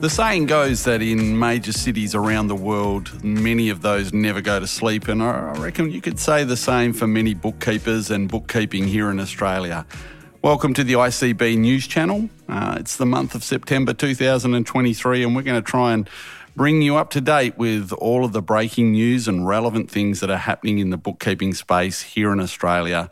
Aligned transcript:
The 0.00 0.08
saying 0.08 0.46
goes 0.46 0.84
that 0.84 1.02
in 1.02 1.36
major 1.36 1.72
cities 1.72 2.14
around 2.14 2.46
the 2.46 2.54
world, 2.54 3.24
many 3.24 3.68
of 3.68 3.82
those 3.82 4.12
never 4.12 4.40
go 4.40 4.60
to 4.60 4.66
sleep, 4.68 5.08
and 5.08 5.20
I 5.20 5.58
reckon 5.58 5.90
you 5.90 6.00
could 6.00 6.20
say 6.20 6.44
the 6.44 6.56
same 6.56 6.92
for 6.92 7.08
many 7.08 7.34
bookkeepers 7.34 8.08
and 8.08 8.28
bookkeeping 8.28 8.84
here 8.84 9.10
in 9.10 9.18
Australia. 9.18 9.84
Welcome 10.40 10.72
to 10.74 10.84
the 10.84 10.92
ICB 10.92 11.58
News 11.58 11.88
Channel. 11.88 12.30
Uh, 12.48 12.76
it's 12.78 12.96
the 12.96 13.06
month 13.06 13.34
of 13.34 13.42
September 13.42 13.92
2023, 13.92 15.24
and 15.24 15.34
we're 15.34 15.42
going 15.42 15.60
to 15.60 15.68
try 15.68 15.94
and 15.94 16.08
bring 16.54 16.80
you 16.80 16.94
up 16.94 17.10
to 17.10 17.20
date 17.20 17.58
with 17.58 17.92
all 17.94 18.24
of 18.24 18.32
the 18.32 18.40
breaking 18.40 18.92
news 18.92 19.26
and 19.26 19.48
relevant 19.48 19.90
things 19.90 20.20
that 20.20 20.30
are 20.30 20.36
happening 20.36 20.78
in 20.78 20.90
the 20.90 20.96
bookkeeping 20.96 21.52
space 21.54 22.02
here 22.02 22.32
in 22.32 22.38
Australia 22.38 23.10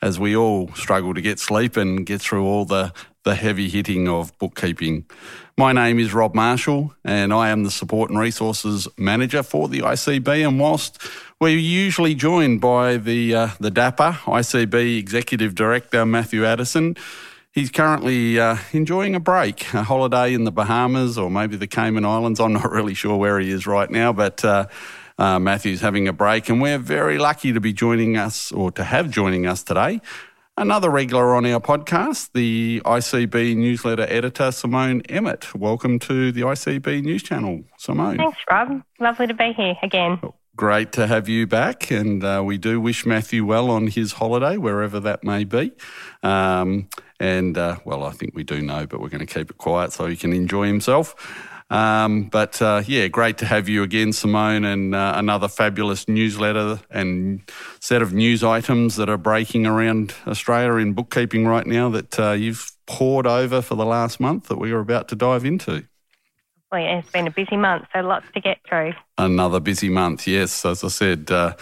as 0.00 0.20
we 0.20 0.36
all 0.36 0.72
struggle 0.74 1.12
to 1.12 1.20
get 1.20 1.38
sleep 1.38 1.76
and 1.76 2.06
get 2.06 2.20
through 2.20 2.44
all 2.44 2.64
the, 2.64 2.92
the 3.24 3.34
heavy 3.34 3.68
hitting 3.68 4.08
of 4.08 4.36
bookkeeping. 4.38 5.04
My 5.60 5.72
name 5.72 5.98
is 5.98 6.14
Rob 6.14 6.34
Marshall, 6.34 6.94
and 7.04 7.34
I 7.34 7.50
am 7.50 7.64
the 7.64 7.70
Support 7.70 8.08
and 8.08 8.18
Resources 8.18 8.88
Manager 8.96 9.42
for 9.42 9.68
the 9.68 9.80
ICB. 9.80 10.48
And 10.48 10.58
whilst 10.58 10.98
we're 11.38 11.58
usually 11.58 12.14
joined 12.14 12.62
by 12.62 12.96
the 12.96 13.34
uh, 13.34 13.48
the 13.60 13.70
DAPper 13.70 14.12
ICB 14.24 14.98
Executive 14.98 15.54
Director 15.54 16.06
Matthew 16.06 16.46
Addison, 16.46 16.96
he's 17.52 17.70
currently 17.70 18.40
uh, 18.40 18.56
enjoying 18.72 19.14
a 19.14 19.20
break, 19.20 19.74
a 19.74 19.82
holiday 19.82 20.32
in 20.32 20.44
the 20.44 20.50
Bahamas 20.50 21.18
or 21.18 21.30
maybe 21.30 21.56
the 21.56 21.66
Cayman 21.66 22.06
Islands. 22.06 22.40
I'm 22.40 22.54
not 22.54 22.70
really 22.70 22.94
sure 22.94 23.18
where 23.18 23.38
he 23.38 23.50
is 23.50 23.66
right 23.66 23.90
now, 23.90 24.14
but. 24.14 24.42
Uh, 24.42 24.66
uh, 25.18 25.38
Matthew's 25.38 25.82
having 25.82 26.08
a 26.08 26.14
break, 26.14 26.48
and 26.48 26.62
we're 26.62 26.78
very 26.78 27.18
lucky 27.18 27.52
to 27.52 27.60
be 27.60 27.74
joining 27.74 28.16
us 28.16 28.50
or 28.52 28.72
to 28.72 28.82
have 28.82 29.10
joining 29.10 29.46
us 29.46 29.62
today 29.62 30.00
Another 30.60 30.90
regular 30.90 31.34
on 31.34 31.46
our 31.46 31.58
podcast, 31.58 32.32
the 32.34 32.82
ICB 32.84 33.56
newsletter 33.56 34.04
editor, 34.10 34.52
Simone 34.52 35.00
Emmett. 35.08 35.54
Welcome 35.54 35.98
to 36.00 36.32
the 36.32 36.42
ICB 36.42 37.02
News 37.02 37.22
Channel, 37.22 37.64
Simone. 37.78 38.18
Thanks, 38.18 38.36
Rob. 38.50 38.82
Lovely 38.98 39.26
to 39.26 39.32
be 39.32 39.54
here 39.54 39.74
again. 39.82 40.20
Great 40.56 40.92
to 40.92 41.06
have 41.06 41.30
you 41.30 41.46
back, 41.46 41.90
and 41.90 42.22
uh, 42.22 42.42
we 42.44 42.58
do 42.58 42.78
wish 42.78 43.06
Matthew 43.06 43.46
well 43.46 43.70
on 43.70 43.86
his 43.86 44.12
holiday, 44.12 44.58
wherever 44.58 45.00
that 45.00 45.24
may 45.24 45.44
be. 45.44 45.72
Um, 46.22 46.90
and, 47.18 47.56
uh, 47.56 47.78
well, 47.86 48.04
I 48.04 48.10
think 48.10 48.34
we 48.34 48.44
do 48.44 48.60
know, 48.60 48.86
but 48.86 49.00
we're 49.00 49.08
going 49.08 49.26
to 49.26 49.34
keep 49.34 49.48
it 49.50 49.56
quiet 49.56 49.94
so 49.94 50.04
he 50.08 50.16
can 50.16 50.34
enjoy 50.34 50.66
himself. 50.66 51.48
Um, 51.70 52.24
but 52.24 52.60
uh, 52.60 52.82
yeah, 52.84 53.06
great 53.06 53.38
to 53.38 53.46
have 53.46 53.68
you 53.68 53.84
again, 53.84 54.12
Simone, 54.12 54.64
and 54.64 54.94
uh, 54.94 55.14
another 55.16 55.46
fabulous 55.46 56.08
newsletter 56.08 56.80
and 56.90 57.42
set 57.78 58.02
of 58.02 58.12
news 58.12 58.42
items 58.42 58.96
that 58.96 59.08
are 59.08 59.16
breaking 59.16 59.66
around 59.66 60.14
Australia 60.26 60.74
in 60.74 60.92
bookkeeping 60.94 61.46
right 61.46 61.66
now 61.66 61.88
that 61.90 62.18
uh, 62.18 62.32
you've 62.32 62.72
pored 62.86 63.26
over 63.26 63.62
for 63.62 63.76
the 63.76 63.86
last 63.86 64.18
month 64.18 64.48
that 64.48 64.58
we 64.58 64.72
are 64.72 64.80
about 64.80 65.08
to 65.08 65.14
dive 65.14 65.44
into. 65.44 65.84
Well, 66.72 66.80
yeah, 66.80 66.98
it's 66.98 67.10
been 67.10 67.26
a 67.26 67.32
busy 67.32 67.56
month, 67.56 67.86
so 67.92 68.00
lots 68.00 68.26
to 68.34 68.40
get 68.40 68.58
through. 68.68 68.92
Another 69.18 69.58
busy 69.58 69.88
month, 69.88 70.26
yes. 70.28 70.64
As 70.64 70.84
I 70.84 70.88
said, 70.88 71.30
uh, 71.30 71.54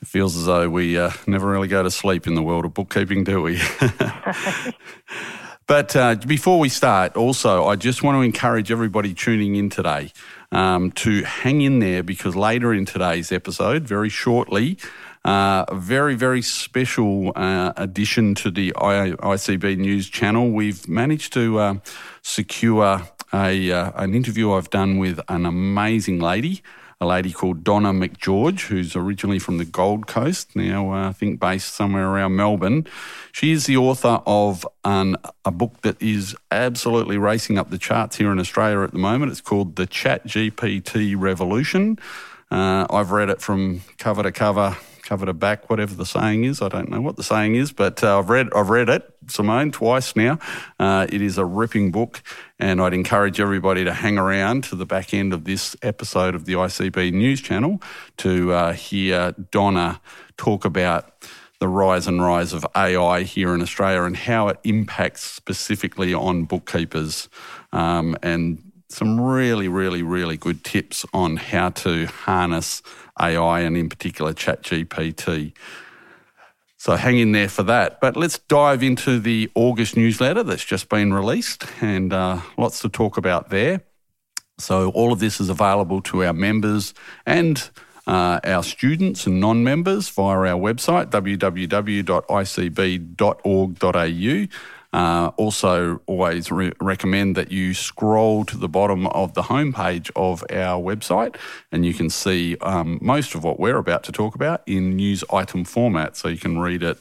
it 0.00 0.08
feels 0.08 0.36
as 0.36 0.46
though 0.46 0.68
we 0.68 0.98
uh, 0.98 1.12
never 1.26 1.48
really 1.48 1.68
go 1.68 1.84
to 1.84 1.90
sleep 1.90 2.26
in 2.26 2.34
the 2.34 2.42
world 2.42 2.64
of 2.64 2.74
bookkeeping, 2.74 3.22
do 3.22 3.42
we? 3.42 3.60
But 5.66 5.96
uh, 5.96 6.14
before 6.14 6.60
we 6.60 6.68
start, 6.68 7.16
also, 7.16 7.64
I 7.64 7.74
just 7.74 8.00
want 8.04 8.16
to 8.16 8.22
encourage 8.22 8.70
everybody 8.70 9.14
tuning 9.14 9.56
in 9.56 9.68
today 9.68 10.12
um, 10.52 10.92
to 10.92 11.24
hang 11.24 11.60
in 11.60 11.80
there 11.80 12.04
because 12.04 12.36
later 12.36 12.72
in 12.72 12.84
today's 12.84 13.32
episode, 13.32 13.82
very 13.82 14.08
shortly, 14.08 14.78
uh, 15.24 15.64
a 15.66 15.74
very, 15.74 16.14
very 16.14 16.40
special 16.40 17.32
uh, 17.34 17.72
addition 17.76 18.36
to 18.36 18.50
the 18.52 18.72
ICB 18.76 19.78
News 19.78 20.08
channel. 20.08 20.50
We've 20.50 20.86
managed 20.86 21.32
to 21.32 21.58
uh, 21.58 21.74
secure 22.22 23.02
a, 23.32 23.72
uh, 23.72 23.92
an 23.96 24.14
interview 24.14 24.52
I've 24.52 24.70
done 24.70 24.98
with 24.98 25.18
an 25.28 25.46
amazing 25.46 26.20
lady 26.20 26.62
a 27.00 27.06
lady 27.06 27.30
called 27.30 27.62
Donna 27.62 27.92
McGeorge, 27.92 28.68
who's 28.68 28.96
originally 28.96 29.38
from 29.38 29.58
the 29.58 29.66
Gold 29.66 30.06
Coast, 30.06 30.56
now 30.56 30.92
uh, 30.92 31.10
I 31.10 31.12
think 31.12 31.38
based 31.38 31.74
somewhere 31.74 32.08
around 32.08 32.36
Melbourne. 32.36 32.86
She 33.32 33.52
is 33.52 33.66
the 33.66 33.76
author 33.76 34.22
of 34.26 34.66
an, 34.82 35.16
a 35.44 35.50
book 35.50 35.82
that 35.82 36.00
is 36.00 36.34
absolutely 36.50 37.18
racing 37.18 37.58
up 37.58 37.68
the 37.68 37.78
charts 37.78 38.16
here 38.16 38.32
in 38.32 38.38
Australia 38.38 38.82
at 38.82 38.92
the 38.92 38.98
moment. 38.98 39.30
It's 39.30 39.42
called 39.42 39.76
The 39.76 39.86
Chat 39.86 40.26
GPT 40.26 41.14
Revolution. 41.18 41.98
Uh, 42.50 42.86
I've 42.88 43.10
read 43.10 43.28
it 43.28 43.42
from 43.42 43.82
cover 43.98 44.22
to 44.22 44.32
cover 44.32 44.76
cover 45.06 45.24
to 45.24 45.32
back, 45.32 45.70
whatever 45.70 45.94
the 45.94 46.04
saying 46.04 46.44
is. 46.44 46.60
I 46.60 46.68
don't 46.68 46.90
know 46.90 47.00
what 47.00 47.16
the 47.16 47.22
saying 47.22 47.54
is, 47.54 47.72
but 47.72 48.02
uh, 48.02 48.18
I've 48.18 48.28
read 48.28 48.48
I've 48.54 48.68
read 48.68 48.88
it, 48.88 49.08
Simone, 49.28 49.70
twice 49.72 50.16
now. 50.16 50.38
Uh, 50.78 51.06
it 51.08 51.22
is 51.22 51.38
a 51.38 51.44
ripping 51.44 51.92
book, 51.92 52.22
and 52.58 52.80
I'd 52.80 52.92
encourage 52.92 53.40
everybody 53.40 53.84
to 53.84 53.94
hang 53.94 54.18
around 54.18 54.64
to 54.64 54.76
the 54.76 54.84
back 54.84 55.14
end 55.14 55.32
of 55.32 55.44
this 55.44 55.76
episode 55.82 56.34
of 56.34 56.44
the 56.44 56.54
ICB 56.54 57.12
News 57.12 57.40
Channel 57.40 57.80
to 58.18 58.52
uh, 58.52 58.72
hear 58.72 59.32
Donna 59.50 60.00
talk 60.36 60.64
about 60.64 61.12
the 61.58 61.68
rise 61.68 62.06
and 62.06 62.22
rise 62.22 62.52
of 62.52 62.66
AI 62.76 63.22
here 63.22 63.54
in 63.54 63.62
Australia 63.62 64.02
and 64.02 64.16
how 64.16 64.48
it 64.48 64.58
impacts 64.64 65.22
specifically 65.22 66.12
on 66.12 66.44
bookkeepers 66.44 67.30
um, 67.72 68.16
and 68.22 68.62
some 68.88 69.20
really, 69.20 69.68
really, 69.68 70.02
really 70.02 70.36
good 70.36 70.64
tips 70.64 71.04
on 71.12 71.36
how 71.36 71.70
to 71.70 72.06
harness 72.06 72.82
AI 73.20 73.60
and 73.60 73.76
in 73.76 73.88
particular 73.88 74.32
ChatGPT. 74.32 75.52
So 76.78 76.94
hang 76.96 77.18
in 77.18 77.32
there 77.32 77.48
for 77.48 77.62
that. 77.64 78.00
But 78.00 78.16
let's 78.16 78.38
dive 78.38 78.82
into 78.82 79.18
the 79.18 79.50
August 79.54 79.96
newsletter 79.96 80.42
that's 80.42 80.64
just 80.64 80.88
been 80.88 81.12
released 81.12 81.64
and 81.80 82.12
uh, 82.12 82.40
lots 82.56 82.80
to 82.82 82.88
talk 82.88 83.16
about 83.16 83.50
there. 83.50 83.82
So 84.58 84.90
all 84.90 85.12
of 85.12 85.18
this 85.18 85.40
is 85.40 85.48
available 85.48 86.00
to 86.02 86.24
our 86.24 86.32
members 86.32 86.94
and 87.26 87.68
uh, 88.06 88.40
our 88.44 88.62
students 88.62 89.26
and 89.26 89.40
non 89.40 89.64
members 89.64 90.08
via 90.08 90.54
our 90.54 90.60
website, 90.60 91.06
www.icb.org.au. 91.10 92.06
Uh, 94.92 95.30
also, 95.36 96.00
always 96.06 96.50
re- 96.50 96.72
recommend 96.80 97.36
that 97.36 97.50
you 97.50 97.74
scroll 97.74 98.44
to 98.44 98.56
the 98.56 98.68
bottom 98.68 99.06
of 99.08 99.34
the 99.34 99.42
homepage 99.42 100.10
of 100.16 100.44
our 100.50 100.82
website 100.82 101.36
and 101.72 101.84
you 101.84 101.92
can 101.92 102.08
see 102.08 102.56
um, 102.62 102.98
most 103.02 103.34
of 103.34 103.44
what 103.44 103.58
we're 103.60 103.76
about 103.76 104.02
to 104.04 104.12
talk 104.12 104.34
about 104.34 104.62
in 104.66 104.96
news 104.96 105.22
item 105.32 105.64
format 105.64 106.16
so 106.16 106.28
you 106.28 106.38
can 106.38 106.58
read 106.58 106.82
it 106.82 106.98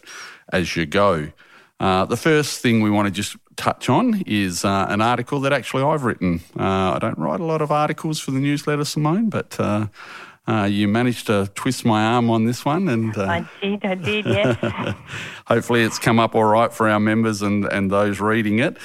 as 0.51 0.75
you 0.75 0.85
go. 0.85 1.31
Uh, 1.79 2.05
the 2.05 2.17
first 2.17 2.61
thing 2.61 2.81
we 2.81 2.89
want 2.89 3.05
to 3.05 3.11
just 3.11 3.35
touch 3.57 3.89
on 3.89 4.23
is 4.25 4.63
uh, 4.63 4.85
an 4.89 5.01
article 5.01 5.41
that 5.41 5.53
actually 5.53 5.83
I've 5.83 6.03
written. 6.03 6.41
Uh, 6.57 6.93
I 6.93 6.99
don't 6.99 7.17
write 7.17 7.39
a 7.39 7.45
lot 7.45 7.61
of 7.61 7.71
articles 7.71 8.19
for 8.19 8.31
the 8.31 8.39
newsletter, 8.39 8.85
Simone, 8.85 9.29
but 9.29 9.59
uh, 10.47 10.63
you 10.69 10.87
managed 10.87 11.27
to 11.27 11.49
twist 11.55 11.85
my 11.85 12.03
arm 12.03 12.29
on 12.29 12.45
this 12.45 12.63
one, 12.63 12.87
and 12.87 13.17
uh, 13.17 13.23
I 13.23 13.49
did, 13.61 13.85
I 13.85 13.95
did, 13.95 14.25
yes. 14.25 14.95
hopefully, 15.47 15.83
it's 15.83 15.97
come 15.97 16.19
up 16.19 16.35
all 16.35 16.43
right 16.43 16.71
for 16.71 16.87
our 16.87 16.99
members 16.99 17.41
and 17.41 17.65
and 17.65 17.91
those 17.91 18.19
reading 18.19 18.59
it. 18.59 18.77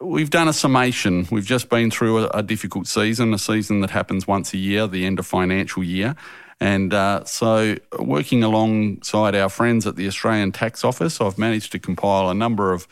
We've 0.00 0.30
done 0.30 0.48
a 0.48 0.52
summation. 0.52 1.26
We've 1.30 1.46
just 1.46 1.68
been 1.68 1.90
through 1.90 2.24
a, 2.24 2.26
a 2.34 2.42
difficult 2.42 2.86
season, 2.86 3.34
a 3.34 3.38
season 3.38 3.80
that 3.80 3.90
happens 3.90 4.26
once 4.26 4.52
a 4.52 4.58
year, 4.58 4.86
the 4.86 5.04
end 5.06 5.18
of 5.18 5.26
financial 5.26 5.82
year. 5.82 6.14
And 6.60 6.94
uh, 6.94 7.24
so, 7.24 7.76
working 7.98 8.44
alongside 8.44 9.34
our 9.34 9.48
friends 9.48 9.86
at 9.86 9.96
the 9.96 10.06
Australian 10.06 10.52
Tax 10.52 10.84
Office, 10.84 11.20
I've 11.20 11.38
managed 11.38 11.72
to 11.72 11.78
compile 11.78 12.30
a 12.30 12.34
number 12.34 12.72
of 12.72 12.86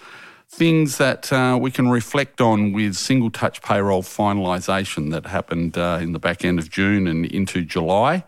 things 0.53 0.99
that 0.99 1.33
uh, 1.33 1.59
we 1.59 1.71
can 1.71 1.89
reflect 1.89 2.41
on 2.41 2.73
with 2.73 2.95
single 2.95 3.31
touch 3.31 3.63
payroll 3.63 4.03
finalisation 4.03 5.11
that 5.11 5.25
happened 5.27 5.79
uh, 5.79 5.99
in 6.01 6.13
the 6.13 6.19
back 6.19 6.45
end 6.45 6.59
of 6.59 6.71
June 6.71 7.07
and 7.07 7.25
into 7.25 7.65
July. 7.65 8.23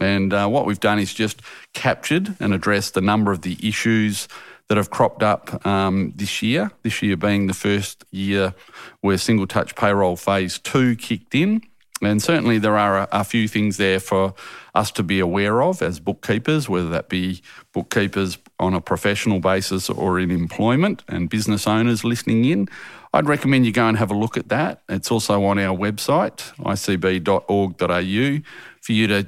And 0.00 0.32
uh, 0.32 0.48
what 0.48 0.66
we've 0.66 0.80
done 0.80 0.98
is 0.98 1.14
just 1.14 1.40
captured 1.74 2.34
and 2.40 2.52
addressed 2.52 2.96
a 2.96 3.00
number 3.00 3.30
of 3.30 3.42
the 3.42 3.56
issues 3.62 4.26
that 4.68 4.76
have 4.76 4.90
cropped 4.90 5.22
up 5.22 5.64
um, 5.64 6.12
this 6.16 6.42
year, 6.42 6.72
this 6.82 7.00
year 7.00 7.16
being 7.16 7.46
the 7.46 7.54
first 7.54 8.04
year 8.10 8.54
where 9.00 9.16
single 9.16 9.46
touch 9.46 9.76
payroll 9.76 10.16
phase 10.16 10.58
two 10.58 10.96
kicked 10.96 11.34
in. 11.34 11.62
And 12.02 12.20
certainly 12.20 12.58
there 12.58 12.76
are 12.76 12.98
a, 12.98 13.08
a, 13.12 13.24
few 13.24 13.48
things 13.48 13.76
there 13.76 13.98
for 13.98 14.34
us 14.74 14.90
to 14.92 15.02
be 15.02 15.20
aware 15.20 15.62
of 15.62 15.80
as 15.82 15.98
bookkeepers, 16.00 16.68
whether 16.68 16.88
that 16.90 17.08
be 17.08 17.40
bookkeepers 17.72 18.38
on 18.60 18.74
a 18.74 18.80
professional 18.80 19.40
basis 19.40 19.88
or 19.88 20.18
in 20.18 20.30
employment 20.30 21.04
and 21.08 21.30
business 21.30 21.66
owners 21.66 22.04
listening 22.04 22.44
in. 22.44 22.68
I'd 23.14 23.26
recommend 23.26 23.64
you 23.64 23.72
go 23.72 23.88
and 23.88 23.96
have 23.96 24.10
a 24.10 24.14
look 24.14 24.36
at 24.36 24.48
that. 24.50 24.82
It's 24.88 25.10
also 25.10 25.44
on 25.44 25.58
our 25.58 25.76
website, 25.76 26.52
icb.org.au, 26.58 28.42
for 28.82 28.92
you 28.92 29.06
to, 29.06 29.26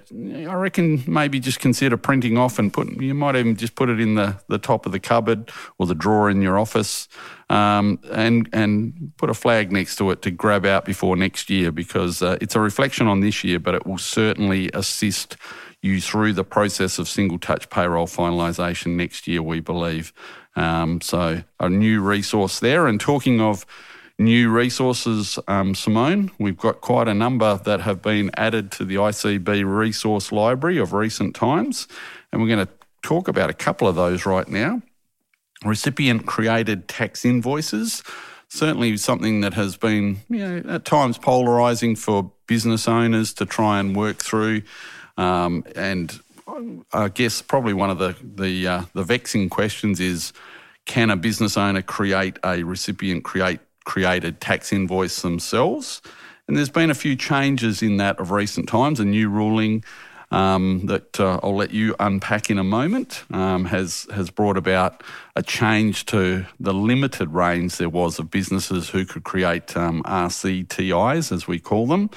I 0.50 0.54
reckon, 0.54 1.02
maybe 1.06 1.40
just 1.40 1.60
consider 1.60 1.96
printing 1.96 2.36
off 2.36 2.58
and 2.58 2.72
put, 2.72 2.90
you 3.00 3.14
might 3.14 3.36
even 3.36 3.56
just 3.56 3.76
put 3.76 3.88
it 3.88 3.98
in 3.98 4.16
the, 4.16 4.38
the 4.48 4.58
top 4.58 4.84
of 4.84 4.92
the 4.92 5.00
cupboard 5.00 5.50
or 5.78 5.86
the 5.86 5.94
drawer 5.94 6.28
in 6.28 6.42
your 6.42 6.58
office 6.58 7.08
um, 7.50 7.98
and 8.12 8.48
and 8.52 9.12
put 9.16 9.28
a 9.28 9.34
flag 9.34 9.72
next 9.72 9.96
to 9.96 10.10
it 10.12 10.22
to 10.22 10.30
grab 10.30 10.64
out 10.64 10.84
before 10.84 11.16
next 11.16 11.50
year 11.50 11.72
because 11.72 12.22
uh, 12.22 12.38
it's 12.40 12.54
a 12.54 12.60
reflection 12.60 13.08
on 13.08 13.20
this 13.20 13.42
year, 13.42 13.58
but 13.58 13.74
it 13.74 13.86
will 13.86 13.98
certainly 13.98 14.70
assist 14.72 15.36
you 15.82 16.00
through 16.00 16.34
the 16.34 16.44
process 16.44 16.98
of 16.98 17.08
single 17.08 17.38
touch 17.38 17.70
payroll 17.70 18.06
finalisation 18.06 18.96
next 18.96 19.26
year, 19.26 19.42
we 19.42 19.60
believe. 19.60 20.12
Um, 20.56 21.00
so 21.00 21.42
a 21.58 21.68
new 21.68 22.02
resource 22.02 22.60
there. 22.60 22.86
And 22.86 23.00
talking 23.00 23.40
of 23.40 23.64
new 24.20 24.50
resources, 24.50 25.38
um, 25.48 25.74
Simone. 25.74 26.30
We've 26.38 26.56
got 26.56 26.82
quite 26.82 27.08
a 27.08 27.14
number 27.14 27.56
that 27.64 27.80
have 27.80 28.02
been 28.02 28.30
added 28.36 28.70
to 28.72 28.84
the 28.84 28.96
ICB 28.96 29.64
resource 29.64 30.30
library 30.30 30.78
of 30.78 30.92
recent 30.92 31.34
times, 31.34 31.88
and 32.30 32.40
we're 32.40 32.48
going 32.48 32.66
to 32.66 32.72
talk 33.02 33.28
about 33.28 33.50
a 33.50 33.54
couple 33.54 33.88
of 33.88 33.96
those 33.96 34.26
right 34.26 34.46
now. 34.46 34.82
Recipient 35.64 36.26
created 36.26 36.86
tax 36.86 37.24
invoices, 37.24 38.02
certainly 38.48 38.96
something 38.98 39.40
that 39.40 39.54
has 39.54 39.76
been, 39.76 40.18
you 40.28 40.38
know, 40.38 40.74
at 40.74 40.84
times 40.84 41.16
polarising 41.18 41.96
for 41.96 42.30
business 42.46 42.86
owners 42.86 43.32
to 43.34 43.46
try 43.46 43.80
and 43.80 43.96
work 43.96 44.18
through, 44.18 44.62
um, 45.20 45.64
and 45.76 46.18
I 46.92 47.08
guess 47.08 47.42
probably 47.42 47.74
one 47.74 47.90
of 47.90 47.98
the 47.98 48.16
the 48.22 48.66
uh, 48.66 48.82
the 48.94 49.04
vexing 49.04 49.50
questions 49.50 50.00
is, 50.00 50.32
can 50.86 51.10
a 51.10 51.16
business 51.16 51.56
owner 51.56 51.82
create 51.82 52.38
a 52.44 52.62
recipient 52.62 53.24
create 53.24 53.60
created 53.84 54.40
tax 54.40 54.72
invoice 54.72 55.22
themselves. 55.22 56.00
And 56.48 56.56
there's 56.56 56.70
been 56.70 56.90
a 56.90 56.94
few 56.94 57.14
changes 57.16 57.82
in 57.82 57.98
that 57.98 58.18
of 58.18 58.30
recent 58.30 58.68
times. 58.68 58.98
A 58.98 59.04
new 59.04 59.28
ruling 59.28 59.84
um, 60.30 60.86
that 60.86 61.20
uh, 61.20 61.38
I'll 61.42 61.54
let 61.54 61.70
you 61.70 61.94
unpack 62.00 62.50
in 62.50 62.58
a 62.58 62.64
moment 62.64 63.24
um, 63.30 63.66
has 63.66 64.06
has 64.12 64.30
brought 64.30 64.56
about 64.56 65.02
a 65.36 65.42
change 65.42 66.06
to 66.06 66.46
the 66.58 66.72
limited 66.72 67.28
range 67.28 67.76
there 67.76 67.88
was 67.88 68.18
of 68.18 68.30
businesses 68.30 68.88
who 68.88 69.04
could 69.04 69.24
create 69.24 69.76
um, 69.76 70.02
RCTIs, 70.04 71.30
as 71.30 71.46
we 71.46 71.58
call 71.58 71.86
them, 71.86 72.10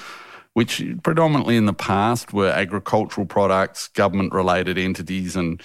which 0.54 0.82
predominantly 1.02 1.56
in 1.56 1.66
the 1.66 1.74
past 1.74 2.32
were 2.32 2.48
agricultural 2.48 3.26
products, 3.26 3.88
government 3.88 4.32
related 4.32 4.78
entities, 4.78 5.36
and 5.36 5.62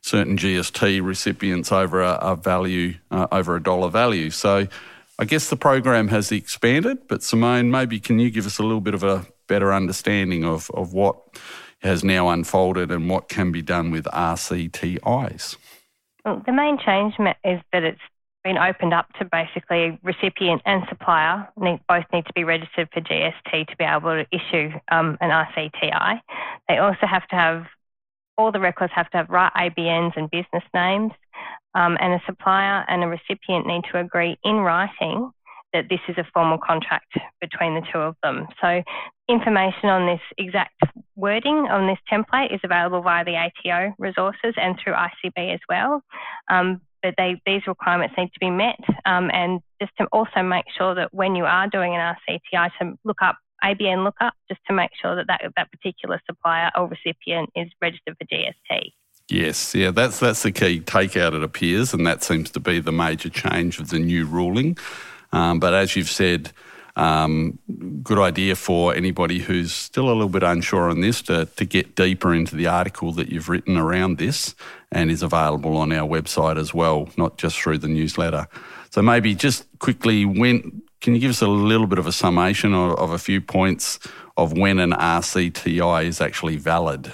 certain 0.00 0.36
GST 0.36 1.04
recipients 1.04 1.70
over 1.70 2.00
a, 2.00 2.14
a 2.14 2.36
value 2.36 2.94
uh, 3.10 3.26
over 3.30 3.56
a 3.56 3.62
dollar 3.62 3.90
value. 3.90 4.30
So 4.30 4.66
I 5.18 5.24
guess 5.24 5.50
the 5.50 5.56
program 5.56 6.08
has 6.08 6.30
expanded, 6.30 7.08
but 7.08 7.22
Simone, 7.22 7.70
maybe 7.70 7.98
can 7.98 8.18
you 8.20 8.30
give 8.30 8.46
us 8.46 8.58
a 8.58 8.62
little 8.62 8.80
bit 8.80 8.94
of 8.94 9.02
a 9.02 9.26
better 9.48 9.72
understanding 9.72 10.44
of, 10.44 10.70
of 10.72 10.92
what 10.92 11.18
has 11.80 12.04
now 12.04 12.28
unfolded 12.28 12.90
and 12.92 13.08
what 13.10 13.28
can 13.28 13.50
be 13.50 13.62
done 13.62 13.90
with 13.90 14.04
RCTIs? 14.04 15.56
Well, 16.24 16.42
the 16.46 16.52
main 16.52 16.78
change 16.78 17.14
is 17.44 17.60
that 17.72 17.82
it's 17.82 18.00
been 18.48 18.56
opened 18.56 18.94
up 18.94 19.12
to 19.18 19.26
basically 19.26 19.98
recipient 20.02 20.62
and 20.64 20.82
supplier 20.88 21.46
need, 21.60 21.80
both 21.86 22.04
need 22.14 22.24
to 22.24 22.32
be 22.32 22.44
registered 22.44 22.88
for 22.94 23.02
GST 23.02 23.68
to 23.68 23.76
be 23.76 23.84
able 23.84 24.12
to 24.16 24.26
issue 24.32 24.70
um, 24.90 25.18
an 25.20 25.28
RCTI. 25.28 26.20
They 26.66 26.78
also 26.78 27.06
have 27.06 27.28
to 27.28 27.36
have 27.36 27.66
all 28.38 28.50
the 28.50 28.60
records 28.60 28.92
have 28.96 29.10
to 29.10 29.18
have 29.18 29.28
right 29.28 29.52
ABNs 29.54 30.16
and 30.16 30.30
business 30.30 30.64
names 30.72 31.12
um, 31.74 31.98
and 32.00 32.14
a 32.14 32.22
supplier 32.24 32.86
and 32.88 33.04
a 33.04 33.06
recipient 33.06 33.66
need 33.66 33.82
to 33.92 34.00
agree 34.00 34.38
in 34.44 34.56
writing 34.56 35.30
that 35.74 35.90
this 35.90 36.00
is 36.08 36.16
a 36.16 36.24
formal 36.32 36.56
contract 36.56 37.12
between 37.42 37.74
the 37.74 37.82
two 37.92 37.98
of 37.98 38.16
them. 38.22 38.46
So, 38.62 38.82
information 39.28 39.90
on 39.90 40.06
this 40.06 40.22
exact 40.38 40.80
wording 41.16 41.68
on 41.68 41.86
this 41.86 41.98
template 42.10 42.54
is 42.54 42.60
available 42.64 43.02
via 43.02 43.26
the 43.26 43.36
ATO 43.36 43.92
resources 43.98 44.54
and 44.56 44.78
through 44.82 44.94
ICB 44.94 45.52
as 45.52 45.60
well. 45.68 46.02
Um, 46.50 46.80
but 47.02 47.14
they, 47.16 47.40
these 47.46 47.62
requirements 47.66 48.14
need 48.18 48.32
to 48.32 48.40
be 48.40 48.50
met, 48.50 48.80
um, 49.06 49.30
and 49.32 49.60
just 49.80 49.92
to 49.98 50.06
also 50.12 50.42
make 50.42 50.64
sure 50.76 50.94
that 50.94 51.12
when 51.12 51.34
you 51.34 51.44
are 51.44 51.68
doing 51.68 51.94
an 51.94 52.14
RCTI, 52.28 52.70
to 52.80 52.98
look 53.04 53.22
up 53.22 53.36
ABN 53.64 54.04
lookup 54.04 54.34
just 54.48 54.60
to 54.68 54.72
make 54.72 54.90
sure 55.00 55.16
that 55.16 55.26
that, 55.26 55.42
that 55.56 55.70
particular 55.72 56.20
supplier 56.26 56.70
or 56.76 56.88
recipient 56.88 57.50
is 57.56 57.68
registered 57.80 58.16
for 58.18 58.24
GST. 58.24 58.92
Yes, 59.28 59.74
yeah, 59.74 59.90
that's 59.90 60.20
that's 60.20 60.42
the 60.42 60.52
key 60.52 60.80
takeout. 60.80 61.34
It 61.34 61.42
appears, 61.42 61.92
and 61.92 62.06
that 62.06 62.22
seems 62.22 62.50
to 62.52 62.60
be 62.60 62.80
the 62.80 62.92
major 62.92 63.28
change 63.28 63.78
of 63.78 63.90
the 63.90 63.98
new 63.98 64.24
ruling. 64.24 64.78
Um, 65.32 65.60
but 65.60 65.74
as 65.74 65.94
you've 65.94 66.08
said, 66.08 66.52
um, 66.98 67.58
good 68.02 68.18
idea 68.18 68.56
for 68.56 68.94
anybody 68.94 69.38
who's 69.38 69.72
still 69.72 70.06
a 70.06 70.12
little 70.12 70.28
bit 70.28 70.42
unsure 70.42 70.90
on 70.90 71.00
this 71.00 71.22
to, 71.22 71.46
to 71.56 71.64
get 71.64 71.94
deeper 71.94 72.34
into 72.34 72.56
the 72.56 72.66
article 72.66 73.12
that 73.12 73.28
you've 73.28 73.48
written 73.48 73.76
around 73.76 74.18
this 74.18 74.54
and 74.90 75.10
is 75.10 75.22
available 75.22 75.76
on 75.76 75.92
our 75.92 76.08
website 76.08 76.58
as 76.58 76.74
well, 76.74 77.08
not 77.16 77.38
just 77.38 77.60
through 77.60 77.78
the 77.78 77.88
newsletter. 77.88 78.48
So 78.90 79.00
maybe 79.00 79.34
just 79.34 79.66
quickly, 79.78 80.24
when 80.24 80.82
can 81.00 81.14
you 81.14 81.20
give 81.20 81.30
us 81.30 81.40
a 81.40 81.46
little 81.46 81.86
bit 81.86 81.98
of 81.98 82.06
a 82.06 82.12
summation 82.12 82.74
of, 82.74 82.98
of 82.98 83.10
a 83.12 83.18
few 83.18 83.40
points 83.40 84.00
of 84.36 84.52
when 84.52 84.80
an 84.80 84.90
RCTI 84.90 86.04
is 86.04 86.20
actually 86.20 86.56
valid? 86.56 87.12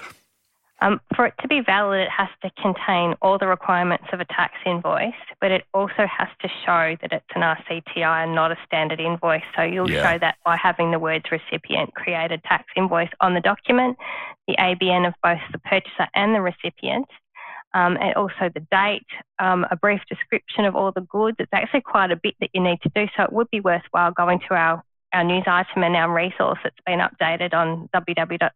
Um, 0.80 1.00
for 1.14 1.26
it 1.26 1.34
to 1.40 1.48
be 1.48 1.60
valid, 1.60 2.00
it 2.00 2.10
has 2.10 2.28
to 2.42 2.50
contain 2.60 3.14
all 3.22 3.38
the 3.38 3.46
requirements 3.46 4.04
of 4.12 4.20
a 4.20 4.24
tax 4.26 4.54
invoice, 4.66 5.14
but 5.40 5.50
it 5.50 5.64
also 5.72 6.06
has 6.06 6.28
to 6.42 6.48
show 6.66 6.96
that 7.00 7.12
it's 7.12 7.24
an 7.34 7.42
RCTI 7.42 8.24
and 8.24 8.34
not 8.34 8.50
a 8.50 8.56
standard 8.66 9.00
invoice. 9.00 9.44
So 9.56 9.62
you'll 9.62 9.90
yeah. 9.90 10.02
show 10.02 10.18
that 10.18 10.36
by 10.44 10.56
having 10.56 10.90
the 10.90 10.98
words 10.98 11.24
recipient 11.30 11.94
created 11.94 12.42
tax 12.42 12.64
invoice 12.76 13.08
on 13.20 13.34
the 13.34 13.40
document, 13.40 13.96
the 14.48 14.56
ABN 14.58 15.06
of 15.06 15.14
both 15.22 15.40
the 15.52 15.58
purchaser 15.58 16.08
and 16.14 16.34
the 16.34 16.40
recipient, 16.40 17.06
um, 17.72 17.96
and 18.00 18.14
also 18.14 18.50
the 18.52 18.66
date, 18.70 19.06
um, 19.38 19.66
a 19.70 19.76
brief 19.76 20.00
description 20.08 20.64
of 20.64 20.74
all 20.74 20.92
the 20.92 21.02
goods. 21.02 21.36
It's 21.38 21.52
actually 21.52 21.82
quite 21.82 22.10
a 22.10 22.16
bit 22.16 22.34
that 22.40 22.50
you 22.52 22.60
need 22.60 22.80
to 22.82 22.90
do, 22.94 23.06
so 23.16 23.22
it 23.22 23.32
would 23.32 23.50
be 23.50 23.60
worthwhile 23.60 24.10
going 24.10 24.40
to 24.48 24.54
our 24.54 24.82
our 25.14 25.24
news 25.24 25.44
item 25.46 25.82
and 25.82 25.96
our 25.96 26.12
resource 26.12 26.58
that's 26.62 26.76
been 26.84 26.98
updated 26.98 27.54
on 27.54 27.88
www.icb.org.au 27.94 28.50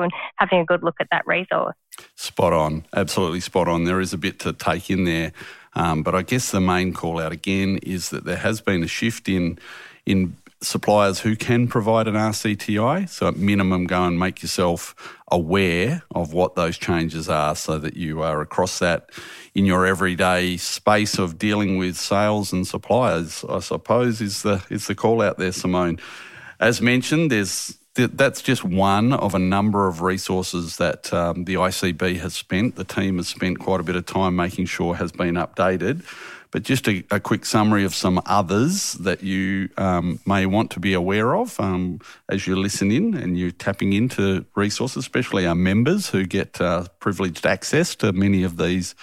and 0.00 0.12
having 0.36 0.58
a 0.60 0.64
good 0.64 0.82
look 0.82 0.96
at 0.98 1.06
that 1.10 1.26
resource. 1.26 1.76
Spot 2.16 2.52
on, 2.52 2.84
absolutely 2.94 3.40
spot 3.40 3.68
on. 3.68 3.84
There 3.84 4.00
is 4.00 4.12
a 4.12 4.18
bit 4.18 4.40
to 4.40 4.52
take 4.52 4.90
in 4.90 5.04
there, 5.04 5.32
um, 5.74 6.02
but 6.02 6.14
I 6.14 6.22
guess 6.22 6.50
the 6.50 6.60
main 6.60 6.92
call 6.92 7.20
out 7.20 7.30
again 7.32 7.78
is 7.82 8.10
that 8.10 8.24
there 8.24 8.38
has 8.38 8.60
been 8.60 8.82
a 8.82 8.88
shift 8.88 9.28
in 9.28 9.58
in 10.06 10.36
suppliers 10.60 11.20
who 11.20 11.36
can 11.36 11.68
provide 11.68 12.08
an 12.08 12.14
RCTI. 12.14 13.08
So, 13.08 13.28
at 13.28 13.36
minimum, 13.36 13.86
go 13.86 14.04
and 14.04 14.18
make 14.18 14.42
yourself 14.42 14.94
aware 15.30 16.02
of 16.14 16.32
what 16.32 16.54
those 16.54 16.78
changes 16.78 17.28
are 17.28 17.54
so 17.56 17.78
that 17.78 17.96
you 17.96 18.22
are 18.22 18.40
across 18.40 18.78
that 18.78 19.10
in 19.54 19.66
your 19.66 19.86
everyday 19.86 20.56
space 20.56 21.18
of 21.18 21.38
dealing 21.38 21.78
with 21.78 21.96
sales 21.96 22.52
and 22.52 22.66
suppliers, 22.66 23.44
I 23.48 23.60
suppose, 23.60 24.20
is 24.20 24.42
the, 24.42 24.64
is 24.70 24.86
the 24.86 24.94
call 24.94 25.22
out 25.22 25.38
there, 25.38 25.52
Simone. 25.52 25.98
As 26.60 26.80
mentioned, 26.80 27.30
there's 27.30 27.78
that's 27.94 28.42
just 28.42 28.64
one 28.64 29.12
of 29.12 29.34
a 29.34 29.38
number 29.38 29.86
of 29.86 30.02
resources 30.02 30.78
that 30.78 31.12
um, 31.12 31.44
the 31.44 31.54
ICB 31.54 32.18
has 32.18 32.34
spent. 32.34 32.74
The 32.74 32.84
team 32.84 33.18
has 33.18 33.28
spent 33.28 33.60
quite 33.60 33.78
a 33.78 33.84
bit 33.84 33.94
of 33.94 34.04
time 34.04 34.34
making 34.34 34.66
sure 34.66 34.96
has 34.96 35.12
been 35.12 35.36
updated. 35.36 36.04
But 36.54 36.62
just 36.62 36.86
a, 36.86 37.04
a 37.10 37.18
quick 37.18 37.44
summary 37.44 37.84
of 37.84 37.96
some 37.96 38.22
others 38.26 38.92
that 38.92 39.24
you 39.24 39.70
um, 39.76 40.20
may 40.24 40.46
want 40.46 40.70
to 40.70 40.78
be 40.78 40.94
aware 40.94 41.34
of 41.34 41.58
um, 41.58 41.98
as 42.28 42.46
you 42.46 42.54
listen 42.54 42.92
in 42.92 43.16
and 43.16 43.36
you're 43.36 43.50
tapping 43.50 43.92
into 43.92 44.46
resources, 44.54 44.98
especially 44.98 45.48
our 45.48 45.56
members 45.56 46.10
who 46.10 46.24
get 46.24 46.60
uh, 46.60 46.84
privileged 47.00 47.44
access 47.44 47.96
to 47.96 48.12
many 48.12 48.44
of 48.44 48.56
these 48.56 48.94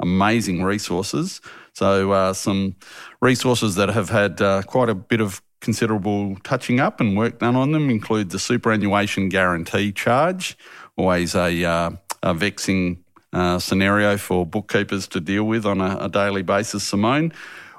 amazing 0.00 0.64
resources. 0.64 1.40
So, 1.72 2.12
uh, 2.12 2.34
some 2.34 2.76
resources 3.22 3.76
that 3.76 3.88
have 3.88 4.10
had 4.10 4.42
uh, 4.42 4.60
quite 4.64 4.90
a 4.90 4.94
bit 4.94 5.22
of 5.22 5.40
considerable 5.62 6.36
touching 6.44 6.78
up 6.78 7.00
and 7.00 7.16
work 7.16 7.38
done 7.38 7.56
on 7.56 7.72
them 7.72 7.88
include 7.88 8.28
the 8.28 8.38
superannuation 8.38 9.30
guarantee 9.30 9.92
charge, 9.92 10.58
always 10.98 11.34
a, 11.34 11.64
uh, 11.64 11.90
a 12.22 12.34
vexing 12.34 13.02
uh, 13.32 13.58
scenario 13.58 14.16
for 14.16 14.46
bookkeepers 14.46 15.06
to 15.08 15.20
deal 15.20 15.44
with 15.44 15.66
on 15.66 15.80
a, 15.80 15.98
a, 16.00 16.08
daily 16.08 16.42
basis, 16.42 16.84
Simone. 16.84 17.32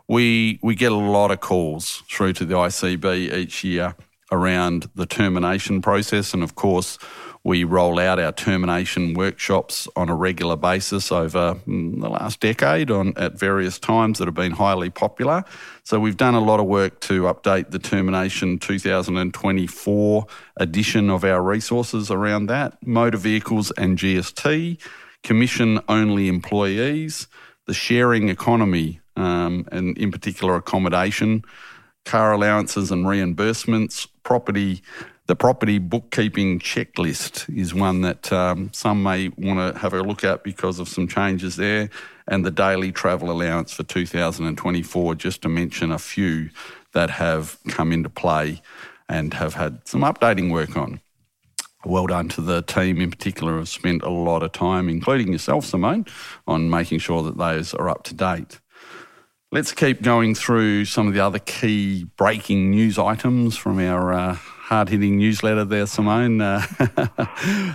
We, 0.07 0.59
we 0.61 0.75
get 0.75 0.91
a 0.91 0.95
lot 0.95 1.31
of 1.31 1.39
calls 1.39 2.03
through 2.09 2.33
to 2.33 2.45
the 2.45 2.55
ICB 2.55 3.33
each 3.33 3.63
year 3.63 3.95
around 4.31 4.89
the 4.95 5.05
termination 5.05 5.81
process. 5.81 6.33
And 6.33 6.43
of 6.43 6.55
course, 6.55 6.97
we 7.43 7.63
roll 7.63 7.99
out 7.99 8.19
our 8.19 8.31
termination 8.31 9.13
workshops 9.13 9.87
on 9.95 10.09
a 10.09 10.15
regular 10.15 10.55
basis 10.55 11.11
over 11.11 11.55
mm, 11.67 11.99
the 12.01 12.09
last 12.09 12.39
decade 12.41 12.91
on, 12.91 13.13
at 13.15 13.39
various 13.39 13.79
times 13.79 14.19
that 14.19 14.27
have 14.27 14.35
been 14.35 14.51
highly 14.51 14.89
popular. 14.89 15.43
So 15.83 15.99
we've 15.99 16.17
done 16.17 16.35
a 16.35 16.41
lot 16.41 16.59
of 16.59 16.65
work 16.65 16.99
to 17.01 17.23
update 17.23 17.71
the 17.71 17.79
termination 17.79 18.59
2024 18.59 20.27
edition 20.57 21.09
of 21.09 21.23
our 21.23 21.41
resources 21.41 22.11
around 22.11 22.47
that, 22.47 22.77
motor 22.85 23.17
vehicles 23.17 23.71
and 23.71 23.97
GST 23.97 24.79
commission 25.23 25.79
only 25.87 26.27
employees, 26.27 27.27
the 27.65 27.73
sharing 27.73 28.29
economy, 28.29 28.99
um, 29.15 29.67
and 29.71 29.97
in 29.97 30.11
particular 30.11 30.55
accommodation, 30.55 31.43
car 32.05 32.33
allowances 32.33 32.91
and 32.91 33.05
reimbursements, 33.05 34.07
property. 34.23 34.81
The 35.27 35.35
property 35.35 35.77
bookkeeping 35.77 36.59
checklist 36.59 37.55
is 37.55 37.71
one 37.71 38.01
that 38.01 38.33
um, 38.33 38.71
some 38.73 39.03
may 39.03 39.29
want 39.37 39.75
to 39.75 39.79
have 39.79 39.93
a 39.93 40.01
look 40.01 40.23
at 40.23 40.43
because 40.43 40.79
of 40.79 40.87
some 40.87 41.07
changes 41.07 41.55
there, 41.55 41.89
and 42.27 42.43
the 42.43 42.49
daily 42.49 42.91
travel 42.91 43.29
allowance 43.29 43.71
for 43.73 43.83
2024, 43.83 45.13
just 45.13 45.43
to 45.43 45.49
mention 45.49 45.91
a 45.91 45.99
few 45.99 46.49
that 46.93 47.11
have 47.11 47.59
come 47.67 47.91
into 47.91 48.09
play 48.09 48.59
and 49.07 49.35
have 49.35 49.53
had 49.53 49.87
some 49.87 50.01
updating 50.01 50.51
work 50.51 50.75
on 50.75 50.99
well 51.85 52.07
done 52.07 52.29
to 52.29 52.41
the 52.41 52.61
team 52.61 52.99
in 53.01 53.09
particular 53.09 53.53
who 53.53 53.59
have 53.59 53.69
spent 53.69 54.03
a 54.03 54.09
lot 54.09 54.43
of 54.43 54.51
time, 54.51 54.89
including 54.89 55.31
yourself, 55.31 55.65
Simone, 55.65 56.05
on 56.47 56.69
making 56.69 56.99
sure 56.99 57.23
that 57.23 57.37
those 57.37 57.73
are 57.73 57.89
up 57.89 58.03
to 58.03 58.13
date. 58.13 58.59
Let's 59.51 59.71
keep 59.71 60.01
going 60.01 60.35
through 60.35 60.85
some 60.85 61.07
of 61.07 61.13
the 61.13 61.21
other 61.21 61.39
key 61.39 62.05
breaking 62.17 62.69
news 62.69 62.99
items 62.99 63.57
from 63.57 63.79
our 63.79 64.13
uh, 64.13 64.37
hard 64.69 64.87
hitting 64.87 65.17
newsletter 65.17 65.65
there, 65.65 65.87
Simone. 65.87 66.39
Uh, 66.41 66.61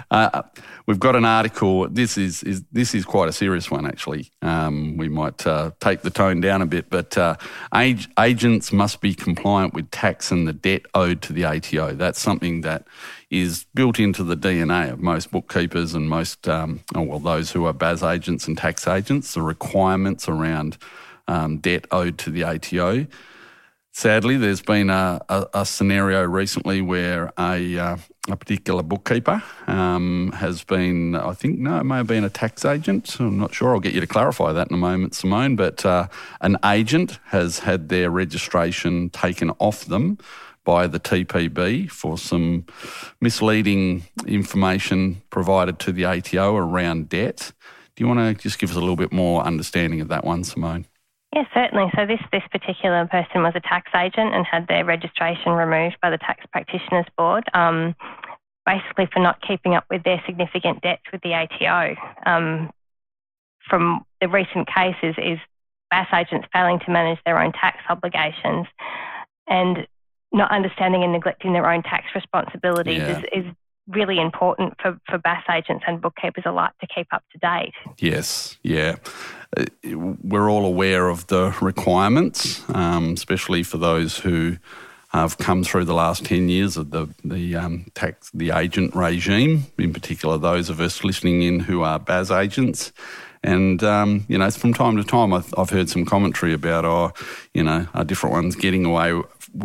uh, 0.12 0.42
we've 0.86 1.00
got 1.00 1.16
an 1.16 1.24
article. 1.24 1.88
This 1.88 2.16
is, 2.16 2.44
is, 2.44 2.62
this 2.70 2.94
is 2.94 3.04
quite 3.04 3.28
a 3.28 3.32
serious 3.32 3.68
one, 3.68 3.84
actually. 3.84 4.30
Um, 4.42 4.96
we 4.96 5.08
might 5.08 5.44
uh, 5.44 5.72
take 5.80 6.02
the 6.02 6.10
tone 6.10 6.40
down 6.40 6.62
a 6.62 6.66
bit, 6.66 6.90
but 6.90 7.18
uh, 7.18 7.34
ag- 7.72 8.06
agents 8.20 8.72
must 8.72 9.00
be 9.00 9.12
compliant 9.12 9.74
with 9.74 9.90
tax 9.90 10.30
and 10.30 10.46
the 10.46 10.52
debt 10.52 10.82
owed 10.94 11.20
to 11.22 11.32
the 11.32 11.44
ATO. 11.44 11.94
That's 11.94 12.20
something 12.20 12.60
that 12.60 12.86
is 13.28 13.66
built 13.74 13.98
into 13.98 14.22
the 14.22 14.36
DNA 14.36 14.92
of 14.92 15.00
most 15.00 15.32
bookkeepers 15.32 15.94
and 15.94 16.08
most, 16.08 16.48
um, 16.48 16.78
oh, 16.94 17.02
well, 17.02 17.18
those 17.18 17.50
who 17.50 17.64
are 17.64 17.72
BAS 17.72 18.04
agents 18.04 18.46
and 18.46 18.56
tax 18.56 18.86
agents. 18.86 19.34
The 19.34 19.42
requirements 19.42 20.28
around 20.28 20.78
um, 21.26 21.58
debt 21.58 21.86
owed 21.90 22.18
to 22.18 22.30
the 22.30 22.44
ATO. 22.44 23.08
Sadly, 23.96 24.36
there's 24.36 24.60
been 24.60 24.90
a, 24.90 25.20
a, 25.28 25.46
a 25.54 25.64
scenario 25.64 26.24
recently 26.24 26.82
where 26.82 27.32
a, 27.38 27.78
uh, 27.78 27.96
a 28.28 28.36
particular 28.36 28.82
bookkeeper 28.82 29.40
um, 29.68 30.32
has 30.34 30.64
been, 30.64 31.14
I 31.14 31.32
think, 31.32 31.60
no, 31.60 31.78
it 31.78 31.84
may 31.84 31.98
have 31.98 32.08
been 32.08 32.24
a 32.24 32.28
tax 32.28 32.64
agent. 32.64 33.20
I'm 33.20 33.38
not 33.38 33.54
sure. 33.54 33.72
I'll 33.72 33.78
get 33.78 33.94
you 33.94 34.00
to 34.00 34.06
clarify 34.08 34.52
that 34.52 34.66
in 34.68 34.74
a 34.74 34.78
moment, 34.78 35.14
Simone. 35.14 35.54
But 35.54 35.86
uh, 35.86 36.08
an 36.40 36.56
agent 36.64 37.20
has 37.26 37.60
had 37.60 37.88
their 37.88 38.10
registration 38.10 39.10
taken 39.10 39.50
off 39.60 39.84
them 39.84 40.18
by 40.64 40.88
the 40.88 40.98
TPB 40.98 41.88
for 41.88 42.18
some 42.18 42.66
misleading 43.20 44.02
information 44.26 45.22
provided 45.30 45.78
to 45.78 45.92
the 45.92 46.04
ATO 46.04 46.56
around 46.56 47.10
debt. 47.10 47.52
Do 47.94 48.02
you 48.02 48.08
want 48.08 48.18
to 48.18 48.42
just 48.42 48.58
give 48.58 48.70
us 48.70 48.76
a 48.76 48.80
little 48.80 48.96
bit 48.96 49.12
more 49.12 49.44
understanding 49.44 50.00
of 50.00 50.08
that 50.08 50.24
one, 50.24 50.42
Simone? 50.42 50.86
Yes, 51.34 51.46
certainly. 51.52 51.90
So 51.96 52.06
this, 52.06 52.20
this 52.30 52.44
particular 52.52 53.06
person 53.06 53.42
was 53.42 53.54
a 53.56 53.60
tax 53.60 53.90
agent 53.94 54.32
and 54.34 54.46
had 54.46 54.68
their 54.68 54.84
registration 54.84 55.50
removed 55.52 55.96
by 56.00 56.10
the 56.10 56.18
Tax 56.18 56.44
Practitioners 56.52 57.06
Board, 57.18 57.42
um, 57.54 57.96
basically 58.64 59.08
for 59.12 59.18
not 59.18 59.42
keeping 59.42 59.74
up 59.74 59.84
with 59.90 60.04
their 60.04 60.22
significant 60.26 60.80
debts 60.82 61.02
with 61.12 61.22
the 61.22 61.34
ATO. 61.34 61.96
Um, 62.24 62.70
from 63.68 64.04
the 64.20 64.28
recent 64.28 64.68
cases 64.68 65.16
is 65.18 65.38
BAS 65.90 66.06
agents 66.14 66.46
failing 66.52 66.78
to 66.86 66.90
manage 66.92 67.18
their 67.26 67.42
own 67.42 67.50
tax 67.52 67.78
obligations 67.88 68.66
and 69.48 69.88
not 70.32 70.52
understanding 70.52 71.02
and 71.02 71.12
neglecting 71.12 71.52
their 71.52 71.68
own 71.68 71.82
tax 71.82 72.06
responsibilities 72.14 72.98
yeah. 72.98 73.18
is, 73.18 73.24
is 73.32 73.52
really 73.88 74.20
important 74.20 74.74
for, 74.80 74.98
for 75.08 75.18
BAS 75.18 75.42
agents 75.50 75.84
and 75.86 76.00
bookkeepers 76.00 76.44
alike 76.46 76.72
to 76.80 76.86
keep 76.86 77.06
up 77.12 77.22
to 77.32 77.38
date. 77.38 77.74
Yes, 77.98 78.56
yeah. 78.62 78.96
We're 79.84 80.50
all 80.50 80.64
aware 80.64 81.08
of 81.08 81.26
the 81.28 81.54
requirements, 81.60 82.62
um, 82.70 83.12
especially 83.12 83.62
for 83.62 83.78
those 83.78 84.18
who 84.18 84.56
have 85.08 85.38
come 85.38 85.62
through 85.62 85.84
the 85.84 85.94
last 85.94 86.24
10 86.24 86.48
years 86.48 86.76
of 86.76 86.90
the, 86.90 87.08
the 87.24 87.54
um, 87.54 87.86
tax, 87.94 88.30
the 88.34 88.50
agent 88.50 88.96
regime, 88.96 89.64
in 89.78 89.92
particular 89.92 90.38
those 90.38 90.68
of 90.68 90.80
us 90.80 91.04
listening 91.04 91.42
in 91.42 91.60
who 91.60 91.82
are 91.82 92.00
BAS 92.00 92.32
agents. 92.32 92.92
And, 93.44 93.84
um, 93.84 94.24
you 94.26 94.38
know, 94.38 94.50
from 94.50 94.74
time 94.74 94.96
to 94.96 95.04
time, 95.04 95.32
I've, 95.32 95.54
I've, 95.56 95.70
heard 95.70 95.88
some 95.88 96.04
commentary 96.04 96.52
about, 96.52 96.84
oh, 96.84 97.12
you 97.52 97.62
know, 97.62 97.86
are 97.94 98.04
different 98.04 98.32
ones 98.32 98.56
getting 98.56 98.86
away, 98.86 99.20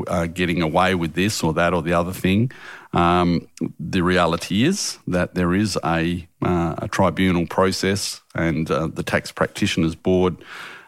uh, 0.08 0.28
getting 0.28 0.62
away 0.62 0.96
with 0.96 1.14
this 1.14 1.42
or 1.42 1.54
that 1.54 1.74
or 1.74 1.82
the 1.82 1.94
other 1.94 2.12
thing. 2.12 2.52
Um, 2.94 3.48
the 3.80 4.02
reality 4.02 4.64
is 4.64 4.98
that 5.08 5.36
there 5.36 5.54
is 5.54 5.78
a, 5.86 6.28
uh, 6.42 6.76
a 6.80 6.88
tribunal 6.88 7.46
process, 7.46 8.22
and 8.34 8.70
uh, 8.70 8.88
the 8.88 9.04
Tax 9.04 9.32
Practitioners 9.32 9.96
Board 9.96 10.38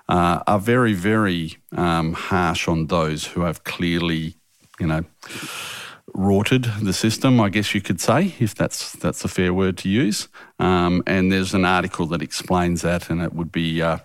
uh, 0.10 0.42
are 0.48 0.60
very, 0.60 0.94
very 0.94 1.58
um, 1.76 2.14
harsh 2.14 2.68
on 2.68 2.88
those 2.88 3.26
who 3.28 3.42
have 3.42 3.64
clearly, 3.64 4.36
you 4.80 4.88
know, 4.88 5.06
rorted 6.14 6.66
the 6.82 6.94
system, 6.94 7.40
I 7.40 7.50
guess 7.50 7.74
you 7.74 7.82
could 7.82 8.02
say, 8.02 8.34
if 8.40 8.54
that's 8.54 8.94
that's 8.94 9.24
a 9.24 9.28
fair 9.28 9.54
word 9.54 9.78
to 9.78 9.90
use. 9.90 10.28
Um, 10.60 11.04
and 11.08 11.32
there's 11.32 11.54
an 11.54 11.66
article 11.66 12.06
that 12.08 12.22
explains 12.22 12.82
that, 12.82 13.10
and 13.10 13.22
it 13.22 13.34
would 13.34 13.52
be 13.52 13.82
uh, 13.82 14.00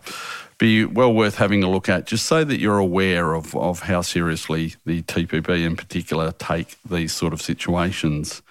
be 0.58 0.84
well 0.84 1.12
worth 1.12 1.36
having 1.36 1.62
a 1.62 1.70
look 1.70 1.88
at, 1.88 2.06
just 2.06 2.26
so 2.26 2.44
that 2.44 2.58
you're 2.58 2.78
aware 2.78 3.34
of, 3.34 3.54
of 3.54 3.80
how 3.80 4.00
seriously 4.00 4.74
the 4.84 5.02
TPB 5.02 5.64
in 5.64 5.76
particular 5.76 6.32
take 6.32 6.76
these 6.88 7.12
sort 7.12 7.32
of 7.32 7.42
situations. 7.42 8.42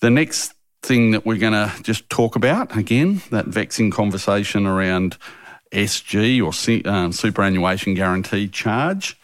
The 0.00 0.10
next 0.10 0.54
thing 0.82 1.12
that 1.12 1.24
we're 1.24 1.38
going 1.38 1.52
to 1.52 1.72
just 1.82 2.08
talk 2.10 2.34
about, 2.34 2.76
again, 2.76 3.22
that 3.30 3.46
vexing 3.46 3.90
conversation 3.90 4.66
around 4.66 5.16
SG 5.70 6.40
or 6.42 6.90
um, 6.90 7.12
superannuation 7.12 7.94
guarantee 7.94 8.48
charge. 8.48 9.16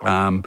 Um, 0.00 0.44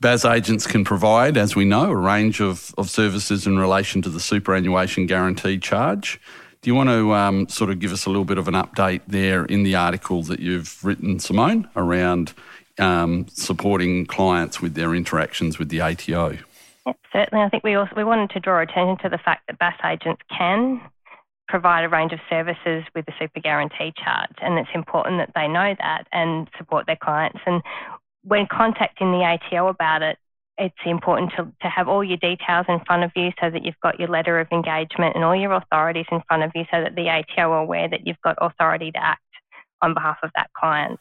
BAS 0.00 0.24
agents 0.24 0.66
can 0.66 0.82
provide, 0.84 1.36
as 1.36 1.54
we 1.54 1.64
know, 1.64 1.90
a 1.90 1.96
range 1.96 2.40
of, 2.40 2.74
of 2.78 2.88
services 2.88 3.46
in 3.46 3.58
relation 3.58 4.02
to 4.02 4.08
the 4.08 4.20
superannuation 4.20 5.06
guarantee 5.06 5.58
charge. 5.58 6.20
Do 6.62 6.68
you 6.68 6.74
want 6.74 6.90
to 6.90 7.14
um, 7.14 7.48
sort 7.48 7.70
of 7.70 7.78
give 7.78 7.90
us 7.90 8.04
a 8.04 8.10
little 8.10 8.26
bit 8.26 8.36
of 8.36 8.46
an 8.46 8.52
update 8.52 9.00
there 9.06 9.46
in 9.46 9.62
the 9.62 9.74
article 9.74 10.22
that 10.24 10.40
you've 10.40 10.84
written, 10.84 11.18
Simone, 11.18 11.66
around 11.74 12.34
um, 12.78 13.26
supporting 13.28 14.04
clients 14.04 14.60
with 14.60 14.74
their 14.74 14.94
interactions 14.94 15.58
with 15.58 15.70
the 15.70 15.80
ATO? 15.80 16.36
Yep, 16.86 16.98
certainly. 17.14 17.42
I 17.42 17.48
think 17.48 17.64
we 17.64 17.76
also 17.76 17.92
we 17.96 18.04
wanted 18.04 18.28
to 18.30 18.40
draw 18.40 18.60
attention 18.60 18.98
to 18.98 19.08
the 19.08 19.16
fact 19.16 19.46
that 19.46 19.58
BAS 19.58 19.74
agents 19.86 20.20
can 20.36 20.82
provide 21.48 21.82
a 21.82 21.88
range 21.88 22.12
of 22.12 22.20
services 22.28 22.84
with 22.94 23.06
the 23.06 23.12
super 23.18 23.40
guarantee 23.40 23.94
charge, 23.96 24.36
and 24.42 24.58
it's 24.58 24.68
important 24.74 25.16
that 25.16 25.32
they 25.34 25.48
know 25.48 25.74
that 25.78 26.08
and 26.12 26.46
support 26.58 26.84
their 26.84 26.98
clients. 27.02 27.40
And 27.46 27.62
when 28.22 28.46
contacting 28.46 29.12
the 29.12 29.24
ATO 29.24 29.68
about 29.68 30.02
it, 30.02 30.18
it's 30.60 30.76
important 30.84 31.32
to, 31.36 31.50
to 31.62 31.68
have 31.68 31.88
all 31.88 32.04
your 32.04 32.18
details 32.18 32.66
in 32.68 32.80
front 32.86 33.02
of 33.02 33.10
you 33.16 33.30
so 33.40 33.50
that 33.50 33.64
you've 33.64 33.80
got 33.82 33.98
your 33.98 34.08
letter 34.08 34.38
of 34.38 34.46
engagement 34.52 35.16
and 35.16 35.24
all 35.24 35.34
your 35.34 35.54
authorities 35.54 36.06
in 36.12 36.20
front 36.28 36.42
of 36.42 36.52
you 36.54 36.64
so 36.70 36.82
that 36.82 36.94
the 36.94 37.08
ATO 37.08 37.50
are 37.50 37.60
aware 37.60 37.88
that 37.88 38.06
you've 38.06 38.20
got 38.22 38.36
authority 38.40 38.92
to 38.92 39.02
act 39.02 39.22
on 39.80 39.94
behalf 39.94 40.18
of 40.22 40.30
that 40.36 40.50
client. 40.52 41.00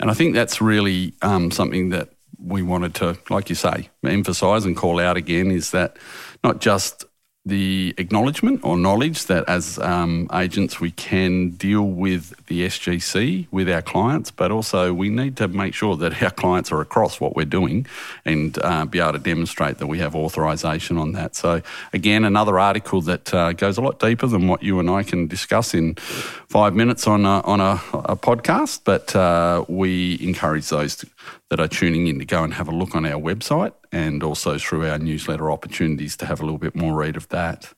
And 0.00 0.10
I 0.10 0.14
think 0.14 0.34
that's 0.34 0.60
really 0.60 1.14
um, 1.22 1.50
something 1.52 1.90
that 1.90 2.08
we 2.42 2.62
wanted 2.62 2.94
to, 2.96 3.18
like 3.28 3.48
you 3.48 3.54
say, 3.54 3.90
emphasise 4.04 4.64
and 4.64 4.76
call 4.76 4.98
out 4.98 5.16
again 5.16 5.50
is 5.50 5.70
that 5.70 5.96
not 6.42 6.60
just 6.60 7.04
the 7.50 7.94
acknowledgement 7.98 8.60
or 8.62 8.78
knowledge 8.78 9.26
that 9.26 9.46
as 9.48 9.78
um, 9.80 10.28
agents 10.32 10.80
we 10.80 10.92
can 10.92 11.50
deal 11.50 11.82
with 11.82 12.32
the 12.46 12.64
SGC 12.66 13.46
with 13.50 13.68
our 13.68 13.82
clients, 13.82 14.30
but 14.30 14.50
also 14.50 14.94
we 14.94 15.08
need 15.10 15.36
to 15.36 15.48
make 15.48 15.74
sure 15.74 15.96
that 15.96 16.22
our 16.22 16.30
clients 16.30 16.70
are 16.72 16.80
across 16.80 17.20
what 17.20 17.34
we're 17.36 17.44
doing 17.44 17.86
and 18.24 18.58
uh, 18.62 18.84
be 18.84 19.00
able 19.00 19.12
to 19.12 19.18
demonstrate 19.18 19.78
that 19.78 19.88
we 19.88 19.98
have 19.98 20.14
authorisation 20.14 20.96
on 20.96 21.12
that. 21.12 21.34
So, 21.34 21.60
again, 21.92 22.24
another 22.24 22.58
article 22.58 23.00
that 23.02 23.34
uh, 23.34 23.52
goes 23.52 23.76
a 23.76 23.80
lot 23.80 23.98
deeper 23.98 24.28
than 24.28 24.46
what 24.46 24.62
you 24.62 24.78
and 24.78 24.88
I 24.88 25.02
can 25.02 25.26
discuss 25.26 25.74
in 25.74 25.96
five 25.96 26.74
minutes 26.74 27.06
on 27.06 27.26
a, 27.26 27.40
on 27.40 27.60
a, 27.60 27.80
a 28.14 28.16
podcast, 28.16 28.80
but 28.84 29.14
uh, 29.16 29.64
we 29.68 30.18
encourage 30.22 30.68
those 30.68 30.96
to, 30.96 31.08
that 31.48 31.60
are 31.60 31.68
tuning 31.68 32.06
in 32.06 32.18
to 32.18 32.24
go 32.24 32.44
and 32.44 32.54
have 32.54 32.68
a 32.68 32.74
look 32.74 32.94
on 32.94 33.04
our 33.04 33.20
website 33.20 33.72
and 33.92 34.22
also 34.22 34.58
through 34.58 34.88
our 34.88 34.98
newsletter 34.98 35.50
opportunities 35.50 36.16
to 36.16 36.26
have 36.26 36.40
a 36.40 36.44
little 36.44 36.58
bit 36.58 36.74
more 36.74 36.94
read 36.94 37.16
of 37.16 37.28
that. 37.28 37.72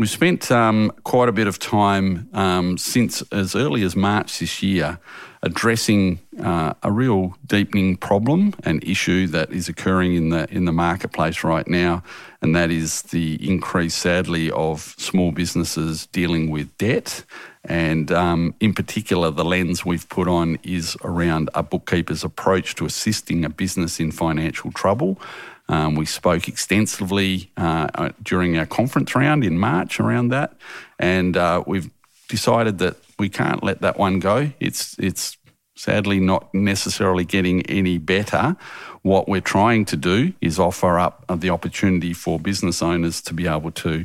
We've 0.00 0.08
spent 0.08 0.50
um, 0.50 0.92
quite 1.04 1.28
a 1.28 1.32
bit 1.32 1.46
of 1.46 1.58
time 1.58 2.30
um, 2.32 2.78
since 2.78 3.20
as 3.32 3.54
early 3.54 3.82
as 3.82 3.94
March 3.94 4.38
this 4.38 4.62
year 4.62 4.98
addressing 5.42 6.20
uh, 6.42 6.72
a 6.82 6.90
real 6.90 7.36
deepening 7.46 7.98
problem 7.98 8.54
and 8.64 8.82
issue 8.82 9.26
that 9.26 9.52
is 9.52 9.68
occurring 9.68 10.14
in 10.14 10.30
the 10.30 10.50
in 10.50 10.64
the 10.64 10.72
marketplace 10.72 11.44
right 11.44 11.68
now, 11.68 12.02
and 12.40 12.56
that 12.56 12.70
is 12.70 13.02
the 13.02 13.34
increase, 13.46 13.94
sadly, 13.94 14.50
of 14.52 14.94
small 14.96 15.32
businesses 15.32 16.06
dealing 16.06 16.48
with 16.48 16.74
debt. 16.78 17.22
And 17.64 18.10
um, 18.10 18.54
in 18.58 18.72
particular, 18.72 19.30
the 19.30 19.44
lens 19.44 19.84
we've 19.84 20.08
put 20.08 20.28
on 20.28 20.58
is 20.62 20.96
around 21.04 21.50
a 21.54 21.62
bookkeeper's 21.62 22.24
approach 22.24 22.74
to 22.76 22.86
assisting 22.86 23.44
a 23.44 23.50
business 23.50 24.00
in 24.00 24.12
financial 24.12 24.72
trouble. 24.72 25.20
Um, 25.70 25.94
we 25.94 26.04
spoke 26.04 26.48
extensively 26.48 27.50
uh, 27.56 27.86
uh 27.94 28.10
during 28.22 28.58
our 28.58 28.66
conference 28.66 29.14
round 29.14 29.44
in 29.44 29.56
March 29.56 30.00
around 30.00 30.28
that, 30.28 30.56
and 30.98 31.36
uh, 31.36 31.62
we've 31.66 31.90
decided 32.28 32.78
that 32.78 32.96
we 33.18 33.28
can't 33.28 33.62
let 33.62 33.80
that 33.82 33.96
one 33.96 34.18
go. 34.18 34.50
It's 34.58 34.98
it's 34.98 35.38
sadly 35.76 36.18
not 36.20 36.52
necessarily 36.52 37.24
getting 37.24 37.62
any 37.66 37.98
better. 37.98 38.56
What 39.02 39.28
we're 39.28 39.40
trying 39.40 39.84
to 39.86 39.96
do 39.96 40.32
is 40.40 40.58
offer 40.58 40.98
up 40.98 41.24
the 41.34 41.50
opportunity 41.50 42.12
for 42.12 42.38
business 42.38 42.82
owners 42.82 43.22
to 43.22 43.34
be 43.34 43.46
able 43.46 43.70
to 43.70 44.04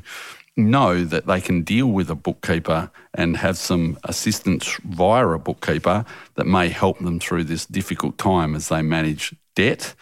know 0.55 1.03
that 1.03 1.25
they 1.27 1.41
can 1.41 1.63
deal 1.63 1.87
with 1.87 2.09
a 2.09 2.15
bookkeeper 2.15 2.89
and 3.13 3.37
have 3.37 3.57
some 3.57 3.97
assistance 4.05 4.77
via 4.85 5.27
a 5.27 5.39
bookkeeper 5.39 6.05
that 6.35 6.47
may 6.47 6.69
help 6.69 6.99
them 6.99 7.19
through 7.19 7.43
this 7.43 7.65
difficult 7.65 8.17
time 8.17 8.55
as 8.55 8.69
they 8.69 8.81
manage 8.81 9.35
debt. 9.55 9.95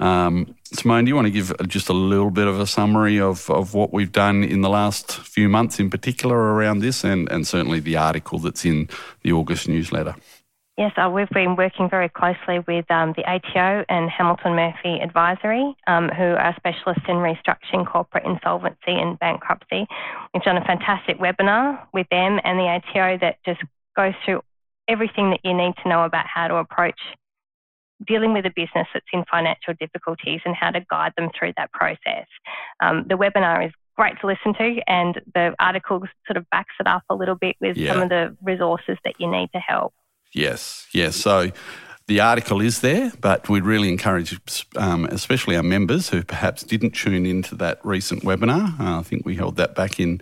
Um, 0.00 0.56
Simone, 0.74 1.04
do 1.04 1.10
you 1.10 1.14
want 1.14 1.26
to 1.26 1.30
give 1.30 1.52
just 1.68 1.88
a 1.88 1.92
little 1.92 2.30
bit 2.30 2.46
of 2.46 2.58
a 2.58 2.66
summary 2.66 3.20
of, 3.20 3.50
of 3.50 3.74
what 3.74 3.92
we've 3.92 4.12
done 4.12 4.42
in 4.42 4.62
the 4.62 4.70
last 4.70 5.12
few 5.18 5.48
months 5.48 5.78
in 5.78 5.90
particular 5.90 6.36
around 6.36 6.78
this 6.78 7.04
and, 7.04 7.30
and 7.30 7.46
certainly 7.46 7.78
the 7.78 7.96
article 7.96 8.38
that's 8.38 8.64
in 8.64 8.88
the 9.22 9.32
August 9.32 9.68
newsletter? 9.68 10.14
Yes, 10.78 10.92
uh, 10.96 11.10
we've 11.10 11.28
been 11.28 11.54
working 11.54 11.90
very 11.90 12.08
closely 12.08 12.60
with 12.66 12.90
um, 12.90 13.12
the 13.14 13.24
ATO 13.24 13.84
and 13.90 14.08
Hamilton 14.08 14.56
Murphy 14.56 15.00
Advisory, 15.02 15.76
um, 15.86 16.08
who 16.08 16.24
are 16.24 16.54
specialists 16.56 17.04
in 17.06 17.16
restructuring 17.16 17.86
corporate 17.86 18.24
insolvency 18.24 18.78
and 18.86 19.18
bankruptcy. 19.18 19.86
We've 20.32 20.42
done 20.42 20.56
a 20.56 20.64
fantastic 20.64 21.18
webinar 21.18 21.86
with 21.92 22.08
them 22.10 22.40
and 22.42 22.58
the 22.58 22.80
ATO 22.80 23.18
that 23.18 23.36
just 23.44 23.60
goes 23.94 24.14
through 24.24 24.40
everything 24.88 25.30
that 25.30 25.40
you 25.44 25.52
need 25.52 25.74
to 25.82 25.88
know 25.88 26.04
about 26.04 26.26
how 26.26 26.48
to 26.48 26.56
approach 26.56 26.98
dealing 28.06 28.32
with 28.32 28.46
a 28.46 28.52
business 28.54 28.86
that's 28.92 29.06
in 29.12 29.24
financial 29.30 29.74
difficulties 29.78 30.40
and 30.44 30.54
how 30.54 30.70
to 30.70 30.80
guide 30.90 31.12
them 31.16 31.30
through 31.38 31.52
that 31.56 31.72
process. 31.72 32.26
Um, 32.80 33.04
the 33.08 33.14
webinar 33.14 33.66
is 33.66 33.72
great 33.96 34.18
to 34.20 34.26
listen 34.26 34.54
to, 34.54 34.80
and 34.86 35.20
the 35.34 35.54
article 35.58 36.02
sort 36.26 36.36
of 36.36 36.48
backs 36.50 36.74
it 36.80 36.86
up 36.86 37.02
a 37.10 37.14
little 37.14 37.34
bit 37.34 37.56
with 37.60 37.76
yeah. 37.76 37.92
some 37.92 38.02
of 38.02 38.08
the 38.08 38.36
resources 38.42 38.96
that 39.04 39.14
you 39.18 39.30
need 39.30 39.50
to 39.52 39.58
help. 39.58 39.92
Yes, 40.34 40.86
yes. 40.92 41.16
So 41.16 41.52
the 42.06 42.20
article 42.20 42.60
is 42.60 42.80
there, 42.80 43.12
but 43.20 43.48
we'd 43.48 43.64
really 43.64 43.88
encourage, 43.88 44.38
um, 44.76 45.04
especially 45.06 45.56
our 45.56 45.62
members 45.62 46.08
who 46.08 46.22
perhaps 46.22 46.62
didn't 46.62 46.92
tune 46.92 47.26
into 47.26 47.54
that 47.56 47.84
recent 47.84 48.22
webinar. 48.22 48.78
Uh, 48.80 48.98
I 48.98 49.02
think 49.02 49.24
we 49.24 49.36
held 49.36 49.56
that 49.56 49.74
back 49.74 50.00
in 50.00 50.20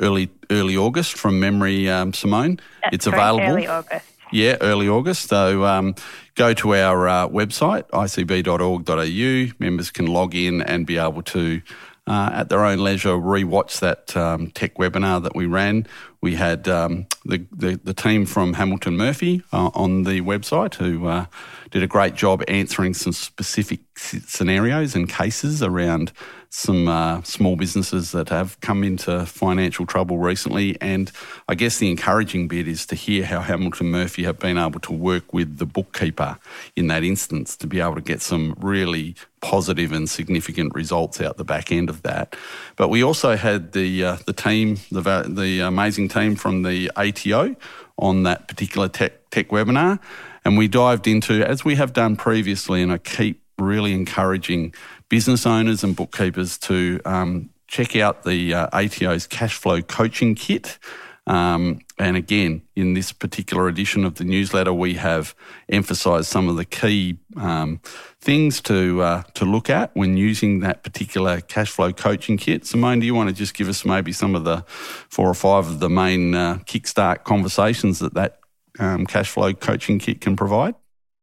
early 0.00 0.30
early 0.50 0.76
August 0.76 1.18
from 1.18 1.38
memory, 1.38 1.88
um, 1.88 2.12
Simone. 2.12 2.60
That's 2.82 2.94
it's 2.94 3.04
correct, 3.04 3.18
available. 3.18 3.56
Early 3.56 3.66
August. 3.66 4.06
Yeah, 4.30 4.56
early 4.60 4.88
August. 4.88 5.28
So 5.28 5.64
um, 5.64 5.94
go 6.34 6.52
to 6.54 6.74
our 6.74 7.08
uh, 7.08 7.28
website, 7.28 7.88
icb.org.au. 7.90 9.54
Members 9.58 9.90
can 9.90 10.06
log 10.06 10.34
in 10.34 10.60
and 10.62 10.86
be 10.86 10.98
able 10.98 11.22
to 11.22 11.62
uh, 12.06 12.30
at 12.32 12.48
their 12.48 12.64
own 12.64 12.78
leisure 12.78 13.10
rewatch 13.10 13.80
that 13.80 14.16
um, 14.16 14.50
tech 14.50 14.74
webinar 14.76 15.22
that 15.22 15.36
we 15.36 15.46
ran. 15.46 15.86
We 16.22 16.34
had 16.36 16.66
um, 16.66 17.06
the, 17.24 17.46
the, 17.52 17.78
the 17.84 17.92
team 17.92 18.24
from 18.24 18.54
Hamilton 18.54 18.96
Murphy 18.96 19.42
uh, 19.52 19.70
on 19.74 20.04
the 20.04 20.22
website 20.22 20.74
who 20.74 21.06
uh, 21.06 21.26
did 21.70 21.82
a 21.82 21.86
great 21.86 22.14
job 22.14 22.42
answering 22.48 22.94
some 22.94 23.12
specific 23.12 23.80
scenarios 23.96 24.94
and 24.94 25.08
cases 25.08 25.62
around 25.62 26.12
some 26.50 26.88
uh, 26.88 27.22
small 27.22 27.56
businesses 27.56 28.12
that 28.12 28.30
have 28.30 28.60
come 28.60 28.82
into 28.82 29.26
financial 29.26 29.86
trouble 29.86 30.18
recently. 30.18 30.76
And 30.80 31.10
I 31.48 31.54
guess 31.54 31.78
the 31.78 31.90
encouraging 31.90 32.48
bit 32.48 32.66
is 32.66 32.86
to 32.86 32.94
hear 32.94 33.24
how 33.24 33.40
Hamilton 33.40 33.90
Murphy 33.90 34.24
have 34.24 34.38
been 34.38 34.56
able 34.56 34.80
to 34.80 34.92
work 34.92 35.32
with 35.32 35.58
the 35.58 35.66
bookkeeper 35.66 36.38
in 36.74 36.86
that 36.88 37.04
instance 37.04 37.56
to 37.58 37.66
be 37.66 37.80
able 37.80 37.96
to 37.96 38.00
get 38.00 38.22
some 38.22 38.54
really 38.60 39.14
positive 39.40 39.92
and 39.92 40.08
significant 40.08 40.74
results 40.74 41.20
out 41.20 41.36
the 41.36 41.44
back 41.44 41.70
end 41.70 41.90
of 41.90 42.02
that. 42.02 42.34
But 42.76 42.88
we 42.88 43.02
also 43.02 43.36
had 43.36 43.72
the 43.72 44.04
uh, 44.04 44.16
the 44.26 44.32
team, 44.32 44.78
the 44.90 45.24
the 45.28 45.60
amazing 45.60 46.08
team 46.08 46.36
from 46.36 46.62
the 46.62 46.90
ATO 46.96 47.56
on 47.98 48.22
that 48.22 48.48
particular 48.48 48.88
tech 48.88 49.30
tech 49.30 49.48
webinar, 49.48 50.00
and 50.44 50.56
we 50.56 50.68
dived 50.68 51.06
into 51.06 51.46
as 51.46 51.64
we 51.64 51.74
have 51.76 51.92
done 51.92 52.16
previously, 52.16 52.82
and 52.82 52.92
I 52.92 52.98
keep 52.98 53.42
really 53.58 53.92
encouraging 53.92 54.74
business 55.08 55.46
owners 55.46 55.82
and 55.84 55.96
bookkeepers 55.96 56.58
to 56.58 57.00
um, 57.04 57.50
check 57.66 57.96
out 57.96 58.24
the 58.24 58.54
uh, 58.54 58.68
ATO's 58.72 59.26
cash 59.26 59.56
flow 59.56 59.82
coaching 59.82 60.34
kit. 60.34 60.78
Um, 61.26 61.80
and 61.98 62.16
again, 62.16 62.62
in 62.74 62.94
this 62.94 63.12
particular 63.12 63.68
edition 63.68 64.06
of 64.06 64.14
the 64.14 64.24
newsletter, 64.24 64.72
we 64.72 64.94
have 64.94 65.34
emphasised 65.68 66.26
some 66.26 66.48
of 66.48 66.56
the 66.56 66.64
key 66.64 67.18
um, 67.36 67.80
things 68.18 68.62
to 68.62 69.02
uh, 69.02 69.22
to 69.34 69.44
look 69.44 69.68
at 69.68 69.94
when 69.94 70.16
using 70.16 70.60
that 70.60 70.82
particular 70.82 71.42
cash 71.42 71.70
flow 71.70 71.92
coaching 71.92 72.38
kit. 72.38 72.64
Simone, 72.64 73.00
do 73.00 73.06
you 73.06 73.14
want 73.14 73.28
to 73.28 73.34
just 73.34 73.54
give 73.54 73.68
us 73.68 73.84
maybe 73.84 74.10
some 74.10 74.34
of 74.34 74.44
the 74.44 74.64
four 74.66 75.28
or 75.28 75.34
five 75.34 75.68
of 75.68 75.80
the 75.80 75.90
main 75.90 76.34
uh, 76.34 76.58
kickstart 76.64 77.24
conversations 77.24 77.98
that 77.98 78.14
that 78.14 78.38
um, 78.78 79.04
cash 79.04 79.28
flow 79.28 79.52
coaching 79.52 79.98
kit 79.98 80.22
can 80.22 80.34
provide? 80.34 80.74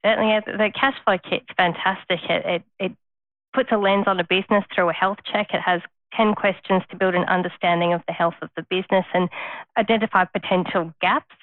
Certainly, 0.06 0.40
the 0.46 0.72
cash 0.80 0.94
flow 1.04 1.18
kit's 1.18 1.48
fantastic. 1.58 2.20
It, 2.30 2.46
it, 2.46 2.64
it 2.80 2.92
puts 3.56 3.72
a 3.72 3.78
lens 3.78 4.04
on 4.08 4.20
a 4.20 4.24
business 4.24 4.64
through 4.74 4.90
a 4.90 4.94
health 4.94 5.20
check. 5.32 5.48
It 5.54 5.62
has 5.62 5.82
10 6.16 6.36
questions 6.36 6.84
to 6.90 6.98
build 6.98 7.16
an 7.16 7.24
understanding 7.24 7.94
of 7.94 8.02
the 8.08 8.14
health 8.14 8.36
of 8.42 8.50
the 8.56 8.64
business 8.70 9.06
and 9.14 9.30
identify 9.78 10.26
potential 10.26 10.94
gaps. 11.02 11.36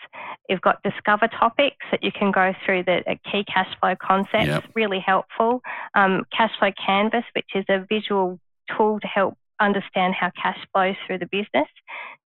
You've 0.49 0.61
got 0.61 0.83
discover 0.83 1.29
topics 1.29 1.85
that 1.91 2.03
you 2.03 2.13
can 2.13 2.31
go 2.31 2.55
through 2.65 2.85
the 2.85 3.03
key 3.31 3.45
cash 3.45 3.69
flow 3.81 3.95
concepts, 4.01 4.47
yep. 4.47 4.65
really 4.75 5.01
helpful. 5.01 5.63
Um, 5.95 6.25
cash 6.37 6.53
flow 6.59 6.71
canvas, 6.85 7.25
which 7.35 7.51
is 7.55 7.65
a 7.69 7.87
visual 7.89 8.39
tool 8.77 9.01
to 9.01 9.07
help 9.07 9.37
understand 9.61 10.15
how 10.15 10.31
cash 10.41 10.59
flows 10.73 10.97
through 11.07 11.19
the 11.19 11.27
business. 11.27 11.69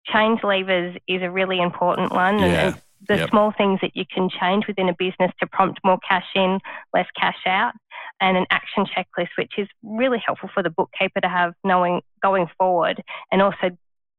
Change 0.07 0.43
levers 0.43 0.97
is 1.07 1.23
a 1.23 1.31
really 1.31 1.61
important 1.61 2.13
one. 2.13 2.39
Yeah. 2.39 2.75
The 3.09 3.19
yep. 3.19 3.31
small 3.31 3.53
things 3.57 3.79
that 3.81 3.93
you 3.95 4.05
can 4.13 4.29
change 4.29 4.67
within 4.67 4.89
a 4.89 4.95
business 4.99 5.31
to 5.39 5.47
prompt 5.47 5.79
more 5.85 5.99
cash 6.07 6.27
in, 6.35 6.59
less 6.93 7.07
cash 7.19 7.39
out, 7.47 7.73
and 8.21 8.37
an 8.37 8.47
action 8.51 8.87
checklist, 8.87 9.29
which 9.37 9.53
is 9.59 9.69
really 9.83 10.19
helpful 10.25 10.51
for 10.53 10.63
the 10.63 10.71
bookkeeper 10.71 11.21
to 11.21 11.29
have 11.29 11.55
knowing 11.65 12.01
going 12.23 12.47
forward, 12.59 13.03
and 13.31 13.43
also 13.43 13.77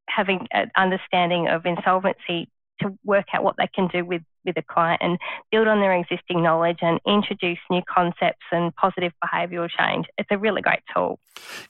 having 0.07 0.47
an 0.51 0.71
understanding 0.75 1.47
of 1.47 1.65
insolvency 1.65 2.49
to 2.81 2.97
work 3.03 3.25
out 3.33 3.43
what 3.43 3.55
they 3.57 3.67
can 3.67 3.87
do 3.87 4.05
with, 4.05 4.21
with 4.45 4.57
a 4.57 4.61
client 4.61 5.01
and 5.03 5.17
build 5.51 5.67
on 5.67 5.79
their 5.81 5.93
existing 5.93 6.41
knowledge 6.41 6.79
and 6.81 6.99
introduce 7.05 7.59
new 7.69 7.81
concepts 7.93 8.45
and 8.51 8.73
positive 8.75 9.11
behavioural 9.23 9.69
change. 9.69 10.05
It's 10.17 10.29
a 10.31 10.37
really 10.37 10.61
great 10.61 10.79
tool. 10.95 11.19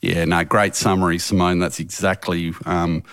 Yeah, 0.02 0.26
no, 0.26 0.44
great 0.44 0.76
summary, 0.76 1.18
Simone. 1.18 1.60
That's 1.60 1.80
exactly 1.80 2.54
um, 2.66 3.04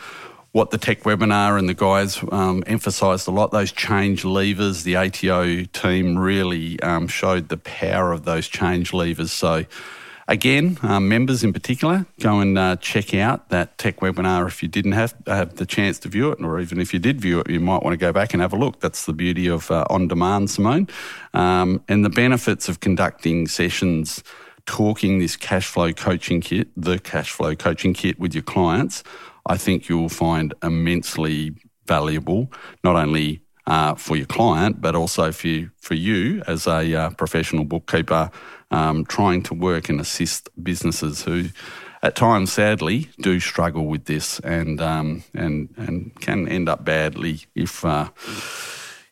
what 0.56 0.70
the 0.70 0.78
tech 0.78 1.02
webinar 1.02 1.58
and 1.58 1.68
the 1.68 1.74
guys 1.74 2.18
um, 2.32 2.64
emphasised 2.66 3.28
a 3.28 3.30
lot. 3.30 3.50
Those 3.50 3.70
change 3.70 4.24
levers, 4.24 4.84
the 4.84 4.96
ATO 4.96 5.64
team 5.64 6.16
really 6.16 6.80
um, 6.80 7.08
showed 7.08 7.50
the 7.50 7.58
power 7.58 8.10
of 8.10 8.24
those 8.24 8.48
change 8.48 8.94
levers. 8.94 9.30
So, 9.30 9.66
again, 10.28 10.78
um, 10.80 11.10
members 11.10 11.44
in 11.44 11.52
particular, 11.52 12.06
go 12.20 12.40
and 12.40 12.56
uh, 12.56 12.76
check 12.76 13.12
out 13.12 13.50
that 13.50 13.76
tech 13.76 13.98
webinar 13.98 14.46
if 14.46 14.62
you 14.62 14.68
didn't 14.70 14.92
have, 14.92 15.14
have 15.26 15.56
the 15.56 15.66
chance 15.66 15.98
to 15.98 16.08
view 16.08 16.30
it, 16.30 16.42
or 16.42 16.58
even 16.58 16.80
if 16.80 16.94
you 16.94 17.00
did 17.00 17.20
view 17.20 17.40
it, 17.40 17.50
you 17.50 17.60
might 17.60 17.82
want 17.82 17.92
to 17.92 17.98
go 17.98 18.10
back 18.10 18.32
and 18.32 18.40
have 18.40 18.54
a 18.54 18.56
look. 18.56 18.80
That's 18.80 19.04
the 19.04 19.12
beauty 19.12 19.48
of 19.48 19.70
uh, 19.70 19.84
on 19.90 20.08
demand, 20.08 20.48
Simone, 20.48 20.88
um, 21.34 21.84
and 21.86 22.02
the 22.02 22.08
benefits 22.08 22.66
of 22.66 22.80
conducting 22.80 23.46
sessions 23.46 24.24
talking 24.64 25.18
this 25.18 25.36
cash 25.36 25.66
flow 25.66 25.92
coaching 25.92 26.40
kit, 26.40 26.68
the 26.78 26.98
cash 26.98 27.30
flow 27.30 27.54
coaching 27.54 27.92
kit 27.92 28.18
with 28.18 28.34
your 28.34 28.42
clients. 28.42 29.04
I 29.46 29.56
think 29.56 29.88
you'll 29.88 30.08
find 30.08 30.52
immensely 30.62 31.54
valuable, 31.86 32.52
not 32.82 32.96
only 32.96 33.42
uh, 33.66 33.94
for 33.94 34.16
your 34.16 34.26
client, 34.26 34.80
but 34.80 34.94
also 34.94 35.32
for 35.32 35.48
you, 35.48 35.70
for 35.78 35.94
you 35.94 36.42
as 36.46 36.66
a 36.66 36.94
uh, 36.94 37.10
professional 37.10 37.64
bookkeeper 37.64 38.30
um, 38.70 39.04
trying 39.04 39.42
to 39.44 39.54
work 39.54 39.88
and 39.88 40.00
assist 40.00 40.48
businesses 40.62 41.22
who, 41.22 41.48
at 42.02 42.16
times, 42.16 42.52
sadly, 42.52 43.10
do 43.20 43.40
struggle 43.40 43.86
with 43.86 44.04
this 44.04 44.38
and 44.40 44.80
um, 44.80 45.24
and 45.34 45.72
and 45.76 46.12
can 46.20 46.48
end 46.48 46.68
up 46.68 46.84
badly 46.84 47.40
if 47.54 47.84
uh, 47.84 48.08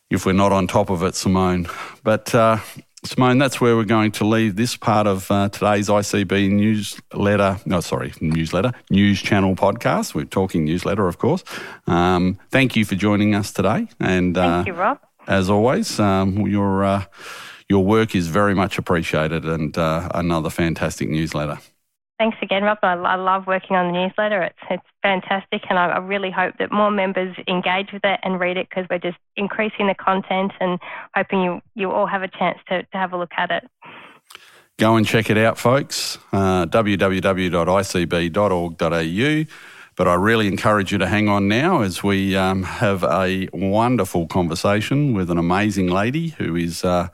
if 0.09 0.25
we're 0.25 0.33
not 0.33 0.51
on 0.51 0.67
top 0.67 0.89
of 0.89 1.03
it, 1.03 1.15
Simone. 1.15 1.67
But 2.03 2.33
uh, 2.35 2.59
Simone, 3.05 3.37
that's 3.37 3.61
where 3.61 3.75
we're 3.75 3.83
going 3.83 4.11
to 4.13 4.25
leave 4.25 4.55
this 4.55 4.75
part 4.75 5.05
of 5.05 5.29
uh, 5.29 5.49
today's 5.49 5.89
ICB 5.89 6.49
newsletter. 6.49 7.59
No, 7.65 7.79
sorry, 7.79 8.13
newsletter, 8.19 8.71
news 8.89 9.21
channel 9.21 9.55
podcast. 9.55 10.15
We're 10.15 10.25
talking 10.25 10.65
newsletter, 10.65 11.07
of 11.07 11.19
course. 11.19 11.43
Um, 11.85 12.39
thank 12.49 12.75
you 12.75 12.83
for 12.83 12.95
joining 12.95 13.35
us 13.35 13.51
today. 13.53 13.87
And 13.99 14.37
uh, 14.37 14.57
thank 14.57 14.67
you, 14.67 14.73
Rob. 14.73 14.99
As 15.27 15.49
always, 15.49 15.99
um, 15.99 16.47
your 16.47 16.83
uh, 16.83 17.05
your 17.69 17.85
work 17.85 18.15
is 18.15 18.27
very 18.27 18.55
much 18.55 18.77
appreciated, 18.77 19.45
and 19.45 19.77
uh, 19.77 20.09
another 20.13 20.49
fantastic 20.49 21.09
newsletter. 21.09 21.59
Thanks 22.17 22.37
again, 22.41 22.63
Rob. 22.63 22.77
I, 22.81 22.93
I, 22.93 23.15
love 23.15 23.45
working 23.45 23.75
on 23.75 23.91
the 23.91 23.99
newsletter. 23.99 24.41
It's 24.41 24.57
it's 24.69 24.83
fantastic, 25.03 25.63
and 25.69 25.77
I, 25.77 25.87
I 25.87 25.97
really 25.97 26.31
hope 26.31 26.57
that 26.59 26.71
more 26.71 26.89
members 26.89 27.35
engage 27.45 27.91
with 27.91 28.05
it 28.05 28.21
and 28.23 28.39
read 28.39 28.55
it 28.55 28.69
because 28.69 28.85
we're 28.89 28.99
just 28.99 29.17
increasing 29.35 29.87
the 29.87 29.95
content 29.95 30.53
and 30.61 30.79
hoping 31.13 31.41
you 31.41 31.61
you 31.73 31.91
all 31.91 32.05
have 32.05 32.23
a 32.23 32.29
chance 32.29 32.57
to, 32.69 32.83
to 32.83 32.97
have 32.97 33.11
a 33.11 33.17
look 33.17 33.33
at 33.35 33.51
it. 33.51 33.69
Go 34.77 34.95
and 34.95 35.05
check 35.05 35.29
it 35.29 35.37
out, 35.37 35.57
folks. 35.57 36.17
Uh, 36.31 36.65
www.icb.org.au. 36.67 37.51
But 39.97 40.09
I 40.09 40.13
really 40.15 40.47
encourage 40.47 40.91
you 40.91 40.97
to 40.97 41.07
hang 41.07 41.29
on 41.29 41.47
now 41.47 41.81
as 41.81 42.03
we 42.03 42.35
um, 42.35 42.63
have 42.63 43.03
a 43.03 43.47
wonderful 43.53 44.27
conversation 44.27 45.13
with 45.13 45.29
an 45.29 45.37
amazing 45.37 45.87
lady 45.87 46.29
who 46.29 46.55
is. 46.55 46.85
Uh, 46.85 47.09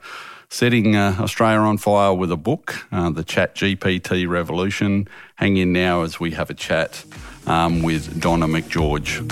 setting 0.52 0.94
uh, 0.94 1.16
Australia 1.18 1.60
on 1.60 1.78
fire 1.78 2.12
with 2.12 2.30
a 2.30 2.36
book, 2.36 2.86
uh, 2.92 3.08
The 3.08 3.24
Chat 3.24 3.54
GPT 3.54 4.28
Revolution. 4.28 5.08
Hang 5.36 5.56
in 5.56 5.72
now 5.72 6.02
as 6.02 6.20
we 6.20 6.32
have 6.32 6.50
a 6.50 6.54
chat 6.54 7.06
um, 7.46 7.82
with 7.82 8.20
Donna 8.20 8.46
McGeorge. 8.46 9.22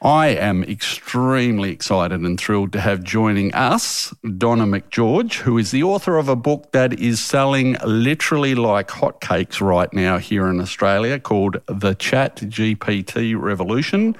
I 0.00 0.28
am 0.28 0.64
extremely 0.64 1.70
excited 1.70 2.22
and 2.22 2.40
thrilled 2.40 2.72
to 2.72 2.80
have 2.80 3.04
joining 3.04 3.52
us 3.52 4.14
Donna 4.38 4.64
McGeorge, 4.64 5.34
who 5.34 5.58
is 5.58 5.70
the 5.72 5.82
author 5.82 6.16
of 6.16 6.28
a 6.28 6.34
book 6.34 6.72
that 6.72 6.98
is 6.98 7.20
selling 7.20 7.76
literally 7.84 8.54
like 8.54 8.88
hotcakes 8.88 9.60
right 9.60 9.92
now 9.92 10.16
here 10.16 10.48
in 10.48 10.58
Australia 10.58 11.20
called 11.20 11.60
The 11.66 11.94
Chat 11.94 12.36
GPT 12.36 13.38
Revolution 13.38 14.16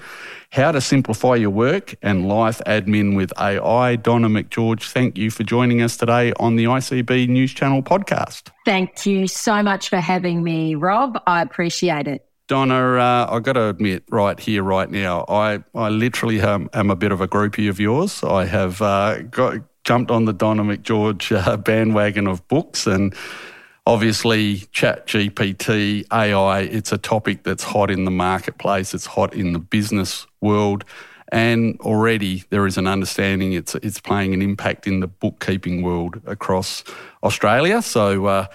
How 0.52 0.70
to 0.70 0.82
Simplify 0.82 1.36
Your 1.36 1.48
Work 1.48 1.94
and 2.02 2.28
Life 2.28 2.60
Admin 2.66 3.16
with 3.16 3.32
AI. 3.40 3.96
Donna 3.96 4.28
McGeorge, 4.28 4.90
thank 4.90 5.16
you 5.16 5.30
for 5.30 5.44
joining 5.44 5.80
us 5.80 5.96
today 5.96 6.34
on 6.38 6.56
the 6.56 6.64
ICB 6.64 7.26
News 7.30 7.54
Channel 7.54 7.82
podcast. 7.82 8.50
Thank 8.66 9.06
you 9.06 9.26
so 9.28 9.62
much 9.62 9.88
for 9.88 9.96
having 9.96 10.42
me, 10.42 10.74
Rob. 10.74 11.18
I 11.26 11.40
appreciate 11.40 12.06
it. 12.06 12.26
Donna, 12.48 12.98
uh, 12.98 13.28
I've 13.30 13.44
got 13.44 13.54
to 13.54 13.70
admit, 13.70 14.04
right 14.10 14.38
here, 14.38 14.62
right 14.62 14.90
now, 14.90 15.24
I, 15.26 15.64
I 15.74 15.88
literally 15.88 16.42
am, 16.42 16.68
am 16.74 16.90
a 16.90 16.96
bit 16.96 17.12
of 17.12 17.22
a 17.22 17.28
groupie 17.28 17.70
of 17.70 17.80
yours. 17.80 18.22
I 18.22 18.44
have 18.44 18.82
uh, 18.82 19.22
got 19.22 19.54
jumped 19.84 20.10
on 20.10 20.26
the 20.26 20.34
Donna 20.34 20.64
McGeorge 20.64 21.34
uh, 21.34 21.56
bandwagon 21.56 22.26
of 22.26 22.46
books 22.48 22.86
and 22.86 23.14
obviously 23.86 24.58
chat 24.72 25.06
gpt 25.06 26.04
ai 26.12 26.60
it's 26.60 26.92
a 26.92 26.98
topic 26.98 27.42
that's 27.42 27.64
hot 27.64 27.90
in 27.90 28.04
the 28.04 28.10
marketplace 28.10 28.94
it's 28.94 29.06
hot 29.06 29.34
in 29.34 29.52
the 29.52 29.58
business 29.58 30.26
world 30.40 30.84
and 31.32 31.80
already 31.80 32.44
there 32.50 32.66
is 32.66 32.78
an 32.78 32.86
understanding 32.86 33.52
it's 33.52 33.74
it's 33.76 34.00
playing 34.00 34.32
an 34.34 34.40
impact 34.40 34.86
in 34.86 35.00
the 35.00 35.08
bookkeeping 35.08 35.82
world 35.82 36.20
across 36.26 36.84
australia 37.24 37.82
so 37.82 38.26
uh, 38.26 38.46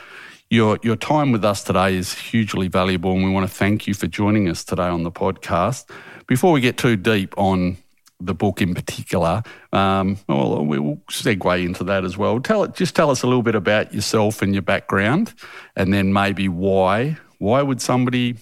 your, 0.50 0.80
your 0.82 0.96
time 0.96 1.32
with 1.32 1.44
us 1.44 1.64
today 1.64 1.96
is 1.96 2.14
hugely 2.14 2.70
valuable, 2.70 3.12
and 3.12 3.24
we 3.24 3.30
want 3.30 3.50
to 3.50 3.54
thank 3.54 3.86
you 3.86 3.94
for 3.94 4.08
joining 4.08 4.48
us 4.48 4.64
today 4.64 4.88
on 4.88 5.04
the 5.04 5.12
podcast. 5.12 5.90
Before 6.26 6.54
we 6.54 6.62
get 6.62 6.78
too 6.78 6.96
deep 6.96 7.34
on 7.38 7.78
the 8.20 8.34
book 8.34 8.62
in 8.62 8.74
particular, 8.74 9.44
um, 9.74 10.18
well, 10.28 10.66
we'll 10.66 10.98
segue 11.12 11.66
into 11.66 11.84
that 11.84 12.04
as 12.04 12.18
well. 12.18 12.40
Tell 12.40 12.64
it, 12.64 12.76
just 12.76 12.96
tell 12.96 13.10
us 13.10 13.24
a 13.24 13.28
little 13.28 13.44
bit 13.44 13.56
about 13.56 13.94
yourself 13.94 14.42
and 14.42 14.54
your 14.54 14.64
background, 14.64 15.34
and 15.76 15.94
then 15.94 16.14
maybe 16.14 16.50
why. 16.50 17.18
Why 17.40 17.62
would 17.62 17.82
somebody 17.82 18.38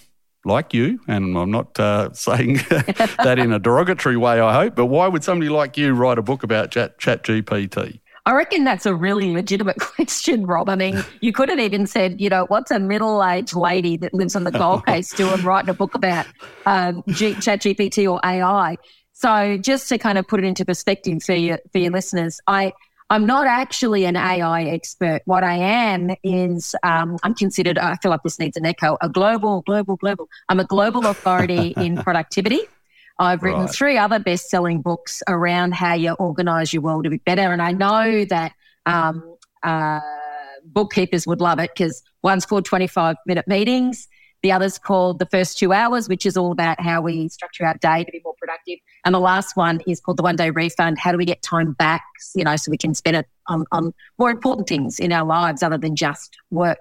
like 0.46 0.74
you, 0.74 1.00
and 1.08 1.38
I'm 1.38 1.52
not 1.52 1.78
uh, 1.80 2.10
saying 2.14 2.56
that 2.70 3.38
in 3.38 3.52
a 3.52 3.60
derogatory 3.60 4.18
way, 4.18 4.40
I 4.40 4.54
hope, 4.54 4.76
but 4.76 4.86
why 4.86 5.08
would 5.08 5.24
somebody 5.24 5.50
like 5.50 5.78
you 5.78 5.94
write 5.94 6.18
a 6.18 6.22
book 6.22 6.44
about 6.44 6.72
Chat, 6.72 6.98
Chat 7.00 7.24
GPT? 7.24 8.00
I 8.28 8.34
reckon 8.34 8.64
that's 8.64 8.88
a 8.88 8.96
really 8.96 9.32
legitimate 9.32 9.80
question, 9.80 10.46
Rob. 10.48 10.68
I 10.68 10.76
mean, 10.76 11.04
you 11.22 11.32
could 11.32 11.50
have 11.50 11.60
even 11.60 11.86
said, 11.86 12.20
you 12.20 12.30
know, 12.30 12.46
what's 12.48 12.72
a 12.72 12.80
middle 12.80 13.24
aged 13.24 13.56
lady 13.56 13.98
that 13.98 14.14
lives 14.14 14.36
on 14.36 14.46
the 14.46 14.52
Gold 14.52 14.86
Coast 14.86 15.16
doing 15.16 15.44
writing 15.44 15.70
a 15.70 15.76
book 15.76 15.94
about 15.94 16.26
um, 16.66 17.04
G- 17.10 17.36
Chat 17.36 17.62
GPT 17.62 18.12
or 18.12 18.20
AI? 18.26 18.78
So, 19.18 19.58
just 19.58 19.88
to 19.90 19.98
kind 19.98 20.18
of 20.18 20.28
put 20.28 20.42
it 20.42 20.46
into 20.46 20.66
perspective 20.66 21.24
for 21.24 21.34
your, 21.34 21.58
for 21.72 21.78
your 21.78 21.92
listeners, 21.92 22.42
I, 22.48 22.74
I'm 23.10 23.26
not 23.26 23.48
actually 23.48 24.04
an 24.04 24.18
AI 24.18 24.66
expert. 24.66 25.22
What 25.24 25.42
I 25.42 25.56
am 25.56 26.12
is 26.22 26.76
um, 26.84 27.18
I'm 27.24 27.34
considered, 27.34 27.78
I 27.78 27.96
feel 27.96 28.12
like 28.12 28.24
this 28.24 28.40
needs 28.40 28.58
an 28.58 28.66
echo, 28.66 28.98
a 29.00 29.08
global, 29.08 29.62
global, 29.62 29.96
global. 29.96 30.28
I'm 30.50 30.60
a 30.60 30.66
global 30.66 31.06
authority 31.06 31.74
in 31.78 31.96
productivity. 31.96 32.60
I've 33.18 33.42
written 33.42 33.62
right. 33.62 33.70
three 33.70 33.98
other 33.98 34.20
best 34.20 34.50
selling 34.50 34.82
books 34.82 35.24
around 35.30 35.76
how 35.76 35.94
you 35.94 36.12
organize 36.16 36.74
your 36.74 36.82
world 36.82 37.06
a 37.06 37.10
bit 37.10 37.24
better. 37.24 37.54
And 37.54 37.62
I 37.62 37.72
know 37.72 38.26
that 38.26 38.52
um, 38.86 39.38
uh, 39.64 40.02
bookkeepers 40.66 41.26
would 41.26 41.40
love 41.40 41.60
it 41.60 41.72
because 41.74 42.04
one's 42.22 42.46
called 42.46 42.66
25 42.66 43.16
minute 43.26 43.48
meetings. 43.48 44.10
The 44.46 44.52
other's 44.52 44.78
called 44.78 45.20
The 45.20 45.26
First 45.26 45.58
Two 45.58 45.74
Hours, 45.74 46.08
which 46.08 46.26
is 46.26 46.38
all 46.38 46.52
about 46.52 46.80
how 46.80 47.02
we 47.02 47.30
structure 47.30 47.66
our 47.66 47.76
day 47.78 48.04
to 48.04 48.12
be 48.12 48.22
more 48.24 48.35
And 49.06 49.14
the 49.14 49.20
last 49.20 49.56
one 49.56 49.82
is 49.88 50.00
called 50.00 50.18
The 50.18 50.24
One 50.24 50.36
Day 50.36 50.50
Refund. 50.50 50.98
How 50.98 51.12
do 51.12 51.18
we 51.18 51.26
get 51.26 51.42
time 51.42 51.74
back, 51.74 52.04
you 52.36 52.44
know, 52.44 52.56
so 52.56 52.72
we 52.72 52.78
can 52.78 52.94
spend 52.94 53.18
it 53.18 53.28
on, 53.48 53.66
on 53.72 53.94
more 54.18 54.32
important 54.32 54.68
things 54.68 55.00
in 55.00 55.12
our 55.12 55.26
lives 55.26 55.62
other 55.62 55.78
than 55.78 55.96
just 55.96 56.36
work. 56.50 56.80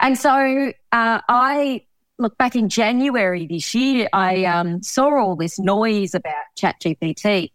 And 0.00 0.18
so 0.18 0.72
uh, 0.92 1.20
I 1.28 1.82
look, 2.18 2.38
back 2.38 2.56
in 2.56 2.68
January 2.68 3.46
this 3.46 3.74
year, 3.74 4.08
I 4.12 4.44
um, 4.44 4.82
saw 4.82 5.18
all 5.18 5.36
this 5.36 5.58
noise 5.58 6.14
about 6.14 6.34
ChatGPT. 6.58 7.50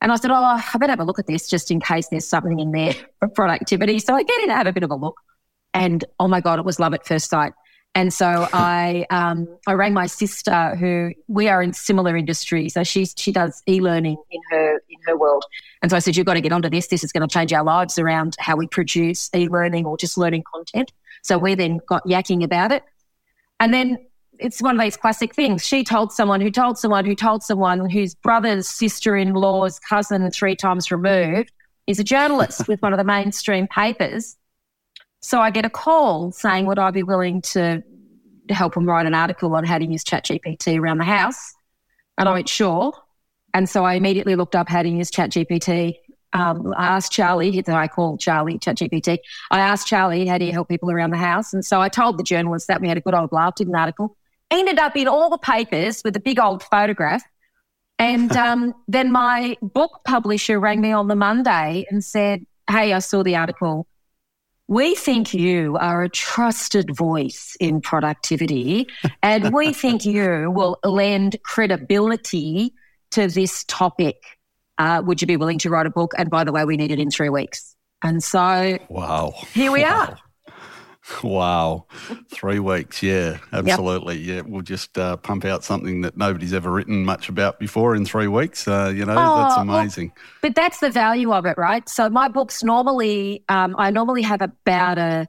And 0.00 0.10
I 0.10 0.16
said, 0.16 0.32
oh, 0.32 0.34
I 0.34 0.62
better 0.78 0.90
have 0.90 1.00
a 1.00 1.04
look 1.04 1.20
at 1.20 1.26
this 1.26 1.48
just 1.48 1.70
in 1.70 1.80
case 1.80 2.08
there's 2.08 2.26
something 2.26 2.58
in 2.58 2.72
there 2.72 2.94
for 3.20 3.28
productivity. 3.28 4.00
So 4.00 4.14
I 4.14 4.24
get 4.24 4.40
in 4.40 4.48
to 4.48 4.54
have 4.54 4.66
a 4.66 4.72
bit 4.72 4.82
of 4.82 4.90
a 4.90 4.96
look. 4.96 5.16
And 5.72 6.04
oh 6.18 6.28
my 6.28 6.40
God, 6.40 6.58
it 6.58 6.64
was 6.64 6.80
love 6.80 6.92
at 6.92 7.06
first 7.06 7.30
sight. 7.30 7.52
And 7.94 8.12
so 8.12 8.48
I 8.54 9.06
um, 9.10 9.46
I 9.66 9.74
rang 9.74 9.92
my 9.92 10.06
sister, 10.06 10.76
who 10.76 11.12
we 11.28 11.48
are 11.48 11.62
in 11.62 11.74
similar 11.74 12.16
industries. 12.16 12.72
So 12.74 12.84
she's 12.84 13.14
she 13.16 13.32
does 13.32 13.62
e-learning 13.68 14.16
in 14.30 14.40
her 14.50 14.82
in 14.88 14.98
her 15.06 15.16
world. 15.16 15.44
And 15.82 15.90
so 15.90 15.96
I 15.96 16.00
said, 16.00 16.16
you've 16.16 16.26
got 16.26 16.34
to 16.34 16.40
get 16.40 16.52
onto 16.52 16.70
this. 16.70 16.86
This 16.86 17.04
is 17.04 17.12
going 17.12 17.28
to 17.28 17.32
change 17.32 17.52
our 17.52 17.64
lives 17.64 17.98
around 17.98 18.36
how 18.38 18.56
we 18.56 18.66
produce 18.66 19.28
e-learning 19.34 19.84
or 19.84 19.98
just 19.98 20.16
learning 20.16 20.44
content. 20.52 20.90
So 21.22 21.36
we 21.36 21.54
then 21.54 21.80
got 21.86 22.04
yakking 22.06 22.42
about 22.42 22.72
it. 22.72 22.82
And 23.60 23.74
then 23.74 23.98
it's 24.38 24.62
one 24.62 24.74
of 24.74 24.82
these 24.82 24.96
classic 24.96 25.34
things. 25.34 25.64
She 25.66 25.84
told 25.84 26.12
someone 26.12 26.40
who 26.40 26.50
told 26.50 26.78
someone 26.78 27.04
who 27.04 27.14
told 27.14 27.42
someone 27.42 27.90
whose 27.90 28.14
brother's 28.14 28.68
sister 28.68 29.16
in 29.16 29.34
law's 29.34 29.78
cousin, 29.78 30.30
three 30.30 30.56
times 30.56 30.90
removed, 30.90 31.52
is 31.86 31.98
a 31.98 32.04
journalist 32.04 32.66
with 32.68 32.80
one 32.80 32.92
of 32.92 32.98
the 32.98 33.04
mainstream 33.04 33.68
papers. 33.68 34.36
So 35.22 35.40
I 35.40 35.50
get 35.50 35.64
a 35.64 35.70
call 35.70 36.32
saying, 36.32 36.66
Would 36.66 36.78
I 36.78 36.90
be 36.90 37.02
willing 37.02 37.42
to 37.42 37.82
help 38.50 38.76
him 38.76 38.86
write 38.86 39.06
an 39.06 39.14
article 39.14 39.54
on 39.54 39.64
how 39.64 39.78
to 39.78 39.84
use 39.84 40.04
ChatGPT 40.04 40.78
around 40.78 40.98
the 40.98 41.04
house? 41.04 41.54
And 42.18 42.28
I 42.28 42.32
went, 42.32 42.48
Sure. 42.48 42.92
And 43.54 43.68
so 43.68 43.84
I 43.84 43.94
immediately 43.94 44.34
looked 44.34 44.56
up 44.56 44.68
how 44.68 44.82
to 44.82 44.88
use 44.88 45.10
ChatGPT 45.10 45.96
um, 46.32 46.72
I 46.76 46.86
asked 46.86 47.12
Charlie, 47.12 47.62
I 47.66 47.88
call 47.88 48.16
Charlie 48.16 48.58
ChatGPT. 48.58 49.18
I 49.50 49.60
asked 49.60 49.86
Charlie, 49.86 50.26
how 50.26 50.38
do 50.38 50.44
you 50.44 50.52
help 50.52 50.68
people 50.68 50.90
around 50.90 51.10
the 51.10 51.18
house? 51.18 51.52
And 51.52 51.64
so 51.64 51.80
I 51.80 51.88
told 51.88 52.18
the 52.18 52.22
journalist 52.22 52.68
that 52.68 52.80
we 52.80 52.88
had 52.88 52.96
a 52.96 53.00
good 53.00 53.14
old 53.14 53.32
laugh, 53.32 53.54
did 53.56 53.68
an 53.68 53.74
article. 53.74 54.16
Ended 54.50 54.78
up 54.78 54.96
in 54.96 55.08
all 55.08 55.30
the 55.30 55.38
papers 55.38 56.02
with 56.04 56.16
a 56.16 56.20
big 56.20 56.38
old 56.38 56.62
photograph. 56.62 57.22
And 57.98 58.32
um, 58.36 58.74
then 58.88 59.12
my 59.12 59.56
book 59.60 60.00
publisher 60.04 60.58
rang 60.58 60.80
me 60.80 60.92
on 60.92 61.08
the 61.08 61.16
Monday 61.16 61.84
and 61.90 62.02
said, 62.02 62.46
Hey, 62.70 62.92
I 62.92 63.00
saw 63.00 63.22
the 63.22 63.36
article. 63.36 63.86
We 64.72 64.94
think 64.94 65.34
you 65.34 65.76
are 65.76 66.04
a 66.04 66.08
trusted 66.08 66.96
voice 66.96 67.58
in 67.60 67.82
productivity, 67.82 68.88
and 69.22 69.52
we 69.52 69.72
think 69.82 70.06
you 70.06 70.50
will 70.50 70.78
lend 70.82 71.36
credibility 71.42 72.72
to 73.10 73.28
this 73.28 73.64
topic 73.64 74.16
uh, 74.78 75.02
would 75.04 75.20
you 75.20 75.26
be 75.26 75.36
willing 75.36 75.58
to 75.58 75.70
write 75.70 75.86
a 75.86 75.90
book? 75.90 76.12
And 76.16 76.30
by 76.30 76.44
the 76.44 76.52
way, 76.52 76.64
we 76.64 76.78
need 76.78 76.90
it 76.90 76.98
in 76.98 77.10
three 77.10 77.28
weeks. 77.28 77.76
And 78.02 78.22
so, 78.22 78.78
wow, 78.88 79.34
here 79.52 79.70
we 79.70 79.82
wow. 79.82 80.06
are. 80.08 80.18
Wow, 81.22 81.86
three 82.30 82.58
weeks, 82.58 83.02
yeah, 83.02 83.38
absolutely, 83.52 84.18
yep. 84.18 84.44
yeah. 84.44 84.50
We'll 84.50 84.62
just 84.62 84.96
uh, 84.98 85.16
pump 85.16 85.44
out 85.44 85.64
something 85.64 86.02
that 86.02 86.16
nobody's 86.16 86.52
ever 86.52 86.70
written 86.70 87.04
much 87.04 87.28
about 87.28 87.58
before 87.58 87.94
in 87.94 88.04
three 88.04 88.28
weeks. 88.28 88.66
Uh, 88.66 88.92
you 88.94 89.04
know, 89.04 89.14
oh, 89.16 89.36
that's 89.42 89.56
amazing. 89.56 90.12
Well, 90.14 90.24
but 90.42 90.54
that's 90.54 90.80
the 90.80 90.90
value 90.90 91.32
of 91.32 91.46
it, 91.46 91.56
right? 91.58 91.88
So 91.88 92.08
my 92.10 92.28
books 92.28 92.62
normally, 92.62 93.44
um, 93.48 93.74
I 93.78 93.90
normally 93.90 94.22
have 94.22 94.42
about 94.42 94.98
a 94.98 95.28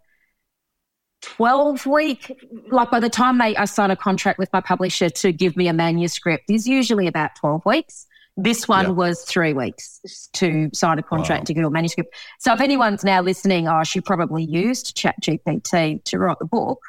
12 1.23 1.85
week, 1.85 2.31
like 2.69 2.91
by 2.91 2.99
the 2.99 3.09
time 3.09 3.37
they, 3.37 3.55
I 3.55 3.65
sign 3.65 3.91
a 3.91 3.95
contract 3.95 4.37
with 4.37 4.49
my 4.53 4.61
publisher 4.61 5.09
to 5.09 5.31
give 5.31 5.55
me 5.55 5.67
a 5.67 5.73
manuscript, 5.73 6.49
is 6.49 6.67
usually 6.67 7.07
about 7.07 7.35
12 7.37 7.65
weeks. 7.65 8.05
This 8.35 8.67
one 8.67 8.87
yep. 8.87 8.95
was 8.95 9.23
three 9.23 9.53
weeks 9.53 10.29
to 10.33 10.69
sign 10.73 10.97
a 10.97 11.03
contract 11.03 11.41
wow. 11.41 11.45
to 11.45 11.53
get 11.53 11.63
a 11.65 11.69
manuscript. 11.69 12.15
So 12.39 12.53
if 12.53 12.61
anyone's 12.61 13.03
now 13.03 13.21
listening, 13.21 13.67
oh, 13.67 13.83
she 13.83 14.01
probably 14.01 14.43
used 14.43 14.97
ChatGPT 14.97 16.03
to 16.03 16.17
write 16.17 16.39
the 16.39 16.45
book, 16.45 16.79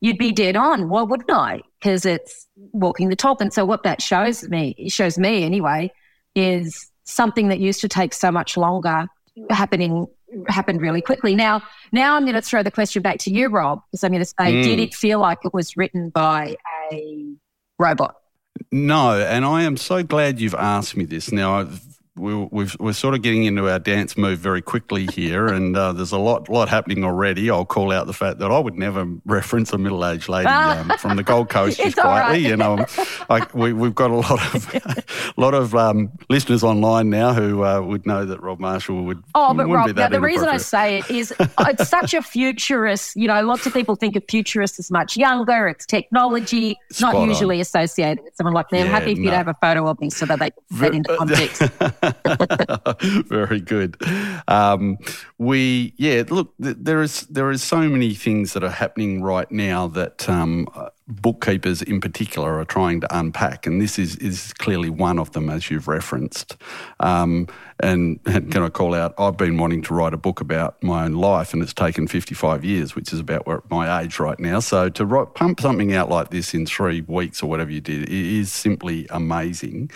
you'd 0.00 0.18
be 0.18 0.30
dead 0.30 0.54
on. 0.54 0.88
Why 0.88 1.02
wouldn't 1.02 1.30
I? 1.30 1.62
Because 1.80 2.06
it's 2.06 2.46
walking 2.72 3.08
the 3.08 3.16
top. 3.16 3.40
And 3.40 3.52
so 3.52 3.64
what 3.64 3.82
that 3.82 4.00
shows 4.00 4.48
me, 4.48 4.76
it 4.78 4.92
shows 4.92 5.18
me 5.18 5.42
anyway, 5.42 5.90
is 6.36 6.90
something 7.02 7.48
that 7.48 7.58
used 7.58 7.80
to 7.80 7.88
take 7.88 8.14
so 8.14 8.30
much 8.30 8.56
longer 8.56 9.08
happening 9.50 10.06
happened 10.48 10.80
really 10.80 11.00
quickly. 11.00 11.34
Now, 11.34 11.62
now 11.90 12.14
I'm 12.14 12.22
going 12.22 12.34
to 12.34 12.42
throw 12.42 12.62
the 12.62 12.70
question 12.70 13.02
back 13.02 13.18
to 13.20 13.32
you, 13.32 13.48
Rob, 13.48 13.80
because 13.90 14.04
I'm 14.04 14.10
going 14.12 14.20
to 14.20 14.26
say, 14.26 14.52
mm. 14.52 14.62
did 14.62 14.78
it 14.78 14.94
feel 14.94 15.18
like 15.18 15.38
it 15.44 15.54
was 15.54 15.76
written 15.76 16.10
by 16.10 16.56
a 16.92 17.34
robot? 17.78 18.16
No, 18.70 19.18
and 19.20 19.44
I 19.44 19.62
am 19.62 19.76
so 19.76 20.02
glad 20.02 20.40
you've 20.40 20.54
asked 20.54 20.96
me 20.96 21.04
this. 21.04 21.32
Now, 21.32 21.68
we 22.18 22.66
are 22.80 22.92
sort 22.92 23.14
of 23.14 23.22
getting 23.22 23.44
into 23.44 23.70
our 23.70 23.78
dance 23.78 24.16
move 24.16 24.38
very 24.38 24.60
quickly 24.60 25.06
here, 25.06 25.46
and 25.58 25.76
uh, 25.76 25.92
there's 25.92 26.12
a 26.12 26.18
lot 26.18 26.48
lot 26.48 26.68
happening 26.68 27.04
already. 27.04 27.50
I'll 27.50 27.64
call 27.64 27.92
out 27.92 28.06
the 28.06 28.12
fact 28.12 28.38
that 28.38 28.50
I 28.50 28.58
would 28.58 28.76
never 28.76 29.06
reference 29.24 29.72
a 29.72 29.78
middle 29.78 30.04
aged 30.04 30.28
lady 30.28 30.48
um, 30.48 30.90
from 30.98 31.16
the 31.16 31.22
Gold 31.22 31.48
Coast 31.48 31.78
just 31.82 31.96
quietly. 31.96 32.42
Right. 32.42 32.50
You 32.50 32.56
know, 32.56 32.84
I, 33.30 33.46
we, 33.54 33.70
have 33.70 33.94
got 33.94 34.10
a 34.10 34.16
lot 34.16 34.54
of 34.54 35.32
lot 35.36 35.54
of 35.54 35.74
um, 35.74 36.10
listeners 36.28 36.62
online 36.64 37.10
now 37.10 37.32
who 37.32 37.64
uh, 37.64 37.80
would 37.80 38.06
know 38.06 38.24
that 38.24 38.42
Rob 38.42 38.60
Marshall 38.60 39.04
would. 39.04 39.22
Oh, 39.34 39.54
but 39.54 39.66
Rob, 39.68 39.94
now, 39.94 40.08
the 40.08 40.20
reason 40.20 40.48
I 40.48 40.58
say 40.58 40.98
it 40.98 41.10
is 41.10 41.32
it's 41.60 41.88
such 41.88 42.14
a 42.14 42.22
futurist. 42.22 43.16
You 43.16 43.28
know, 43.28 43.42
lots 43.42 43.66
of 43.66 43.72
people 43.72 43.96
think 43.96 44.16
of 44.16 44.24
futurists 44.28 44.78
as 44.78 44.90
much 44.90 45.16
younger. 45.16 45.68
It's 45.68 45.86
technology, 45.86 46.76
Spot 46.90 47.14
not 47.14 47.28
usually 47.28 47.56
on. 47.56 47.62
associated 47.62 48.24
with 48.24 48.34
someone 48.36 48.54
like 48.54 48.70
me. 48.72 48.80
I'm 48.80 48.86
yeah, 48.86 48.92
happy 48.92 49.12
if 49.12 49.18
no. 49.18 49.24
you 49.24 49.30
to 49.30 49.36
have 49.36 49.48
a 49.48 49.54
photo 49.54 49.86
of 49.88 50.00
me 50.00 50.10
so 50.10 50.26
that 50.26 50.38
they 50.38 50.50
can 50.50 50.78
fit 50.78 50.94
into 50.94 51.16
context. 51.16 51.62
Very 53.28 53.60
good. 53.60 53.96
Um, 54.48 54.98
we 55.38 55.94
yeah. 55.96 56.24
Look, 56.28 56.54
there 56.58 57.02
is 57.02 57.22
there 57.22 57.50
is 57.50 57.62
so 57.62 57.78
many 57.78 58.14
things 58.14 58.52
that 58.52 58.64
are 58.64 58.70
happening 58.70 59.22
right 59.22 59.50
now 59.50 59.88
that 59.88 60.28
um, 60.28 60.68
bookkeepers 61.08 61.80
in 61.80 62.00
particular 62.00 62.58
are 62.58 62.64
trying 62.64 63.00
to 63.00 63.18
unpack, 63.18 63.66
and 63.66 63.80
this 63.80 63.98
is 63.98 64.16
is 64.16 64.52
clearly 64.54 64.90
one 64.90 65.18
of 65.18 65.32
them, 65.32 65.48
as 65.48 65.70
you've 65.70 65.88
referenced. 65.88 66.56
Um, 67.00 67.48
and, 67.80 68.22
can 68.24 68.62
I 68.62 68.68
call 68.70 68.94
out? 68.94 69.14
I've 69.18 69.36
been 69.36 69.56
wanting 69.56 69.82
to 69.82 69.94
write 69.94 70.12
a 70.12 70.16
book 70.16 70.40
about 70.40 70.82
my 70.82 71.04
own 71.04 71.12
life, 71.12 71.52
and 71.52 71.62
it's 71.62 71.72
taken 71.72 72.08
55 72.08 72.64
years, 72.64 72.96
which 72.96 73.12
is 73.12 73.20
about 73.20 73.46
my 73.70 74.02
age 74.02 74.18
right 74.18 74.38
now. 74.38 74.58
So 74.60 74.88
to 74.88 75.06
write, 75.06 75.34
pump 75.34 75.60
something 75.60 75.94
out 75.94 76.08
like 76.08 76.30
this 76.30 76.54
in 76.54 76.66
three 76.66 77.02
weeks 77.02 77.42
or 77.42 77.48
whatever 77.48 77.70
you 77.70 77.80
did 77.80 78.08
is 78.08 78.52
simply 78.52 79.06
amazing. 79.10 79.90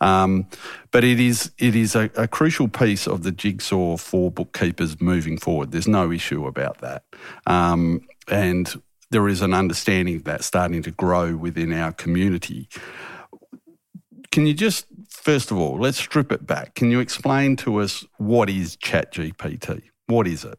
Um, 0.00 0.46
but 0.90 1.02
it 1.02 1.18
is 1.18 1.50
it 1.58 1.74
is 1.74 1.94
a, 1.94 2.10
a, 2.16 2.28
crucial 2.28 2.68
piece 2.68 3.06
of 3.06 3.22
the 3.22 3.32
jigsaw 3.32 3.96
for 3.96 4.30
bookkeepers 4.30 5.00
moving 5.00 5.38
forward. 5.38 5.72
There's 5.72 5.88
no 5.88 6.12
issue 6.12 6.46
about 6.46 6.78
that. 6.82 7.04
Um, 7.46 8.02
and 8.28 8.74
there 9.14 9.28
is 9.28 9.42
an 9.42 9.54
understanding 9.54 10.16
of 10.16 10.24
that 10.24 10.42
starting 10.42 10.82
to 10.82 10.90
grow 10.90 11.36
within 11.36 11.72
our 11.72 11.92
community. 11.92 12.68
Can 14.32 14.44
you 14.44 14.52
just, 14.52 14.86
first 15.08 15.52
of 15.52 15.56
all, 15.56 15.78
let's 15.78 15.98
strip 15.98 16.32
it 16.32 16.44
back. 16.44 16.74
Can 16.74 16.90
you 16.90 16.98
explain 16.98 17.54
to 17.58 17.76
us 17.76 18.04
what 18.18 18.50
is 18.50 18.76
ChatGPT? 18.76 19.82
What 20.08 20.26
is 20.26 20.44
it? 20.44 20.58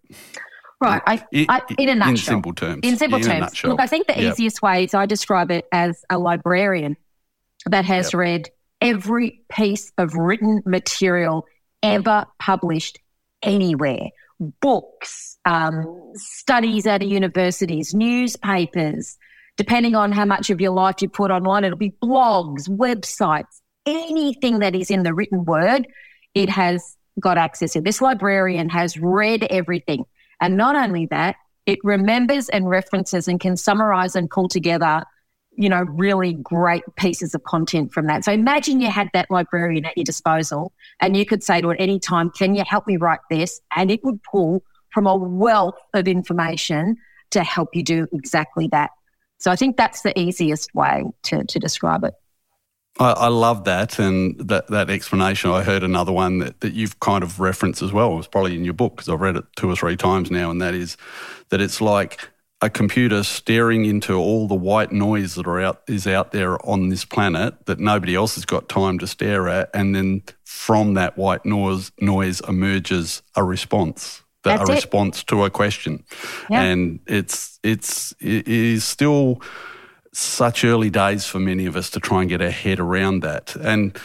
Right. 0.79 1.01
I, 1.05 1.25
I, 1.49 1.61
in 1.77 1.89
a 1.89 1.95
nutshell. 1.95 2.11
In 2.11 2.17
simple 2.17 2.53
terms. 2.53 2.79
In 2.83 2.95
simple 2.95 3.19
in 3.19 3.25
terms. 3.25 3.61
Look, 3.65 3.81
I 3.81 3.87
think 3.87 4.07
the 4.07 4.21
yep. 4.21 4.31
easiest 4.31 4.61
way 4.61 4.85
is 4.85 4.93
I 4.93 5.05
describe 5.05 5.51
it 5.51 5.65
as 5.73 6.05
a 6.09 6.17
librarian 6.17 6.95
that 7.65 7.83
has 7.83 8.13
yep. 8.13 8.19
read 8.19 8.49
every 8.79 9.41
piece 9.49 9.91
of 9.97 10.15
written 10.15 10.63
material 10.65 11.45
ever 11.83 12.25
published 12.39 12.99
anywhere 13.43 14.11
books, 14.39 15.37
um, 15.45 16.13
studies 16.15 16.85
at 16.87 17.01
universities, 17.01 17.93
newspapers. 17.93 19.17
Depending 19.57 19.95
on 19.95 20.11
how 20.11 20.25
much 20.25 20.49
of 20.49 20.59
your 20.59 20.71
life 20.71 21.01
you 21.01 21.07
put 21.07 21.31
online, 21.31 21.63
it'll 21.63 21.77
be 21.77 21.95
blogs, 22.03 22.67
websites, 22.67 23.61
anything 23.85 24.59
that 24.59 24.75
is 24.75 24.91
in 24.91 25.03
the 25.03 25.13
written 25.13 25.45
word, 25.45 25.87
it 26.33 26.49
has 26.49 26.97
got 27.19 27.37
access 27.37 27.73
to. 27.73 27.81
This 27.81 28.01
librarian 28.01 28.69
has 28.69 28.97
read 28.97 29.43
everything. 29.49 30.05
And 30.41 30.57
not 30.57 30.75
only 30.75 31.05
that, 31.07 31.37
it 31.65 31.79
remembers 31.83 32.49
and 32.49 32.69
references 32.69 33.27
and 33.27 33.39
can 33.39 33.55
summarize 33.55 34.15
and 34.15 34.29
pull 34.29 34.49
together 34.49 35.03
you 35.57 35.69
know, 35.69 35.83
really 35.83 36.33
great 36.33 36.83
pieces 36.95 37.33
of 37.33 37.43
content 37.43 37.93
from 37.93 38.07
that. 38.07 38.25
So 38.25 38.31
imagine 38.31 38.79
you 38.81 38.89
had 38.89 39.09
that 39.13 39.29
librarian 39.29 39.85
at 39.85 39.97
your 39.97 40.03
disposal 40.03 40.73
and 40.99 41.15
you 41.15 41.25
could 41.25 41.43
say 41.43 41.61
to 41.61 41.69
it 41.69 41.77
any 41.79 41.99
time, 41.99 42.29
can 42.29 42.55
you 42.55 42.63
help 42.67 42.87
me 42.87 42.97
write 42.97 43.19
this? 43.29 43.61
And 43.75 43.89
it 43.89 44.03
would 44.03 44.21
pull 44.23 44.63
from 44.93 45.07
a 45.07 45.15
wealth 45.15 45.77
of 45.93 46.07
information 46.07 46.97
to 47.31 47.43
help 47.43 47.75
you 47.75 47.83
do 47.83 48.07
exactly 48.13 48.67
that. 48.69 48.91
So 49.37 49.51
I 49.51 49.55
think 49.55 49.77
that's 49.77 50.01
the 50.01 50.17
easiest 50.17 50.73
way 50.73 51.03
to, 51.23 51.43
to 51.43 51.59
describe 51.59 52.03
it. 52.03 52.13
I, 52.99 53.11
I 53.11 53.27
love 53.27 53.65
that 53.65 53.99
and 53.99 54.39
that, 54.47 54.67
that 54.67 54.89
explanation. 54.89 55.51
I 55.51 55.63
heard 55.63 55.83
another 55.83 56.13
one 56.13 56.39
that, 56.39 56.61
that 56.61 56.73
you've 56.73 56.99
kind 57.01 57.23
of 57.23 57.39
referenced 57.39 57.81
as 57.81 57.91
well. 57.91 58.13
It 58.13 58.17
was 58.17 58.27
probably 58.27 58.55
in 58.55 58.63
your 58.63 58.73
book 58.73 58.95
because 58.95 59.09
I've 59.09 59.19
read 59.19 59.35
it 59.35 59.43
two 59.57 59.69
or 59.69 59.75
three 59.75 59.97
times 59.97 60.31
now, 60.31 60.49
and 60.49 60.61
that 60.61 60.73
is 60.73 60.95
that 61.49 61.59
it's 61.59 61.81
like 61.81 62.29
a 62.61 62.69
computer 62.69 63.23
staring 63.23 63.85
into 63.85 64.15
all 64.15 64.47
the 64.47 64.55
white 64.55 64.91
noise 64.91 65.35
that 65.35 65.45
are 65.45 65.59
out 65.59 65.81
is 65.87 66.07
out 66.07 66.31
there 66.31 66.63
on 66.65 66.89
this 66.89 67.03
planet 67.03 67.53
that 67.65 67.79
nobody 67.79 68.15
else 68.15 68.35
has 68.35 68.45
got 68.45 68.69
time 68.69 68.97
to 68.99 69.07
stare 69.07 69.49
at, 69.49 69.69
and 69.73 69.93
then 69.93 70.23
from 70.43 70.93
that 70.93 71.17
white 71.17 71.45
noise 71.45 71.91
noise 71.99 72.41
emerges 72.47 73.21
a 73.35 73.43
response. 73.43 74.23
That 74.43 74.61
a 74.61 74.73
response 74.73 75.23
to 75.25 75.43
a 75.43 75.49
question, 75.49 76.03
yeah. 76.49 76.61
and 76.61 76.99
it's 77.07 77.59
it's 77.63 78.13
it 78.19 78.47
is 78.47 78.83
still 78.83 79.41
such 80.13 80.63
early 80.63 80.89
days 80.89 81.25
for 81.25 81.39
many 81.39 81.65
of 81.65 81.75
us 81.75 81.89
to 81.89 81.99
try 81.99 82.21
and 82.21 82.29
get 82.29 82.41
our 82.41 82.51
head 82.51 82.79
around 82.79 83.21
that. 83.21 83.55
And 83.55 83.97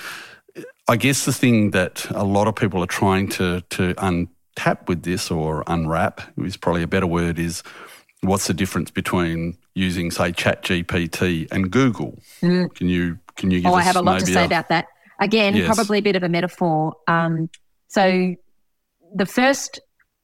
I 0.88 0.96
guess 0.96 1.24
the 1.24 1.32
thing 1.32 1.70
that 1.70 2.10
a 2.10 2.24
lot 2.24 2.48
of 2.48 2.56
people 2.56 2.82
are 2.82 2.88
trying 2.88 3.28
to 3.30 3.60
to 3.70 3.94
untap 3.94 4.88
with 4.88 5.04
this 5.04 5.30
or 5.30 5.62
unwrap 5.66 6.20
is 6.38 6.56
probably 6.56 6.82
a 6.82 6.88
better 6.88 7.06
word 7.06 7.38
is 7.38 7.62
what's 8.22 8.46
the 8.46 8.54
difference 8.54 8.90
between 8.90 9.56
using, 9.74 10.10
say, 10.10 10.32
ChatGPT 10.32 11.50
and 11.50 11.70
Google? 11.70 12.18
Mm. 12.42 12.74
Can 12.74 12.88
you 12.88 13.18
can 13.36 13.50
you 13.50 13.60
give 13.60 13.70
oh, 13.70 13.74
I 13.74 13.82
have 13.82 13.96
a 13.96 14.02
lot 14.02 14.20
to 14.20 14.26
say 14.26 14.42
a, 14.42 14.46
about 14.46 14.68
that. 14.68 14.86
Again, 15.20 15.56
yes. 15.56 15.66
probably 15.66 15.98
a 15.98 16.02
bit 16.02 16.16
of 16.16 16.22
a 16.22 16.28
metaphor. 16.28 16.94
Um, 17.06 17.50
so 17.88 18.34
the 19.14 19.26
first 19.26 19.80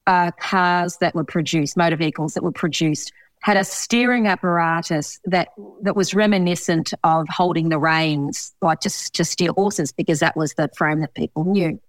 uh, 0.07 0.31
cars 0.33 0.99
that 1.01 1.15
were 1.15 1.25
produced, 1.25 1.77
motor 1.77 1.97
vehicles 1.97 2.35
that 2.35 2.43
were 2.43 2.53
produced, 2.53 3.13
had 3.43 3.57
a 3.57 3.65
steering 3.65 4.27
apparatus 4.27 5.21
that 5.25 5.49
that 5.83 5.97
was 5.97 6.15
reminiscent 6.15 6.93
of 7.05 7.27
holding 7.29 7.69
the 7.69 7.79
reins, 7.79 8.55
like 8.63 8.81
just 8.81 9.15
to 9.15 9.25
steer 9.25 9.53
horses, 9.53 9.93
because 9.93 10.21
that 10.21 10.37
was 10.37 10.55
the 10.55 10.69
frame 10.77 11.01
that 11.01 11.15
people 11.15 11.45
knew. 11.45 11.81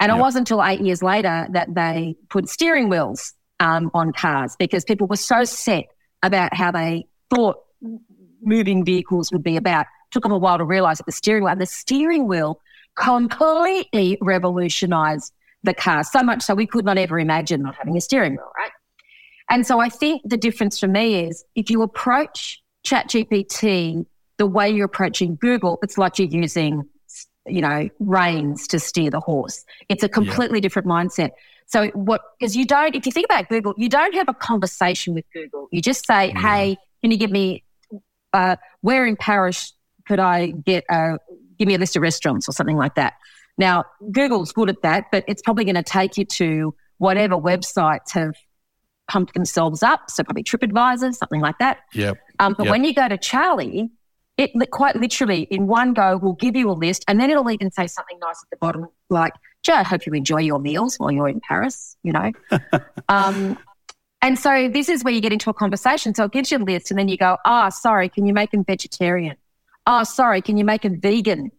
And 0.00 0.10
yep. 0.10 0.18
it 0.18 0.20
wasn't 0.20 0.50
until 0.50 0.64
eight 0.64 0.80
years 0.80 1.02
later 1.02 1.46
that 1.50 1.74
they 1.74 2.16
put 2.28 2.48
steering 2.48 2.88
wheels 2.88 3.34
um, 3.62 3.90
on 3.94 4.12
cars 4.12 4.56
because 4.58 4.84
people 4.84 5.06
were 5.06 5.16
so 5.16 5.44
set 5.44 5.84
about 6.22 6.52
how 6.54 6.72
they 6.72 7.06
thought 7.30 7.58
moving 8.42 8.84
vehicles 8.84 9.30
would 9.32 9.42
be 9.42 9.56
about. 9.56 9.86
Took 10.10 10.24
them 10.24 10.32
a 10.32 10.38
while 10.38 10.58
to 10.58 10.64
realize 10.64 10.98
that 10.98 11.06
the 11.06 11.12
steering 11.12 11.44
wheel, 11.44 11.56
the 11.56 11.66
steering 11.66 12.26
wheel 12.26 12.60
completely 12.96 14.18
revolutionized 14.20 15.32
the 15.62 15.72
car 15.72 16.02
so 16.02 16.22
much 16.22 16.42
so 16.42 16.54
we 16.54 16.66
could 16.66 16.84
not 16.84 16.98
ever 16.98 17.18
imagine 17.18 17.62
not 17.62 17.76
having 17.76 17.96
a 17.96 18.00
steering 18.00 18.32
wheel, 18.32 18.50
right? 18.58 18.72
And 19.48 19.66
so 19.66 19.78
I 19.78 19.88
think 19.88 20.22
the 20.24 20.36
difference 20.36 20.78
for 20.80 20.88
me 20.88 21.24
is 21.24 21.44
if 21.54 21.70
you 21.70 21.82
approach 21.82 22.60
ChatGPT 22.84 24.04
the 24.38 24.46
way 24.46 24.68
you're 24.70 24.86
approaching 24.86 25.36
Google, 25.40 25.78
it's 25.82 25.96
like 25.96 26.18
you're 26.18 26.28
using, 26.28 26.82
you 27.46 27.60
know, 27.60 27.88
reins 28.00 28.66
to 28.68 28.80
steer 28.80 29.10
the 29.10 29.20
horse. 29.20 29.64
It's 29.88 30.02
a 30.02 30.08
completely 30.08 30.58
yeah. 30.58 30.62
different 30.62 30.88
mindset. 30.88 31.30
So 31.72 31.88
what? 31.88 32.20
Because 32.38 32.54
you 32.54 32.66
don't. 32.66 32.94
If 32.94 33.06
you 33.06 33.12
think 33.12 33.24
about 33.24 33.48
Google, 33.48 33.72
you 33.78 33.88
don't 33.88 34.14
have 34.14 34.28
a 34.28 34.34
conversation 34.34 35.14
with 35.14 35.24
Google. 35.32 35.68
You 35.72 35.80
just 35.80 36.06
say, 36.06 36.30
mm. 36.30 36.38
"Hey, 36.38 36.76
can 37.00 37.10
you 37.10 37.16
give 37.16 37.30
me 37.30 37.64
uh, 38.34 38.56
where 38.82 39.06
in 39.06 39.16
Paris 39.16 39.72
could 40.06 40.20
I 40.20 40.48
get 40.48 40.84
a 40.90 41.18
give 41.58 41.66
me 41.66 41.74
a 41.74 41.78
list 41.78 41.96
of 41.96 42.02
restaurants 42.02 42.46
or 42.46 42.52
something 42.52 42.76
like 42.76 42.94
that?" 42.96 43.14
Now, 43.56 43.84
Google's 44.10 44.52
good 44.52 44.68
at 44.68 44.82
that, 44.82 45.06
but 45.10 45.24
it's 45.26 45.40
probably 45.40 45.64
going 45.64 45.76
to 45.76 45.82
take 45.82 46.18
you 46.18 46.24
to 46.26 46.74
whatever 46.98 47.36
websites 47.36 48.12
have 48.12 48.34
pumped 49.08 49.34
themselves 49.34 49.82
up. 49.82 50.10
So 50.10 50.24
probably 50.24 50.44
TripAdvisor, 50.44 51.14
something 51.14 51.40
like 51.40 51.58
that. 51.58 51.78
Yep. 51.94 52.18
Um, 52.38 52.54
but 52.56 52.64
yep. 52.64 52.70
when 52.70 52.84
you 52.84 52.94
go 52.94 53.08
to 53.08 53.18
Charlie, 53.18 53.90
it 54.36 54.52
quite 54.70 54.96
literally 54.96 55.42
in 55.50 55.66
one 55.66 55.94
go 55.94 56.18
will 56.18 56.34
give 56.34 56.54
you 56.54 56.70
a 56.70 56.72
list, 56.72 57.04
and 57.08 57.18
then 57.18 57.30
it'll 57.30 57.50
even 57.50 57.70
say 57.70 57.86
something 57.86 58.18
nice 58.20 58.42
at 58.42 58.50
the 58.50 58.56
bottom 58.56 58.88
like 59.08 59.32
I 59.68 59.82
hope 59.82 60.06
you 60.06 60.12
enjoy 60.12 60.40
your 60.40 60.58
meals 60.58 60.96
while 60.96 61.10
you're 61.10 61.28
in 61.28 61.40
Paris, 61.40 61.96
you 62.02 62.12
know. 62.12 62.32
um, 63.08 63.58
and 64.20 64.38
so 64.38 64.68
this 64.68 64.88
is 64.88 65.04
where 65.04 65.12
you 65.12 65.20
get 65.20 65.32
into 65.32 65.50
a 65.50 65.54
conversation. 65.54 66.14
So 66.14 66.24
it 66.24 66.32
gives 66.32 66.50
you 66.50 66.58
a 66.58 66.64
list, 66.64 66.90
and 66.90 66.98
then 66.98 67.08
you 67.08 67.16
go, 67.16 67.36
ah, 67.44 67.66
oh, 67.66 67.70
sorry, 67.70 68.08
can 68.08 68.26
you 68.26 68.32
make 68.32 68.50
them 68.50 68.64
vegetarian? 68.64 69.36
Oh, 69.86 70.04
sorry, 70.04 70.42
can 70.42 70.56
you 70.56 70.64
make 70.64 70.82
them 70.82 71.00
vegan? 71.00 71.50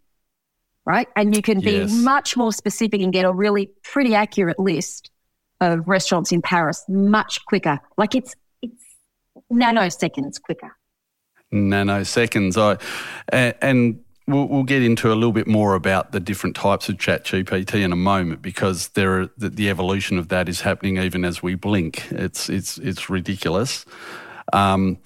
Right. 0.85 1.07
And 1.15 1.33
you 1.35 1.41
can 1.41 1.61
be 1.61 1.71
yes. 1.71 1.93
much 1.93 2.35
more 2.35 2.51
specific 2.51 3.01
and 3.01 3.13
get 3.13 3.23
a 3.23 3.31
really 3.31 3.69
pretty 3.83 4.15
accurate 4.15 4.59
list 4.59 5.11
of 5.61 5.87
restaurants 5.87 6.33
in 6.33 6.41
Paris 6.41 6.83
much 6.89 7.45
quicker. 7.45 7.79
Like 7.97 8.15
it's, 8.15 8.35
it's 8.61 8.83
nanoseconds 9.51 10.41
quicker. 10.41 10.75
Nanoseconds. 11.53 12.57
I, 13.31 13.53
and 13.61 14.02
We'll, 14.25 14.47
we'll, 14.47 14.63
get 14.63 14.81
into 14.81 15.11
a 15.11 15.15
little 15.15 15.33
bit 15.33 15.47
more 15.47 15.75
about 15.75 16.13
the 16.13 16.19
different 16.21 16.55
types 16.55 16.87
of 16.87 16.97
chat 16.97 17.25
GPT 17.25 17.83
in 17.83 17.91
a 17.91 17.97
moment 17.97 18.41
because 18.41 18.87
there 18.89 19.29
the, 19.37 19.49
the, 19.49 19.69
evolution 19.69 20.17
of 20.17 20.29
that 20.29 20.47
is 20.47 20.61
happening 20.61 20.97
even 20.97 21.25
as 21.25 21.43
we 21.43 21.55
blink. 21.55 22.09
It's 22.09 22.47
it's 22.49 22.77
it's 22.77 23.09
ridiculous. 23.09 23.85
Um, 24.53 24.97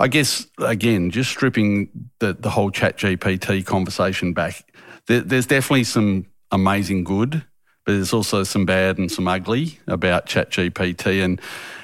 I 0.00 0.08
guess 0.08 0.48
again, 0.58 1.10
just 1.10 1.30
stripping 1.30 1.90
the 2.18 2.32
the 2.32 2.50
whole 2.50 2.72
chat 2.72 2.98
GPT 2.98 3.64
conversation 3.64 4.32
back, 4.32 4.64
there, 5.06 5.20
there's 5.20 5.46
definitely 5.46 5.84
some 5.84 6.26
amazing 6.50 7.04
good, 7.04 7.44
but 7.86 7.92
there's 7.92 8.12
also 8.12 8.42
some 8.42 8.66
bad 8.66 8.98
and 8.98 9.10
some 9.10 9.28
ugly 9.28 9.78
about 9.86 10.26
ChatGPT. 10.26 11.24
And, 11.24 11.40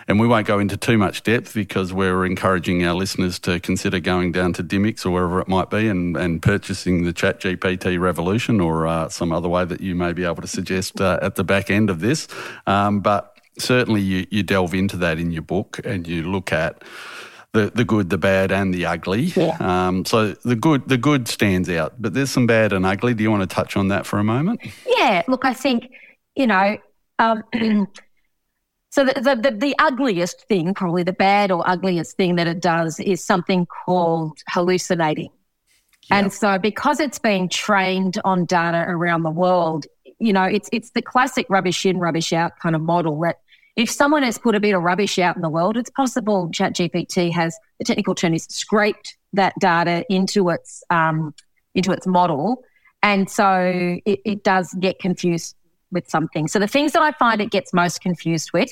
and 0.08 0.18
we 0.18 0.26
won't 0.26 0.48
go 0.48 0.58
into 0.58 0.76
too 0.76 0.98
much 0.98 1.22
depth 1.22 1.54
because 1.54 1.92
we're 1.92 2.26
encouraging 2.26 2.84
our 2.84 2.92
listeners 2.92 3.38
to 3.40 3.60
consider 3.60 4.00
going 4.00 4.32
down 4.32 4.52
to 4.54 4.64
Dymocks 4.64 5.06
or 5.06 5.12
wherever 5.12 5.40
it 5.40 5.46
might 5.46 5.70
be 5.70 5.86
and, 5.86 6.16
and 6.16 6.42
purchasing 6.42 7.04
the 7.04 7.12
ChatGPT 7.12 8.00
revolution 8.00 8.60
or 8.60 8.88
uh, 8.88 9.08
some 9.08 9.30
other 9.30 9.48
way 9.48 9.64
that 9.64 9.80
you 9.80 9.94
may 9.94 10.12
be 10.12 10.24
able 10.24 10.42
to 10.42 10.48
suggest 10.48 11.00
uh, 11.00 11.20
at 11.22 11.36
the 11.36 11.44
back 11.44 11.70
end 11.70 11.88
of 11.88 12.00
this. 12.00 12.26
Um, 12.66 12.98
but 12.98 13.38
certainly 13.56 14.00
you, 14.00 14.26
you 14.28 14.42
delve 14.42 14.74
into 14.74 14.96
that 14.96 15.20
in 15.20 15.30
your 15.30 15.42
book 15.42 15.80
and 15.84 16.08
you 16.08 16.24
look 16.24 16.52
at 16.52 16.82
the, 17.52 17.70
the 17.74 17.84
good, 17.84 18.10
the 18.10 18.18
bad, 18.18 18.50
and 18.50 18.72
the 18.72 18.86
ugly. 18.86 19.22
Yeah. 19.22 19.56
Um, 19.60 20.04
so 20.04 20.32
the 20.32 20.56
good 20.56 20.88
the 20.88 20.96
good 20.96 21.28
stands 21.28 21.68
out, 21.68 22.00
but 22.00 22.14
there's 22.14 22.30
some 22.30 22.46
bad 22.46 22.72
and 22.72 22.86
ugly. 22.86 23.14
Do 23.14 23.22
you 23.22 23.30
want 23.30 23.48
to 23.48 23.54
touch 23.54 23.76
on 23.76 23.88
that 23.88 24.06
for 24.06 24.18
a 24.18 24.24
moment? 24.24 24.60
Yeah, 24.86 25.22
look, 25.28 25.44
I 25.44 25.54
think 25.54 25.90
you 26.34 26.46
know. 26.46 26.78
Um, 27.18 27.44
so 28.90 29.04
the, 29.04 29.14
the, 29.14 29.50
the 29.50 29.56
the 29.56 29.74
ugliest 29.78 30.48
thing, 30.48 30.74
probably 30.74 31.02
the 31.02 31.12
bad 31.12 31.50
or 31.50 31.68
ugliest 31.68 32.16
thing 32.16 32.36
that 32.36 32.46
it 32.46 32.60
does, 32.60 32.98
is 33.00 33.24
something 33.24 33.66
called 33.66 34.38
hallucinating. 34.48 35.30
And 36.10 36.32
so, 36.32 36.58
because 36.58 37.00
it's 37.00 37.18
been 37.18 37.48
trained 37.48 38.20
on 38.24 38.44
data 38.44 38.84
around 38.86 39.22
the 39.22 39.30
world, 39.30 39.86
you 40.18 40.32
know, 40.32 40.44
it's 40.44 40.68
it's 40.72 40.90
the 40.90 41.02
classic 41.02 41.46
rubbish 41.48 41.86
in, 41.86 41.98
rubbish 41.98 42.32
out 42.32 42.58
kind 42.58 42.74
of 42.74 42.82
model 42.82 43.20
that 43.20 43.40
if 43.76 43.90
someone 43.90 44.22
has 44.22 44.38
put 44.38 44.54
a 44.54 44.60
bit 44.60 44.74
of 44.74 44.82
rubbish 44.82 45.18
out 45.18 45.36
in 45.36 45.42
the 45.42 45.48
world, 45.48 45.76
it's 45.76 45.90
possible 45.90 46.48
ChatGPT 46.50 47.32
has 47.32 47.56
the 47.78 47.84
technical 47.84 48.14
term 48.14 48.34
is 48.34 48.44
scraped 48.44 49.16
that 49.32 49.54
data 49.58 50.04
into 50.10 50.48
its 50.50 50.84
um, 50.90 51.34
into 51.74 51.92
its 51.92 52.06
model, 52.06 52.62
and 53.02 53.30
so 53.30 53.98
it, 54.04 54.20
it 54.24 54.44
does 54.44 54.74
get 54.78 54.98
confused 54.98 55.56
with 55.90 56.08
something. 56.08 56.48
So 56.48 56.58
the 56.58 56.66
things 56.66 56.92
that 56.92 57.02
I 57.02 57.12
find 57.12 57.40
it 57.40 57.50
gets 57.50 57.72
most 57.72 58.00
confused 58.00 58.52
with 58.52 58.70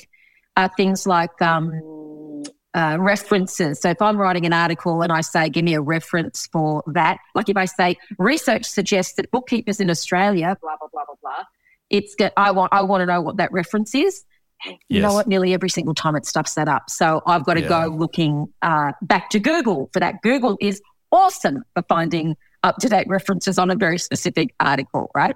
are 0.57 0.69
things 0.75 1.07
like 1.07 1.41
um, 1.41 2.43
uh, 2.73 2.97
references. 2.99 3.79
So 3.81 3.89
if 3.89 4.01
I'm 4.01 4.17
writing 4.17 4.45
an 4.45 4.53
article 4.53 5.01
and 5.01 5.11
I 5.11 5.21
say, 5.21 5.49
give 5.49 5.63
me 5.63 5.73
a 5.73 5.81
reference 5.81 6.47
for 6.47 6.83
that, 6.87 7.19
like 7.35 7.49
if 7.49 7.57
I 7.57 7.65
say, 7.65 7.97
research 8.17 8.65
suggests 8.65 9.13
that 9.15 9.31
bookkeepers 9.31 9.79
in 9.79 9.89
Australia, 9.89 10.57
blah, 10.61 10.77
blah, 10.77 10.87
blah, 10.91 11.05
blah, 11.05 11.15
blah, 11.21 11.43
it's 11.89 12.15
get, 12.15 12.33
I 12.37 12.51
want, 12.51 12.73
I 12.73 12.81
want 12.81 13.01
to 13.01 13.05
know 13.05 13.21
what 13.21 13.37
that 13.37 13.51
reference 13.51 13.93
is. 13.93 14.23
You 14.65 14.77
Yes. 14.89 15.01
know 15.03 15.13
what? 15.13 15.27
Nearly 15.27 15.53
every 15.53 15.69
single 15.69 15.93
time 15.93 16.15
it 16.15 16.25
stuffs 16.25 16.53
that 16.55 16.67
up. 16.67 16.89
So 16.89 17.21
I've 17.25 17.43
got 17.43 17.55
to 17.55 17.61
Yeah. 17.61 17.67
go 17.69 17.87
looking 17.87 18.47
uh, 18.61 18.91
back 19.01 19.29
to 19.31 19.39
Google 19.39 19.89
for 19.93 19.99
that. 19.99 20.21
Google 20.21 20.57
is 20.61 20.81
awesome 21.11 21.63
for 21.73 21.83
finding 21.89 22.35
up 22.63 22.77
to 22.77 22.89
date 22.89 23.07
references 23.07 23.57
on 23.57 23.71
a 23.71 23.75
very 23.75 23.97
specific 23.97 24.53
article, 24.59 25.09
right? 25.15 25.35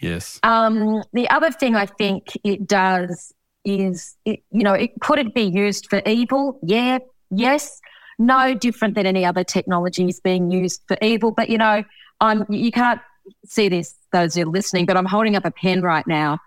Yes. 0.00 0.40
Um, 0.42 1.02
the 1.12 1.30
other 1.30 1.50
thing 1.50 1.76
I 1.76 1.86
think 1.86 2.36
it 2.42 2.66
does 2.66 3.32
is, 3.64 4.16
it, 4.24 4.42
you 4.50 4.62
know, 4.64 4.72
it, 4.74 4.90
could 5.00 5.18
it 5.18 5.34
be 5.34 5.42
used 5.42 5.88
for 5.88 6.02
evil? 6.04 6.58
Yeah, 6.62 6.98
yes. 7.30 7.80
No 8.18 8.54
different 8.54 8.94
than 8.96 9.06
any 9.06 9.24
other 9.24 9.44
technologies 9.44 10.20
being 10.20 10.50
used 10.50 10.82
for 10.88 10.96
evil. 11.00 11.30
But, 11.30 11.48
you 11.48 11.58
know, 11.58 11.84
I'm, 12.20 12.44
you 12.48 12.70
can't 12.70 13.00
see 13.46 13.68
this, 13.68 13.94
those 14.12 14.34
who 14.34 14.42
are 14.42 14.46
listening, 14.50 14.84
but 14.86 14.96
I'm 14.96 15.06
holding 15.06 15.36
up 15.36 15.44
a 15.44 15.50
pen 15.50 15.80
right 15.80 16.06
now. 16.06 16.38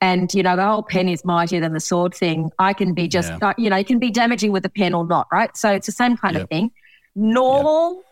And, 0.00 0.32
you 0.32 0.42
know, 0.42 0.56
the 0.56 0.64
whole 0.64 0.82
pen 0.82 1.08
is 1.08 1.24
mightier 1.24 1.60
than 1.60 1.74
the 1.74 1.80
sword 1.80 2.14
thing. 2.14 2.50
I 2.58 2.72
can 2.72 2.94
be 2.94 3.06
just, 3.06 3.30
Yeah. 3.40 3.50
uh, 3.50 3.54
you 3.58 3.68
know, 3.68 3.76
it 3.76 3.86
can 3.86 3.98
be 3.98 4.10
damaging 4.10 4.50
with 4.50 4.64
a 4.64 4.70
pen 4.70 4.94
or 4.94 5.06
not, 5.06 5.26
right? 5.30 5.54
So 5.56 5.70
it's 5.70 5.86
the 5.86 5.92
same 5.92 6.16
kind 6.16 6.34
Yep. 6.34 6.42
of 6.44 6.48
thing. 6.48 6.70
Normal, 7.14 8.02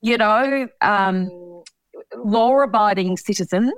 you 0.00 0.18
know, 0.18 0.68
um, 0.80 1.30
law 2.16 2.60
abiding 2.60 3.16
citizens 3.16 3.72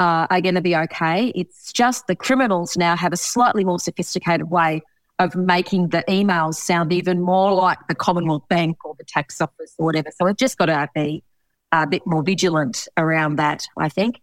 uh, 0.00 0.26
are 0.30 0.40
going 0.40 0.54
to 0.56 0.60
be 0.60 0.74
okay. 0.74 1.28
It's 1.34 1.72
just 1.72 2.06
the 2.06 2.16
criminals 2.16 2.76
now 2.76 2.96
have 2.96 3.12
a 3.12 3.16
slightly 3.16 3.64
more 3.64 3.78
sophisticated 3.78 4.50
way 4.50 4.82
of 5.18 5.36
making 5.36 5.88
the 5.88 6.02
emails 6.08 6.54
sound 6.54 6.92
even 6.92 7.20
more 7.20 7.52
like 7.52 7.78
the 7.88 7.94
Commonwealth 7.94 8.48
Bank 8.48 8.78
or 8.84 8.94
the 8.98 9.04
tax 9.04 9.40
office 9.40 9.74
or 9.78 9.84
whatever. 9.84 10.10
So 10.16 10.24
we've 10.24 10.36
just 10.36 10.56
got 10.56 10.66
to 10.66 10.88
be 10.94 11.22
a 11.70 11.86
bit 11.86 12.02
more 12.06 12.22
vigilant 12.22 12.88
around 12.96 13.36
that, 13.36 13.66
I 13.76 13.90
think. 13.90 14.20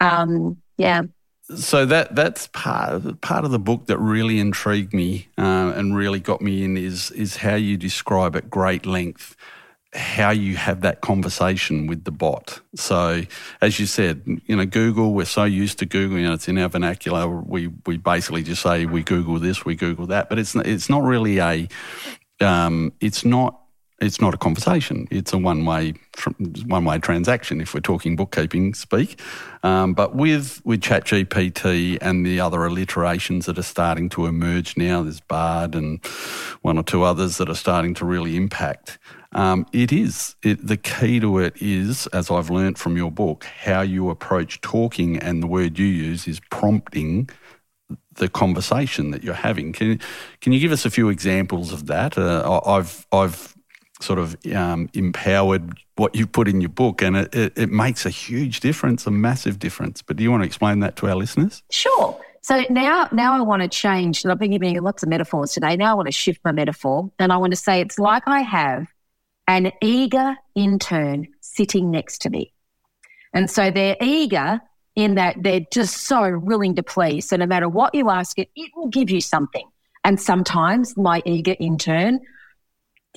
Um, 0.00 0.56
yeah. 0.78 1.02
So 1.56 1.84
that 1.86 2.14
that's 2.14 2.46
part 2.48 3.20
part 3.20 3.44
of 3.44 3.50
the 3.50 3.58
book 3.58 3.86
that 3.86 3.98
really 3.98 4.38
intrigued 4.38 4.92
me 4.92 5.28
uh, 5.36 5.72
and 5.74 5.96
really 5.96 6.20
got 6.20 6.40
me 6.40 6.64
in 6.64 6.76
is 6.76 7.10
is 7.10 7.36
how 7.36 7.56
you 7.56 7.76
describe 7.76 8.36
at 8.36 8.50
great 8.50 8.86
length 8.86 9.36
how 9.92 10.30
you 10.30 10.56
have 10.56 10.82
that 10.82 11.00
conversation 11.00 11.86
with 11.88 12.04
the 12.04 12.12
bot. 12.12 12.60
So 12.76 13.22
as 13.60 13.80
you 13.80 13.86
said, 13.86 14.22
you 14.46 14.54
know, 14.54 14.64
Google, 14.64 15.12
we're 15.14 15.24
so 15.24 15.44
used 15.44 15.80
to 15.80 15.86
Google, 15.86 16.18
you 16.18 16.28
know, 16.28 16.34
it's 16.34 16.46
in 16.46 16.58
our 16.58 16.68
vernacular. 16.68 17.28
We 17.28 17.68
we 17.86 17.96
basically 17.96 18.42
just 18.42 18.62
say 18.62 18.86
we 18.86 19.02
Google 19.02 19.38
this, 19.38 19.64
we 19.64 19.74
Google 19.74 20.06
that, 20.06 20.28
but 20.28 20.38
it's 20.38 20.54
it's 20.54 20.88
not 20.88 21.02
really 21.02 21.38
a 21.38 21.68
um, 22.40 22.92
it's 23.00 23.24
not 23.24 23.59
it's 24.00 24.20
not 24.20 24.32
a 24.32 24.38
conversation. 24.38 25.06
It's 25.10 25.32
a 25.32 25.38
one 25.38 25.64
way 25.64 25.94
one 26.66 26.84
way 26.84 26.98
transaction 26.98 27.60
if 27.60 27.74
we're 27.74 27.80
talking 27.80 28.16
bookkeeping 28.16 28.74
speak. 28.74 29.20
Um, 29.62 29.92
but 29.92 30.14
with 30.14 30.62
with 30.64 30.80
ChatGPT 30.80 31.98
and 32.00 32.24
the 32.24 32.40
other 32.40 32.64
alliterations 32.64 33.46
that 33.46 33.58
are 33.58 33.62
starting 33.62 34.08
to 34.10 34.26
emerge 34.26 34.76
now, 34.76 35.02
there's 35.02 35.20
Bard 35.20 35.74
and 35.74 36.04
one 36.62 36.78
or 36.78 36.82
two 36.82 37.02
others 37.02 37.36
that 37.36 37.48
are 37.48 37.54
starting 37.54 37.94
to 37.94 38.04
really 38.04 38.36
impact. 38.36 38.98
Um, 39.32 39.66
it 39.72 39.92
is 39.92 40.34
it, 40.42 40.66
the 40.66 40.76
key 40.76 41.20
to 41.20 41.38
it 41.38 41.60
is, 41.60 42.06
as 42.08 42.30
I've 42.30 42.50
learnt 42.50 42.78
from 42.78 42.96
your 42.96 43.10
book, 43.10 43.44
how 43.44 43.82
you 43.82 44.08
approach 44.10 44.60
talking, 44.62 45.18
and 45.18 45.42
the 45.42 45.46
word 45.46 45.78
you 45.78 45.86
use 45.86 46.26
is 46.26 46.40
prompting 46.50 47.28
the 48.14 48.28
conversation 48.28 49.10
that 49.10 49.22
you're 49.22 49.34
having. 49.34 49.72
Can 49.72 50.00
can 50.40 50.52
you 50.52 50.60
give 50.60 50.72
us 50.72 50.86
a 50.86 50.90
few 50.90 51.10
examples 51.10 51.70
of 51.72 51.86
that? 51.86 52.16
Uh, 52.16 52.60
I've 52.64 53.06
I've 53.12 53.54
sort 54.02 54.18
of 54.18 54.36
um, 54.54 54.88
empowered 54.94 55.74
what 55.96 56.14
you 56.14 56.26
put 56.26 56.48
in 56.48 56.60
your 56.60 56.70
book, 56.70 57.02
and 57.02 57.16
it, 57.16 57.34
it, 57.34 57.52
it 57.56 57.70
makes 57.70 58.06
a 58.06 58.10
huge 58.10 58.60
difference, 58.60 59.06
a 59.06 59.10
massive 59.10 59.58
difference. 59.58 60.02
But 60.02 60.16
do 60.16 60.22
you 60.22 60.30
want 60.30 60.42
to 60.42 60.46
explain 60.46 60.80
that 60.80 60.96
to 60.96 61.08
our 61.08 61.14
listeners? 61.14 61.62
Sure. 61.70 62.18
So 62.42 62.64
now, 62.70 63.08
now 63.12 63.36
I 63.36 63.42
want 63.42 63.62
to 63.62 63.68
change. 63.68 64.24
And 64.24 64.32
I've 64.32 64.38
been 64.38 64.52
giving 64.52 64.74
you 64.74 64.80
lots 64.80 65.02
of 65.02 65.10
metaphors 65.10 65.52
today. 65.52 65.76
Now 65.76 65.90
I 65.90 65.94
want 65.94 66.06
to 66.06 66.12
shift 66.12 66.40
my 66.44 66.52
metaphor, 66.52 67.10
and 67.18 67.32
I 67.32 67.36
want 67.36 67.52
to 67.52 67.56
say 67.56 67.80
it's 67.80 67.98
like 67.98 68.22
I 68.26 68.40
have 68.40 68.86
an 69.46 69.72
eager 69.82 70.36
intern 70.54 71.28
sitting 71.40 71.90
next 71.90 72.22
to 72.22 72.30
me, 72.30 72.52
and 73.34 73.50
so 73.50 73.70
they're 73.70 73.96
eager 74.00 74.60
in 74.96 75.14
that 75.14 75.36
they're 75.42 75.66
just 75.72 75.98
so 75.98 76.38
willing 76.38 76.74
to 76.76 76.82
please. 76.82 77.28
So 77.28 77.36
no 77.36 77.46
matter 77.46 77.68
what 77.68 77.94
you 77.94 78.10
ask 78.10 78.38
it, 78.38 78.50
it 78.56 78.70
will 78.74 78.88
give 78.88 79.10
you 79.10 79.20
something. 79.20 79.66
And 80.02 80.20
sometimes 80.20 80.96
my 80.96 81.22
eager 81.24 81.54
intern 81.60 82.20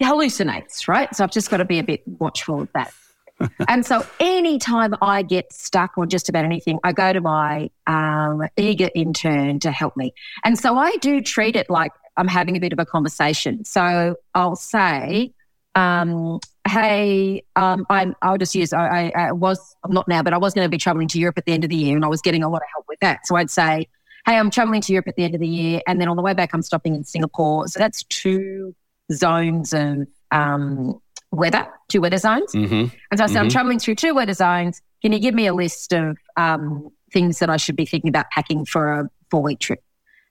hallucinates, 0.01 0.88
right? 0.88 1.13
So 1.15 1.23
I've 1.23 1.32
just 1.32 1.49
got 1.49 1.58
to 1.58 1.65
be 1.65 1.79
a 1.79 1.84
bit 1.84 2.03
watchful 2.08 2.62
of 2.62 2.69
that. 2.73 2.93
and 3.67 3.86
so 3.86 4.06
anytime 4.19 4.95
I 5.01 5.21
get 5.21 5.51
stuck 5.51 5.97
on 5.97 6.10
just 6.10 6.29
about 6.29 6.45
anything, 6.45 6.79
I 6.84 6.93
go 6.93 7.13
to 7.13 7.21
my 7.21 7.69
um, 7.88 8.43
eager 8.58 8.89
intern 8.95 9.60
to 9.60 9.71
help 9.71 9.97
me. 9.97 10.13
And 10.43 10.58
so 10.58 10.77
I 10.77 10.95
do 10.97 11.21
treat 11.21 11.56
it 11.56 11.69
like 11.69 11.91
I'm 12.17 12.27
having 12.27 12.56
a 12.56 12.60
bit 12.60 12.73
of 12.73 12.79
a 12.79 12.86
conversation. 12.86 13.65
So 13.65 14.15
I'll 14.36 14.56
say, 14.56 15.34
um, 15.75 16.39
hey, 16.67 17.43
um, 17.56 17.86
I'm, 17.89 18.15
I'll 18.21 18.38
just 18.38 18.56
use, 18.56 18.71
I, 18.71 19.12
I, 19.15 19.27
I 19.27 19.32
was, 19.32 19.75
I'm 19.84 19.91
not 19.91 20.08
now, 20.08 20.21
but 20.21 20.34
I 20.34 20.38
was 20.38 20.53
going 20.53 20.65
to 20.65 20.69
be 20.69 20.77
traveling 20.77 21.08
to 21.10 21.19
Europe 21.19 21.38
at 21.38 21.45
the 21.45 21.53
end 21.53 21.63
of 21.63 21.69
the 21.69 21.75
year 21.75 21.95
and 21.95 22.06
I 22.06 22.08
was 22.08 22.21
getting 22.21 22.43
a 22.43 22.49
lot 22.49 22.62
of 22.62 22.67
help 22.73 22.86
with 22.88 22.99
that. 22.99 23.25
So 23.25 23.36
I'd 23.36 23.49
say, 23.49 23.88
hey, 24.25 24.38
I'm 24.38 24.51
traveling 24.51 24.82
to 24.82 24.93
Europe 24.93 25.08
at 25.08 25.15
the 25.15 25.23
end 25.23 25.34
of 25.34 25.41
the 25.41 25.47
year. 25.47 25.82
And 25.88 25.99
then 25.99 26.08
on 26.08 26.15
the 26.15 26.21
way 26.21 26.34
back, 26.34 26.51
I'm 26.53 26.62
stopping 26.62 26.95
in 26.95 27.03
Singapore. 27.03 27.67
So 27.67 27.79
that's 27.79 28.03
two 28.03 28.75
zones 29.11 29.73
of 29.73 30.07
um, 30.31 30.99
weather, 31.31 31.67
two 31.89 32.01
weather 32.01 32.17
zones. 32.17 32.51
Mm-hmm. 32.53 32.95
And 33.11 33.17
so 33.17 33.23
I 33.23 33.27
said, 33.27 33.37
I'm 33.37 33.47
Mhm. 33.47 33.51
traveling 33.51 33.79
through 33.79 33.95
two 33.95 34.13
weather 34.13 34.33
zones. 34.33 34.81
Can 35.01 35.11
you 35.11 35.19
give 35.19 35.35
me 35.35 35.47
a 35.47 35.53
list 35.53 35.93
of 35.93 36.17
um, 36.37 36.89
things 37.11 37.39
that 37.39 37.49
I 37.49 37.57
should 37.57 37.75
be 37.75 37.85
thinking 37.85 38.09
about 38.09 38.29
packing 38.31 38.65
for 38.65 38.93
a 38.93 39.09
four 39.29 39.41
week 39.41 39.59
trip? 39.59 39.83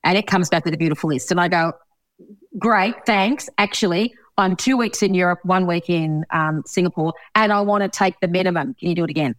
And 0.04 0.16
it 0.16 0.26
comes 0.26 0.48
back 0.48 0.64
with 0.64 0.74
a 0.74 0.78
beautiful 0.78 1.10
list. 1.10 1.30
And 1.30 1.40
I 1.40 1.48
go, 1.48 1.72
great, 2.58 2.94
thanks. 3.06 3.48
Actually, 3.58 4.14
I'm 4.38 4.56
two 4.56 4.76
weeks 4.76 5.02
in 5.02 5.14
Europe, 5.14 5.40
one 5.44 5.66
week 5.66 5.90
in 5.90 6.24
um, 6.30 6.62
Singapore, 6.66 7.12
and 7.34 7.52
I 7.52 7.60
want 7.60 7.82
to 7.82 7.88
take 7.88 8.18
the 8.20 8.28
minimum. 8.28 8.74
Can 8.74 8.88
you 8.88 8.94
do 8.94 9.04
it 9.04 9.10
again? 9.10 9.34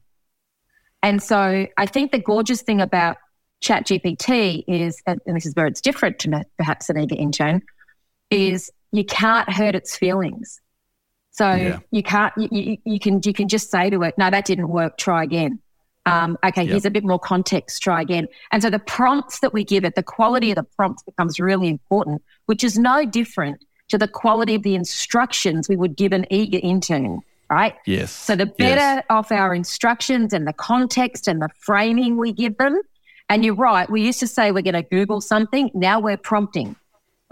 And 1.02 1.22
so 1.22 1.68
I 1.78 1.86
think 1.86 2.12
the 2.12 2.20
gorgeous 2.20 2.62
thing 2.62 2.80
about 2.80 3.18
ChatGPT 3.62 4.64
is, 4.68 5.02
and 5.06 5.20
and 5.26 5.36
this 5.36 5.46
is 5.46 5.54
where 5.56 5.66
it's 5.66 5.82
different 5.82 6.20
to 6.20 6.46
perhaps 6.58 6.90
an 6.90 6.98
eager 7.00 7.16
intern, 7.16 7.62
is 8.30 8.72
you 8.94 9.04
can't 9.04 9.50
hurt 9.52 9.76
its 9.76 9.98
feelings. 9.98 10.62
So 11.32 11.52
Yeah. 11.54 11.80
you 11.92 12.04
can't 12.04 12.32
you, 12.38 12.78
you, 12.86 13.00
can 13.00 13.20
you 13.26 13.34
can 13.34 13.48
just 13.50 13.70
say 13.72 13.90
to 13.90 14.04
it, 14.04 14.18
no, 14.18 14.30
that 14.30 14.46
didn't 14.46 14.70
work. 14.70 14.98
Try 14.98 15.24
again. 15.24 15.60
Um, 16.06 16.38
okay, 16.46 16.64
Yep. 16.64 16.70
here's 16.72 16.86
a 16.86 16.92
bit 16.92 17.04
more 17.04 17.20
context. 17.20 17.82
Try 17.82 18.02
again. 18.02 18.28
And 18.52 18.62
so 18.62 18.70
the 18.70 18.80
prompts 18.80 19.40
that 19.40 19.54
we 19.54 19.64
give 19.64 19.84
it, 19.84 19.96
the 19.96 20.04
quality 20.04 20.52
of 20.52 20.56
the 20.58 20.64
prompts 20.64 21.02
becomes 21.04 21.40
really 21.40 21.70
important, 21.70 22.22
which 22.46 22.64
is 22.64 22.78
no 22.78 23.06
different 23.06 23.64
to 23.90 23.98
the 23.98 24.08
quality 24.08 24.56
of 24.56 24.64
the 24.64 24.76
instructions 24.76 25.68
we 25.68 25.76
would 25.76 25.96
give 25.96 26.12
an 26.14 26.26
eager 26.30 26.60
intern. 26.62 27.22
Right. 27.50 27.76
Yes. 27.86 28.12
So 28.12 28.36
the 28.36 28.46
better 28.48 28.96
yes. 28.98 29.06
off 29.10 29.32
our 29.32 29.54
instructions 29.54 30.34
and 30.34 30.48
the 30.48 30.54
context 30.54 31.28
and 31.28 31.42
the 31.42 31.50
framing 31.60 32.18
we 32.18 32.32
give 32.32 32.58
them. 32.58 32.80
And 33.30 33.46
you're 33.46 33.56
right. 33.56 33.90
We 33.90 34.02
used 34.04 34.20
to 34.20 34.28
say 34.28 34.52
we're 34.52 34.64
going 34.64 34.74
to 34.74 34.84
Google 34.84 35.22
something. 35.22 35.70
Now 35.74 36.00
we're 36.00 36.18
prompting, 36.18 36.76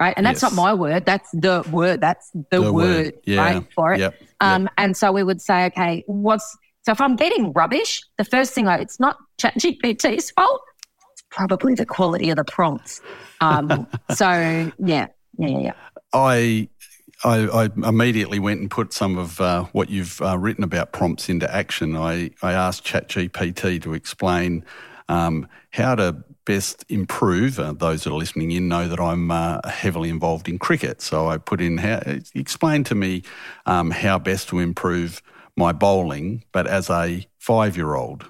right? 0.02 0.16
And 0.18 0.26
that's 0.26 0.42
Yes. 0.42 0.52
not 0.52 0.54
my 0.66 0.74
word. 0.74 1.06
That's 1.06 1.30
the 1.32 1.64
word. 1.72 2.02
That's 2.02 2.32
the, 2.32 2.44
The 2.50 2.62
word, 2.74 2.74
word. 2.74 3.14
Yeah. 3.26 3.38
right, 3.46 3.74
for 3.76 3.94
it. 3.94 4.00
Yep. 4.00 4.16
Um, 4.42 4.68
And 4.78 4.98
so 4.98 5.12
we 5.12 5.24
would 5.24 5.42
say, 5.42 5.66
okay, 5.68 6.04
what's 6.08 6.58
so 6.84 6.92
if 6.92 7.00
I'm 7.00 7.16
getting 7.16 7.54
rubbish, 7.54 8.02
the 8.18 8.26
first 8.26 8.56
thing 8.56 8.68
I 8.68 8.80
it's 8.80 9.00
not 9.00 9.16
ChatGPT's 9.38 10.32
fault. 10.32 10.62
It's 11.12 11.24
probably 11.30 11.76
the 11.76 11.86
quality 11.86 12.32
of 12.32 12.38
the 12.38 12.44
prompts. 12.44 13.00
Um, 13.40 13.86
so 14.16 14.28
yeah, 14.32 14.72
yeah, 14.80 15.08
yeah, 15.38 15.60
yeah. 15.60 15.74
I, 16.14 16.68
I, 17.24 17.38
I 17.64 17.88
immediately 17.88 18.40
went 18.40 18.62
and 18.62 18.72
put 18.72 18.94
some 18.94 19.20
of 19.20 19.40
uh, 19.40 19.66
what 19.74 19.92
you've 19.92 20.20
uh, 20.24 20.40
written 20.40 20.64
about 20.64 20.92
prompts 20.92 21.30
into 21.30 21.48
action. 21.54 21.96
I, 21.96 22.32
I 22.42 22.54
asked 22.54 22.84
ChatGPT 22.84 23.80
to 23.84 23.94
explain 23.94 24.66
um, 25.08 25.48
how 25.70 25.94
to 25.94 26.24
best 26.52 26.84
improve. 26.90 27.60
Uh, 27.60 27.72
those 27.72 28.04
that 28.04 28.12
are 28.12 28.18
listening 28.18 28.52
in 28.52 28.68
know 28.68 28.86
that 28.86 29.00
I'm 29.00 29.32
uh, 29.32 29.62
heavily 29.70 30.10
involved 30.10 30.50
in 30.50 30.60
cricket, 30.60 31.02
so 31.02 31.30
I 31.30 31.38
put 31.38 31.62
in 31.62 31.78
how 31.78 32.02
explain 32.36 32.84
to 32.86 32.96
me 32.96 33.24
um, 33.66 33.90
how 33.92 34.20
best 34.20 34.50
to 34.50 34.60
improve 34.60 35.22
my 35.56 35.72
bowling, 35.72 36.44
but 36.52 36.68
as 36.68 36.90
a 36.90 37.26
five-year-old 37.40 38.26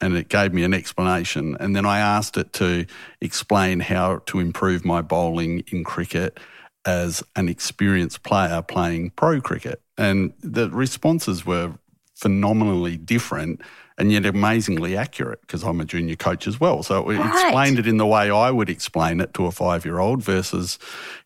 and 0.00 0.16
it 0.16 0.28
gave 0.28 0.52
me 0.52 0.64
an 0.64 0.74
explanation. 0.74 1.56
And 1.60 1.76
then 1.76 1.86
I 1.86 1.98
asked 1.98 2.36
it 2.36 2.52
to 2.54 2.86
explain 3.20 3.80
how 3.80 4.22
to 4.26 4.40
improve 4.40 4.84
my 4.84 5.02
bowling 5.02 5.62
in 5.70 5.84
cricket 5.84 6.40
as 6.84 7.22
an 7.36 7.48
experienced 7.48 8.22
player 8.22 8.62
playing 8.62 9.10
pro 9.10 9.40
cricket. 9.40 9.80
And 9.96 10.32
the 10.40 10.70
responses 10.70 11.46
were 11.46 11.74
phenomenally 12.16 12.96
different 12.96 13.60
and 14.00 14.10
yet 14.10 14.24
amazingly 14.24 14.96
accurate 14.96 15.40
because 15.42 15.62
I'm 15.62 15.80
a 15.80 15.84
junior 15.84 16.16
coach 16.16 16.46
as 16.46 16.58
well. 16.58 16.82
So 16.82 17.08
it 17.10 17.18
Right. 17.18 17.26
explained 17.26 17.78
it 17.78 17.86
in 17.86 17.98
the 17.98 18.06
way 18.06 18.30
I 18.30 18.50
would 18.50 18.70
explain 18.70 19.20
it 19.20 19.34
to 19.34 19.46
a 19.46 19.50
five 19.52 19.84
year 19.84 19.98
old 19.98 20.22
versus 20.22 20.78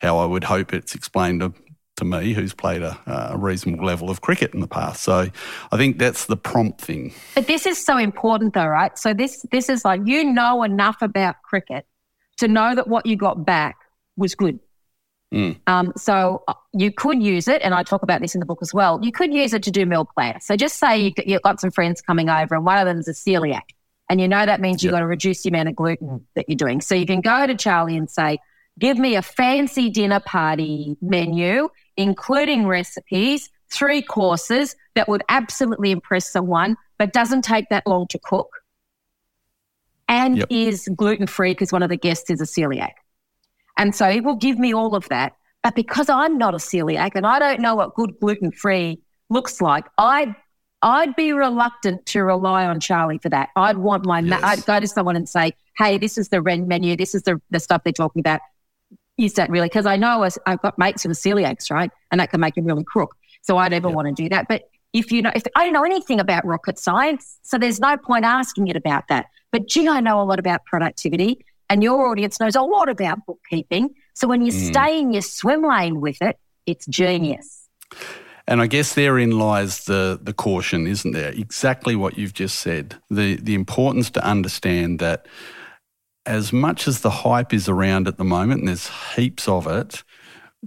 how 0.02 0.18
I 0.18 0.26
would 0.26 0.44
hope 0.44 0.74
it's 0.74 0.94
explained 0.94 1.40
to, 1.40 1.54
to 1.96 2.04
me 2.04 2.32
who's 2.32 2.52
played 2.52 2.82
a, 2.82 2.98
a 3.06 3.38
reasonable 3.38 3.84
level 3.86 4.10
of 4.10 4.20
cricket 4.20 4.52
in 4.52 4.60
the 4.60 4.66
past. 4.66 5.02
So 5.04 5.28
I 5.70 5.76
think 5.76 5.98
that's 5.98 6.26
the 6.26 6.36
prompt 6.36 6.80
thing. 6.80 7.14
But 7.36 7.46
this 7.46 7.64
is 7.64 7.82
so 7.82 7.96
important, 7.96 8.54
though, 8.54 8.66
right? 8.66 8.98
So 8.98 9.14
this 9.14 9.46
this 9.52 9.68
is 9.68 9.84
like 9.84 10.00
you 10.04 10.24
know 10.24 10.64
enough 10.64 11.00
about 11.00 11.36
cricket 11.42 11.86
to 12.38 12.48
know 12.48 12.74
that 12.74 12.88
what 12.88 13.06
you 13.06 13.14
got 13.16 13.46
back 13.46 13.76
was 14.16 14.34
good. 14.34 14.58
Mm. 15.34 15.58
Um, 15.66 15.92
so 15.96 16.44
uh, 16.46 16.54
you 16.72 16.92
could 16.92 17.20
use 17.20 17.48
it, 17.48 17.60
and 17.62 17.74
I 17.74 17.82
talk 17.82 18.02
about 18.04 18.20
this 18.20 18.34
in 18.34 18.38
the 18.38 18.46
book 18.46 18.60
as 18.62 18.72
well. 18.72 19.00
You 19.02 19.10
could 19.10 19.34
use 19.34 19.52
it 19.52 19.64
to 19.64 19.70
do 19.72 19.84
meal 19.84 20.04
plan. 20.04 20.40
So 20.40 20.56
just 20.56 20.78
say 20.78 20.98
you, 20.98 21.12
you've 21.26 21.42
got 21.42 21.60
some 21.60 21.72
friends 21.72 22.00
coming 22.00 22.28
over, 22.30 22.54
and 22.54 22.64
one 22.64 22.78
of 22.78 22.86
them 22.86 22.98
is 22.98 23.08
a 23.08 23.12
celiac, 23.12 23.62
and 24.08 24.20
you 24.20 24.28
know 24.28 24.46
that 24.46 24.60
means 24.60 24.84
you've 24.84 24.92
got 24.92 25.00
to 25.00 25.06
reduce 25.06 25.42
the 25.42 25.48
amount 25.48 25.68
of 25.68 25.74
gluten 25.74 26.24
that 26.36 26.48
you're 26.48 26.56
doing. 26.56 26.80
So 26.80 26.94
you 26.94 27.04
can 27.04 27.20
go 27.20 27.46
to 27.48 27.56
Charlie 27.56 27.96
and 27.96 28.08
say, 28.08 28.38
"Give 28.78 28.96
me 28.96 29.16
a 29.16 29.22
fancy 29.22 29.90
dinner 29.90 30.20
party 30.20 30.96
menu, 31.02 31.68
including 31.96 32.68
recipes, 32.68 33.50
three 33.72 34.02
courses 34.02 34.76
that 34.94 35.08
would 35.08 35.24
absolutely 35.28 35.90
impress 35.90 36.30
someone, 36.30 36.76
but 36.96 37.12
doesn't 37.12 37.42
take 37.42 37.68
that 37.70 37.86
long 37.86 38.06
to 38.08 38.20
cook." 38.20 38.48
and 40.06 40.36
Yep. 40.36 40.46
is 40.50 40.88
gluten 40.94 41.26
free 41.26 41.52
because 41.52 41.72
one 41.72 41.82
of 41.82 41.88
the 41.88 41.96
guests 41.96 42.28
is 42.28 42.38
a 42.38 42.44
celiac. 42.44 42.92
And 43.76 43.94
so 43.94 44.08
it 44.08 44.24
will 44.24 44.36
give 44.36 44.58
me 44.58 44.72
all 44.74 44.94
of 44.94 45.08
that. 45.08 45.34
But 45.62 45.74
because 45.74 46.08
I'm 46.08 46.36
not 46.38 46.54
a 46.54 46.58
celiac 46.58 47.12
and 47.14 47.26
I 47.26 47.38
don't 47.38 47.60
know 47.60 47.74
what 47.74 47.94
good 47.94 48.18
gluten 48.20 48.52
free 48.52 49.00
looks 49.30 49.60
like, 49.60 49.86
I'd, 49.98 50.34
I'd 50.82 51.16
be 51.16 51.32
reluctant 51.32 52.04
to 52.06 52.22
rely 52.22 52.66
on 52.66 52.80
Charlie 52.80 53.18
for 53.18 53.30
that. 53.30 53.48
I'd 53.56 53.78
want 53.78 54.04
my, 54.04 54.20
ma- 54.20 54.40
I'd 54.42 54.64
go 54.66 54.78
to 54.78 54.86
someone 54.86 55.16
and 55.16 55.28
say, 55.28 55.52
hey, 55.78 55.96
this 55.98 56.18
is 56.18 56.28
the 56.28 56.42
ren- 56.42 56.68
menu, 56.68 56.96
this 56.96 57.14
is 57.14 57.22
the, 57.22 57.40
the 57.50 57.58
stuff 57.60 57.82
they're 57.84 57.92
talking 57.92 58.20
about. 58.20 58.40
Is 59.16 59.34
that 59.34 59.48
really? 59.48 59.66
Because 59.66 59.86
I 59.86 59.96
know 59.96 60.28
I've 60.46 60.60
got 60.60 60.78
mates 60.78 61.02
who 61.04 61.10
are 61.10 61.14
celiacs, 61.14 61.70
right? 61.70 61.90
And 62.10 62.20
that 62.20 62.30
can 62.30 62.40
make 62.40 62.54
them 62.56 62.64
really 62.64 62.84
crook. 62.84 63.16
So 63.42 63.56
I'd 63.56 63.70
never 63.70 63.88
Yep. 63.88 63.94
want 63.96 64.08
to 64.16 64.22
do 64.22 64.28
that. 64.28 64.48
But 64.48 64.64
if 64.92 65.10
you 65.10 65.22
know, 65.22 65.30
if 65.34 65.42
I 65.56 65.64
don't 65.64 65.72
know 65.72 65.84
anything 65.84 66.20
about 66.20 66.44
rocket 66.44 66.78
science, 66.78 67.38
so 67.42 67.58
there's 67.58 67.80
no 67.80 67.96
point 67.96 68.24
asking 68.24 68.68
it 68.68 68.76
about 68.76 69.08
that. 69.08 69.26
But 69.50 69.66
gee, 69.68 69.88
I 69.88 70.00
know 70.00 70.20
a 70.20 70.24
lot 70.24 70.38
about 70.38 70.64
productivity, 70.64 71.44
and 71.68 71.82
your 71.82 72.06
audience 72.06 72.40
knows 72.40 72.54
a 72.54 72.62
lot 72.62 72.88
about 72.88 73.24
bookkeeping. 73.26 73.90
So 74.14 74.28
when 74.28 74.44
you 74.44 74.52
Mm. 74.52 74.70
stay 74.70 74.98
in 74.98 75.12
your 75.12 75.22
swim 75.22 75.62
lane 75.62 76.00
with 76.00 76.20
it, 76.22 76.38
it's 76.66 76.86
genius. 76.86 77.68
And 78.46 78.60
I 78.60 78.66
guess 78.66 78.94
therein 78.94 79.38
lies 79.38 79.84
the, 79.84 80.18
the 80.22 80.34
caution, 80.34 80.86
isn't 80.86 81.12
there? 81.12 81.30
Exactly 81.30 81.96
what 81.96 82.18
you've 82.18 82.34
just 82.34 82.60
said. 82.60 82.96
The 83.10 83.36
the 83.36 83.54
importance 83.54 84.10
to 84.10 84.24
understand 84.24 84.98
that 84.98 85.26
as 86.26 86.52
much 86.52 86.86
as 86.86 87.00
the 87.00 87.10
hype 87.10 87.52
is 87.54 87.68
around 87.68 88.06
at 88.08 88.18
the 88.18 88.24
moment, 88.24 88.60
and 88.60 88.68
there's 88.68 88.90
heaps 89.16 89.48
of 89.48 89.66
it, 89.66 90.04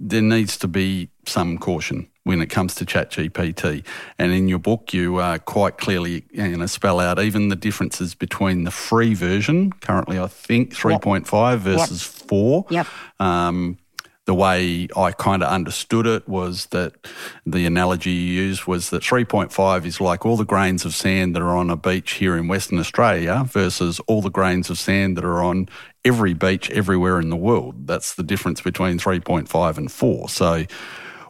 there 0.00 0.22
needs 0.22 0.56
to 0.58 0.68
be 0.68 1.10
some 1.26 1.58
caution 1.58 2.08
when 2.22 2.40
it 2.40 2.46
comes 2.46 2.74
to 2.76 2.84
ChatGPT. 2.84 3.84
And 4.18 4.32
in 4.32 4.48
your 4.48 4.58
book, 4.58 4.92
you 4.92 5.16
uh, 5.16 5.38
quite 5.38 5.78
clearly 5.78 6.24
you 6.30 6.56
know, 6.56 6.66
spell 6.66 7.00
out 7.00 7.18
even 7.18 7.48
the 7.48 7.56
differences 7.56 8.14
between 8.14 8.64
the 8.64 8.70
free 8.70 9.14
version, 9.14 9.72
currently 9.72 10.18
I 10.18 10.28
think 10.28 10.74
3.5 10.74 11.58
versus 11.58 12.02
4. 12.02 12.66
Yep. 12.70 12.86
Um, 13.18 13.78
the 14.28 14.34
way 14.34 14.86
I 14.94 15.12
kind 15.12 15.42
of 15.42 15.48
understood 15.48 16.06
it 16.06 16.28
was 16.28 16.66
that 16.66 16.92
the 17.46 17.64
analogy 17.64 18.10
you 18.10 18.42
used 18.42 18.66
was 18.66 18.90
that 18.90 19.02
3.5 19.02 19.86
is 19.86 20.02
like 20.02 20.26
all 20.26 20.36
the 20.36 20.44
grains 20.44 20.84
of 20.84 20.94
sand 20.94 21.34
that 21.34 21.40
are 21.40 21.56
on 21.56 21.70
a 21.70 21.78
beach 21.78 22.12
here 22.12 22.36
in 22.36 22.46
Western 22.46 22.78
Australia 22.78 23.44
versus 23.46 24.00
all 24.00 24.20
the 24.20 24.28
grains 24.28 24.68
of 24.68 24.78
sand 24.78 25.16
that 25.16 25.24
are 25.24 25.42
on 25.42 25.66
every 26.04 26.34
beach 26.34 26.70
everywhere 26.72 27.18
in 27.18 27.30
the 27.30 27.36
world. 27.36 27.86
That's 27.86 28.16
the 28.16 28.22
difference 28.22 28.60
between 28.60 28.98
3.5 28.98 29.78
and 29.78 29.90
4. 29.90 30.28
So, 30.28 30.66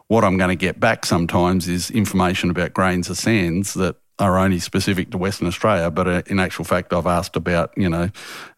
what 0.07 0.25
I'm 0.25 0.35
going 0.35 0.49
to 0.49 0.57
get 0.57 0.81
back 0.81 1.05
sometimes 1.05 1.69
is 1.69 1.89
information 1.91 2.49
about 2.49 2.73
grains 2.73 3.09
of 3.09 3.15
sands 3.15 3.75
that 3.75 3.95
are 4.19 4.37
only 4.37 4.59
specific 4.59 5.11
to 5.11 5.17
Western 5.17 5.47
Australia, 5.47 5.89
but 5.89 6.07
uh, 6.07 6.21
in 6.27 6.39
actual 6.39 6.65
fact, 6.65 6.93
I've 6.93 7.07
asked 7.07 7.35
about 7.35 7.71
you 7.77 7.89
know 7.89 8.09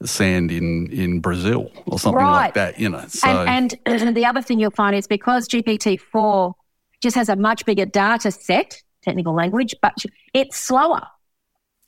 sand 0.03 0.51
in 0.51 0.91
in 0.91 1.19
Brazil 1.21 1.71
or 1.85 1.99
something 1.99 2.17
Right. 2.23 2.45
like 2.45 2.53
that. 2.55 2.79
You 2.79 2.89
know, 2.89 3.03
so 3.07 3.27
And, 3.29 3.75
and 3.85 4.15
the 4.17 4.25
other 4.25 4.41
thing 4.41 4.59
you'll 4.59 4.71
find 4.71 4.95
is 4.95 5.07
because 5.07 5.47
GPT-4 5.47 6.53
just 7.01 7.15
has 7.15 7.29
a 7.29 7.35
much 7.35 7.65
bigger 7.65 7.85
data 7.85 8.31
set, 8.31 8.81
technical 9.03 9.33
language, 9.33 9.75
but 9.81 9.93
it's 10.33 10.57
slower. 10.57 11.03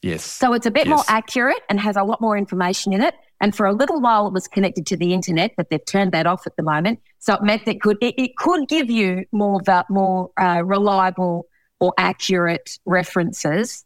yes, 0.01 0.23
So 0.23 0.53
it's 0.53 0.65
a 0.65 0.71
bit 0.71 0.87
more 0.87 1.03
accurate 1.07 1.61
and 1.69 1.79
has 1.79 1.95
a 1.95 2.03
lot 2.03 2.19
more 2.21 2.37
information 2.37 2.93
in 2.93 3.01
it. 3.01 3.15
And 3.41 3.55
for 3.55 3.65
a 3.65 3.73
little 3.73 3.99
while, 3.99 4.27
it 4.27 4.33
was 4.33 4.47
connected 4.47 4.85
to 4.87 4.97
the 4.97 5.13
internet, 5.13 5.51
but 5.57 5.69
they've 5.69 5.85
turned 5.85 6.11
that 6.13 6.25
off 6.25 6.47
at 6.47 6.55
the 6.55 6.63
moment. 6.63 6.99
So 7.19 7.33
it 7.35 7.41
meant 7.43 7.65
that 7.65 7.81
could 7.81 7.97
it, 8.01 8.15
it 8.17 8.35
could 8.37 8.67
give 8.69 8.89
you 8.89 9.25
more 9.31 9.61
va- 9.63 9.85
more 9.89 10.31
uh, 10.39 10.61
reliable 10.63 11.45
or 11.83 11.93
accurate 11.97 12.79
references. 12.85 13.83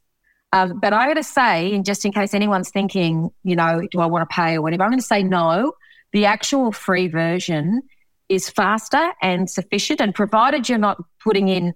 Um, 0.53 0.79
but 0.79 0.93
I 0.93 1.07
got 1.07 1.15
to 1.15 1.23
say, 1.23 1.73
and 1.73 1.83
just 1.83 2.05
in 2.05 2.11
case 2.11 2.35
anyone's 2.35 2.69
thinking, 2.69 3.31
you 3.43 3.55
know, 3.55 3.81
do 3.89 3.99
I 3.99 4.05
want 4.05 4.29
to 4.29 4.31
pay 4.33 4.53
or 4.55 4.61
whatever, 4.61 4.83
I'm 4.83 4.91
going 4.91 4.99
to 4.99 5.05
say 5.05 5.23
no. 5.23 5.73
The 6.13 6.25
actual 6.25 6.71
free 6.71 7.07
version 7.07 7.81
is 8.29 8.51
faster 8.51 9.13
and 9.23 9.49
sufficient, 9.49 9.99
and 9.99 10.13
provided 10.13 10.69
you're 10.69 10.77
not 10.77 10.97
putting 11.23 11.47
in 11.47 11.73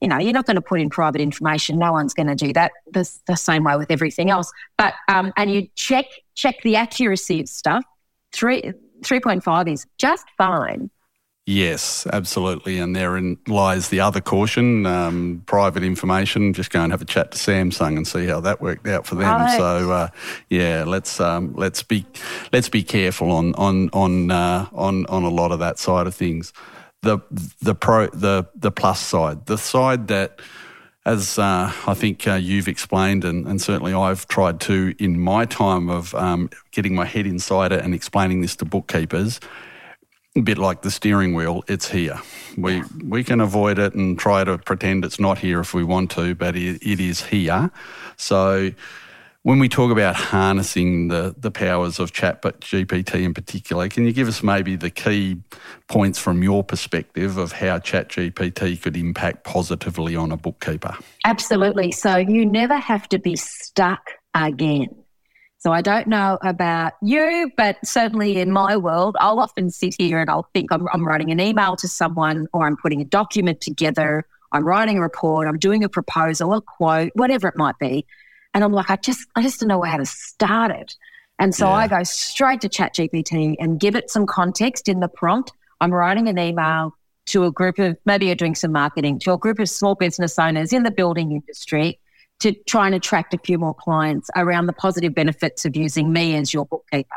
you 0.00 0.08
know, 0.08 0.18
you're 0.18 0.34
not 0.34 0.44
going 0.44 0.56
to 0.56 0.62
put 0.62 0.78
in 0.78 0.90
private 0.90 1.22
information. 1.22 1.78
No 1.78 1.90
one's 1.92 2.12
going 2.12 2.26
to 2.26 2.34
do 2.34 2.52
that. 2.52 2.72
The, 2.92 3.10
the 3.26 3.34
same 3.34 3.64
way 3.64 3.76
with 3.76 3.90
everything 3.90 4.28
else. 4.30 4.52
But 4.76 4.92
um, 5.08 5.32
and 5.38 5.50
you 5.50 5.68
check 5.74 6.04
check 6.34 6.56
the 6.62 6.76
accuracy 6.76 7.40
of 7.40 7.48
stuff. 7.48 7.82
Three 8.32 8.72
three 9.04 9.20
point 9.20 9.42
five 9.42 9.66
is 9.68 9.86
just 9.98 10.26
fine. 10.36 10.90
Yes, 11.46 12.06
absolutely, 12.12 12.78
and 12.78 12.94
therein 12.94 13.38
lies 13.46 13.88
the 13.88 14.00
other 14.00 14.20
caution: 14.20 14.84
um, 14.84 15.42
private 15.46 15.82
information. 15.82 16.52
Just 16.52 16.70
go 16.70 16.82
and 16.82 16.92
have 16.92 17.00
a 17.00 17.06
chat 17.06 17.30
to 17.30 17.38
Samsung 17.38 17.96
and 17.96 18.06
see 18.06 18.26
how 18.26 18.40
that 18.40 18.60
worked 18.60 18.86
out 18.86 19.06
for 19.06 19.14
them. 19.14 19.40
Right. 19.40 19.56
So, 19.56 19.92
uh, 19.92 20.08
yeah, 20.50 20.84
let's 20.86 21.20
um, 21.20 21.54
let's 21.54 21.82
be 21.82 22.04
let's 22.52 22.68
be 22.68 22.82
careful 22.82 23.30
on 23.30 23.54
on 23.54 23.88
on 23.92 24.30
uh, 24.30 24.68
on 24.72 25.06
on 25.06 25.22
a 25.22 25.30
lot 25.30 25.52
of 25.52 25.60
that 25.60 25.78
side 25.78 26.06
of 26.06 26.14
things. 26.14 26.52
The 27.02 27.18
the 27.62 27.74
pro 27.74 28.08
the 28.08 28.46
the 28.54 28.70
plus 28.70 29.00
side, 29.00 29.46
the 29.46 29.58
side 29.58 30.08
that 30.08 30.40
as 31.06 31.38
uh, 31.38 31.72
I 31.86 31.94
think 31.94 32.26
uh, 32.26 32.34
you've 32.34 32.66
explained, 32.66 33.24
and, 33.24 33.46
and 33.46 33.62
certainly 33.62 33.94
I've 33.94 34.26
tried 34.26 34.60
to 34.62 34.92
in 34.98 35.20
my 35.20 35.44
time 35.44 35.88
of 35.88 36.12
um, 36.16 36.50
getting 36.72 36.96
my 36.96 37.04
head 37.04 37.26
inside 37.26 37.70
it 37.70 37.84
and 37.84 37.94
explaining 37.94 38.40
this 38.40 38.56
to 38.56 38.64
bookkeepers, 38.64 39.38
a 40.36 40.42
bit 40.42 40.58
like 40.58 40.82
the 40.82 40.90
steering 40.90 41.34
wheel, 41.34 41.64
it's 41.68 41.88
here. 41.88 42.20
We 42.56 42.82
we 43.04 43.24
can 43.24 43.40
avoid 43.40 43.78
it 43.78 43.94
and 43.94 44.18
try 44.18 44.44
to 44.44 44.58
pretend 44.58 45.04
it's 45.04 45.20
not 45.20 45.38
here 45.38 45.60
if 45.60 45.74
we 45.74 45.84
want 45.84 46.10
to, 46.12 46.34
but 46.34 46.56
it, 46.56 46.82
it 46.82 47.00
is 47.00 47.24
here. 47.24 47.70
So 48.16 48.70
when 49.46 49.60
we 49.60 49.68
talk 49.68 49.92
about 49.92 50.16
harnessing 50.16 51.06
the, 51.06 51.32
the 51.38 51.52
powers 51.52 52.00
of 52.00 52.12
chat 52.12 52.42
but 52.42 52.60
GPT 52.62 53.22
in 53.22 53.32
particular, 53.32 53.88
can 53.88 54.04
you 54.04 54.12
give 54.12 54.26
us 54.26 54.42
maybe 54.42 54.74
the 54.74 54.90
key 54.90 55.40
points 55.86 56.18
from 56.18 56.42
your 56.42 56.64
perspective 56.64 57.36
of 57.36 57.52
how 57.52 57.78
chat 57.78 58.08
GPT 58.08 58.82
could 58.82 58.96
impact 58.96 59.44
positively 59.44 60.16
on 60.16 60.32
a 60.32 60.36
bookkeeper? 60.36 60.96
Absolutely. 61.24 61.92
So 61.92 62.16
you 62.16 62.44
never 62.44 62.76
have 62.76 63.08
to 63.10 63.20
be 63.20 63.36
stuck 63.36 64.10
again. 64.34 64.88
So 65.66 65.72
I 65.72 65.82
don't 65.82 66.06
know 66.06 66.38
about 66.42 66.92
you, 67.02 67.50
but 67.56 67.76
certainly 67.84 68.38
in 68.38 68.52
my 68.52 68.76
world, 68.76 69.16
I'll 69.18 69.40
often 69.40 69.68
sit 69.68 69.96
here 69.98 70.20
and 70.20 70.30
I'll 70.30 70.48
think 70.54 70.70
I'm, 70.70 70.86
I'm 70.92 71.04
writing 71.04 71.32
an 71.32 71.40
email 71.40 71.74
to 71.74 71.88
someone 71.88 72.46
or 72.52 72.68
I'm 72.68 72.76
putting 72.76 73.00
a 73.00 73.04
document 73.04 73.60
together, 73.62 74.24
I'm 74.52 74.64
writing 74.64 74.98
a 74.98 75.00
report, 75.00 75.48
I'm 75.48 75.58
doing 75.58 75.82
a 75.82 75.88
proposal, 75.88 76.54
a 76.54 76.60
quote, 76.60 77.10
whatever 77.16 77.48
it 77.48 77.56
might 77.56 77.76
be 77.80 78.06
and 78.54 78.62
I'm 78.62 78.70
like, 78.70 78.90
I 78.90 78.94
just, 78.94 79.26
I 79.34 79.42
just 79.42 79.58
don't 79.58 79.68
know 79.68 79.82
how 79.82 79.96
to 79.96 80.06
start 80.06 80.70
it. 80.70 80.94
And 81.40 81.52
so 81.52 81.66
yeah. 81.66 81.72
I 81.72 81.88
go 81.88 82.04
straight 82.04 82.60
to 82.60 82.68
ChatGPT 82.68 83.56
and 83.58 83.80
give 83.80 83.96
it 83.96 84.08
some 84.08 84.24
context 84.24 84.88
in 84.88 85.00
the 85.00 85.08
prompt. 85.08 85.50
I'm 85.80 85.92
writing 85.92 86.28
an 86.28 86.38
email 86.38 86.94
to 87.26 87.42
a 87.42 87.50
group 87.50 87.80
of, 87.80 87.96
maybe 88.06 88.26
you're 88.26 88.36
doing 88.36 88.54
some 88.54 88.70
marketing, 88.70 89.18
to 89.18 89.32
a 89.32 89.36
group 89.36 89.58
of 89.58 89.68
small 89.68 89.96
business 89.96 90.38
owners 90.38 90.72
in 90.72 90.84
the 90.84 90.92
building 90.92 91.32
industry 91.32 91.98
to 92.40 92.52
try 92.64 92.86
and 92.86 92.94
attract 92.94 93.34
a 93.34 93.38
few 93.38 93.58
more 93.58 93.74
clients 93.74 94.28
around 94.36 94.66
the 94.66 94.72
positive 94.72 95.14
benefits 95.14 95.64
of 95.64 95.74
using 95.76 96.12
me 96.12 96.36
as 96.36 96.52
your 96.52 96.66
bookkeeper. 96.66 97.08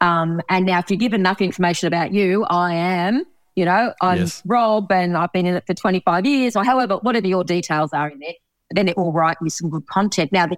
Um, 0.00 0.40
and 0.48 0.66
now, 0.66 0.78
if 0.80 0.90
you 0.90 0.96
give 0.96 1.14
enough 1.14 1.40
information 1.40 1.86
about 1.86 2.12
you, 2.12 2.44
I 2.44 2.74
am, 2.74 3.24
you 3.54 3.64
know, 3.64 3.94
I'm 4.00 4.18
yes. 4.18 4.42
Rob 4.44 4.90
and 4.90 5.16
I've 5.16 5.32
been 5.32 5.46
in 5.46 5.54
it 5.54 5.64
for 5.66 5.74
25 5.74 6.26
years 6.26 6.56
or 6.56 6.64
however, 6.64 6.96
whatever 6.96 7.26
your 7.26 7.44
details 7.44 7.92
are 7.92 8.08
in 8.08 8.18
there 8.18 8.34
then 8.74 8.88
it 8.88 8.96
will 8.96 9.12
write 9.12 9.36
you 9.42 9.50
some 9.50 9.70
good 9.70 9.86
content. 9.86 10.32
Now, 10.32 10.48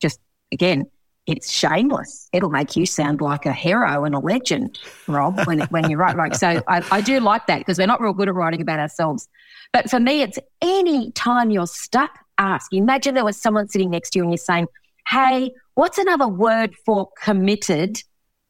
just 0.00 0.20
again, 0.52 0.84
it's 1.26 1.50
shameless. 1.50 2.28
It'll 2.32 2.50
make 2.50 2.74
you 2.76 2.84
sound 2.84 3.20
like 3.20 3.46
a 3.46 3.52
hero 3.52 4.04
and 4.04 4.14
a 4.14 4.18
legend, 4.18 4.78
Rob, 5.06 5.40
when 5.46 5.60
when 5.70 5.88
you 5.88 5.96
write. 5.96 6.16
Like 6.16 6.34
so, 6.34 6.62
I, 6.66 6.82
I 6.90 7.00
do 7.00 7.20
like 7.20 7.46
that 7.46 7.58
because 7.58 7.78
we're 7.78 7.86
not 7.86 8.00
real 8.00 8.12
good 8.12 8.28
at 8.28 8.34
writing 8.34 8.60
about 8.60 8.80
ourselves. 8.80 9.28
But 9.72 9.88
for 9.88 10.00
me, 10.00 10.22
it's 10.22 10.38
any 10.60 11.12
time 11.12 11.50
you're 11.50 11.66
stuck, 11.66 12.18
ask. 12.38 12.72
Imagine 12.72 13.14
there 13.14 13.24
was 13.24 13.40
someone 13.40 13.68
sitting 13.68 13.90
next 13.90 14.10
to 14.10 14.18
you 14.18 14.22
and 14.24 14.32
you're 14.32 14.38
saying, 14.38 14.66
"Hey, 15.08 15.52
what's 15.74 15.98
another 15.98 16.28
word 16.28 16.74
for 16.84 17.08
committed 17.22 18.02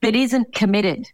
that 0.02 0.14
isn't 0.14 0.54
committed?" 0.54 1.06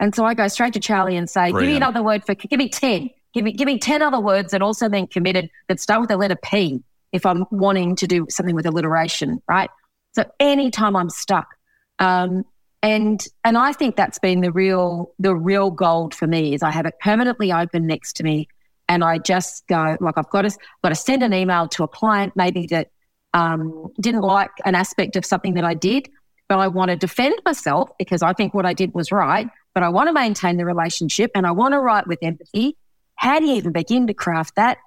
And 0.00 0.14
so 0.14 0.24
I 0.24 0.34
go 0.34 0.48
straight 0.48 0.74
to 0.74 0.80
Charlie 0.80 1.16
and 1.16 1.28
say, 1.28 1.50
Brilliant. 1.50 1.60
"Give 1.60 1.68
me 1.68 1.76
another 1.76 2.02
word 2.02 2.24
for 2.24 2.34
give 2.34 2.58
me 2.58 2.68
ten. 2.68 3.10
Give 3.34 3.44
me 3.44 3.52
give 3.52 3.66
me 3.66 3.78
ten 3.78 4.02
other 4.02 4.20
words 4.20 4.52
that 4.52 4.62
also 4.62 4.88
then 4.88 5.06
committed 5.06 5.50
that 5.68 5.80
start 5.80 6.00
with 6.00 6.08
the 6.08 6.16
letter 6.16 6.36
P." 6.42 6.82
if 7.12 7.24
I'm 7.24 7.44
wanting 7.50 7.96
to 7.96 8.06
do 8.06 8.26
something 8.28 8.54
with 8.54 8.66
alliteration, 8.66 9.42
right? 9.48 9.70
So 10.12 10.24
anytime 10.40 10.96
I'm 10.96 11.10
stuck, 11.10 11.48
um, 11.98 12.44
and 12.82 13.24
and 13.44 13.58
I 13.58 13.72
think 13.72 13.96
that's 13.96 14.18
been 14.18 14.40
the 14.40 14.52
real 14.52 15.12
the 15.18 15.34
real 15.34 15.70
gold 15.70 16.14
for 16.14 16.26
me 16.26 16.54
is 16.54 16.62
I 16.62 16.70
have 16.70 16.86
it 16.86 16.94
permanently 17.00 17.52
open 17.52 17.86
next 17.86 18.14
to 18.14 18.22
me, 18.22 18.48
and 18.88 19.04
I 19.04 19.18
just 19.18 19.66
go 19.68 19.96
like 20.00 20.14
I've 20.16 20.30
got 20.30 20.42
to 20.42 20.56
got 20.82 20.90
to 20.90 20.94
send 20.94 21.22
an 21.22 21.32
email 21.32 21.68
to 21.68 21.84
a 21.84 21.88
client 21.88 22.34
maybe 22.34 22.66
that 22.68 22.90
um, 23.34 23.88
didn't 24.00 24.22
like 24.22 24.50
an 24.64 24.74
aspect 24.74 25.16
of 25.16 25.24
something 25.24 25.54
that 25.54 25.64
I 25.64 25.74
did, 25.74 26.08
but 26.48 26.58
I 26.58 26.68
want 26.68 26.90
to 26.90 26.96
defend 26.96 27.40
myself 27.44 27.90
because 27.98 28.22
I 28.22 28.32
think 28.32 28.54
what 28.54 28.64
I 28.66 28.72
did 28.72 28.94
was 28.94 29.12
right, 29.12 29.48
but 29.74 29.82
I 29.82 29.90
want 29.90 30.08
to 30.08 30.12
maintain 30.12 30.56
the 30.56 30.64
relationship 30.64 31.30
and 31.34 31.46
I 31.46 31.52
want 31.52 31.72
to 31.72 31.80
write 31.80 32.06
with 32.06 32.18
empathy. 32.22 32.76
How 33.16 33.38
do 33.38 33.46
you 33.46 33.54
even 33.54 33.72
begin 33.72 34.06
to 34.06 34.14
craft 34.14 34.56
that? 34.56 34.78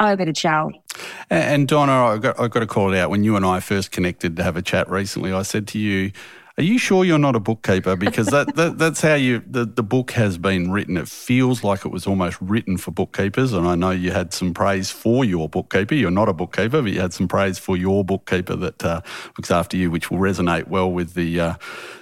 Over 0.00 0.24
to 0.24 0.32
Charlie. 0.32 0.80
And 1.28 1.66
Donna, 1.66 2.04
I've 2.04 2.22
got, 2.22 2.38
I've 2.38 2.52
got 2.52 2.60
to 2.60 2.68
call 2.68 2.92
it 2.92 2.98
out. 2.98 3.10
When 3.10 3.24
you 3.24 3.34
and 3.34 3.44
I 3.44 3.58
first 3.58 3.90
connected 3.90 4.36
to 4.36 4.44
have 4.44 4.56
a 4.56 4.62
chat 4.62 4.88
recently, 4.88 5.32
I 5.32 5.42
said 5.42 5.66
to 5.68 5.78
you, 5.80 6.12
are 6.58 6.64
you 6.64 6.76
sure 6.76 7.04
you're 7.04 7.18
not 7.18 7.36
a 7.36 7.40
bookkeeper? 7.40 7.94
Because 7.94 8.26
that, 8.26 8.56
that 8.56 8.78
that's 8.78 9.00
how 9.00 9.14
you 9.14 9.44
the, 9.46 9.64
the 9.64 9.82
book 9.84 10.10
has 10.10 10.38
been 10.38 10.72
written. 10.72 10.96
It 10.96 11.08
feels 11.08 11.62
like 11.62 11.84
it 11.84 11.92
was 11.92 12.04
almost 12.04 12.36
written 12.40 12.76
for 12.76 12.90
bookkeepers. 12.90 13.52
And 13.52 13.66
I 13.66 13.76
know 13.76 13.92
you 13.92 14.10
had 14.10 14.34
some 14.34 14.52
praise 14.52 14.90
for 14.90 15.24
your 15.24 15.48
bookkeeper. 15.48 15.94
You're 15.94 16.10
not 16.10 16.28
a 16.28 16.32
bookkeeper, 16.32 16.82
but 16.82 16.90
you 16.90 17.00
had 17.00 17.14
some 17.14 17.28
praise 17.28 17.60
for 17.60 17.76
your 17.76 18.04
bookkeeper 18.04 18.56
that 18.56 18.84
uh, 18.84 19.02
looks 19.38 19.52
after 19.52 19.76
you, 19.76 19.92
which 19.92 20.10
will 20.10 20.18
resonate 20.18 20.66
well 20.66 20.90
with 20.90 21.14
the 21.14 21.38
uh, 21.38 21.54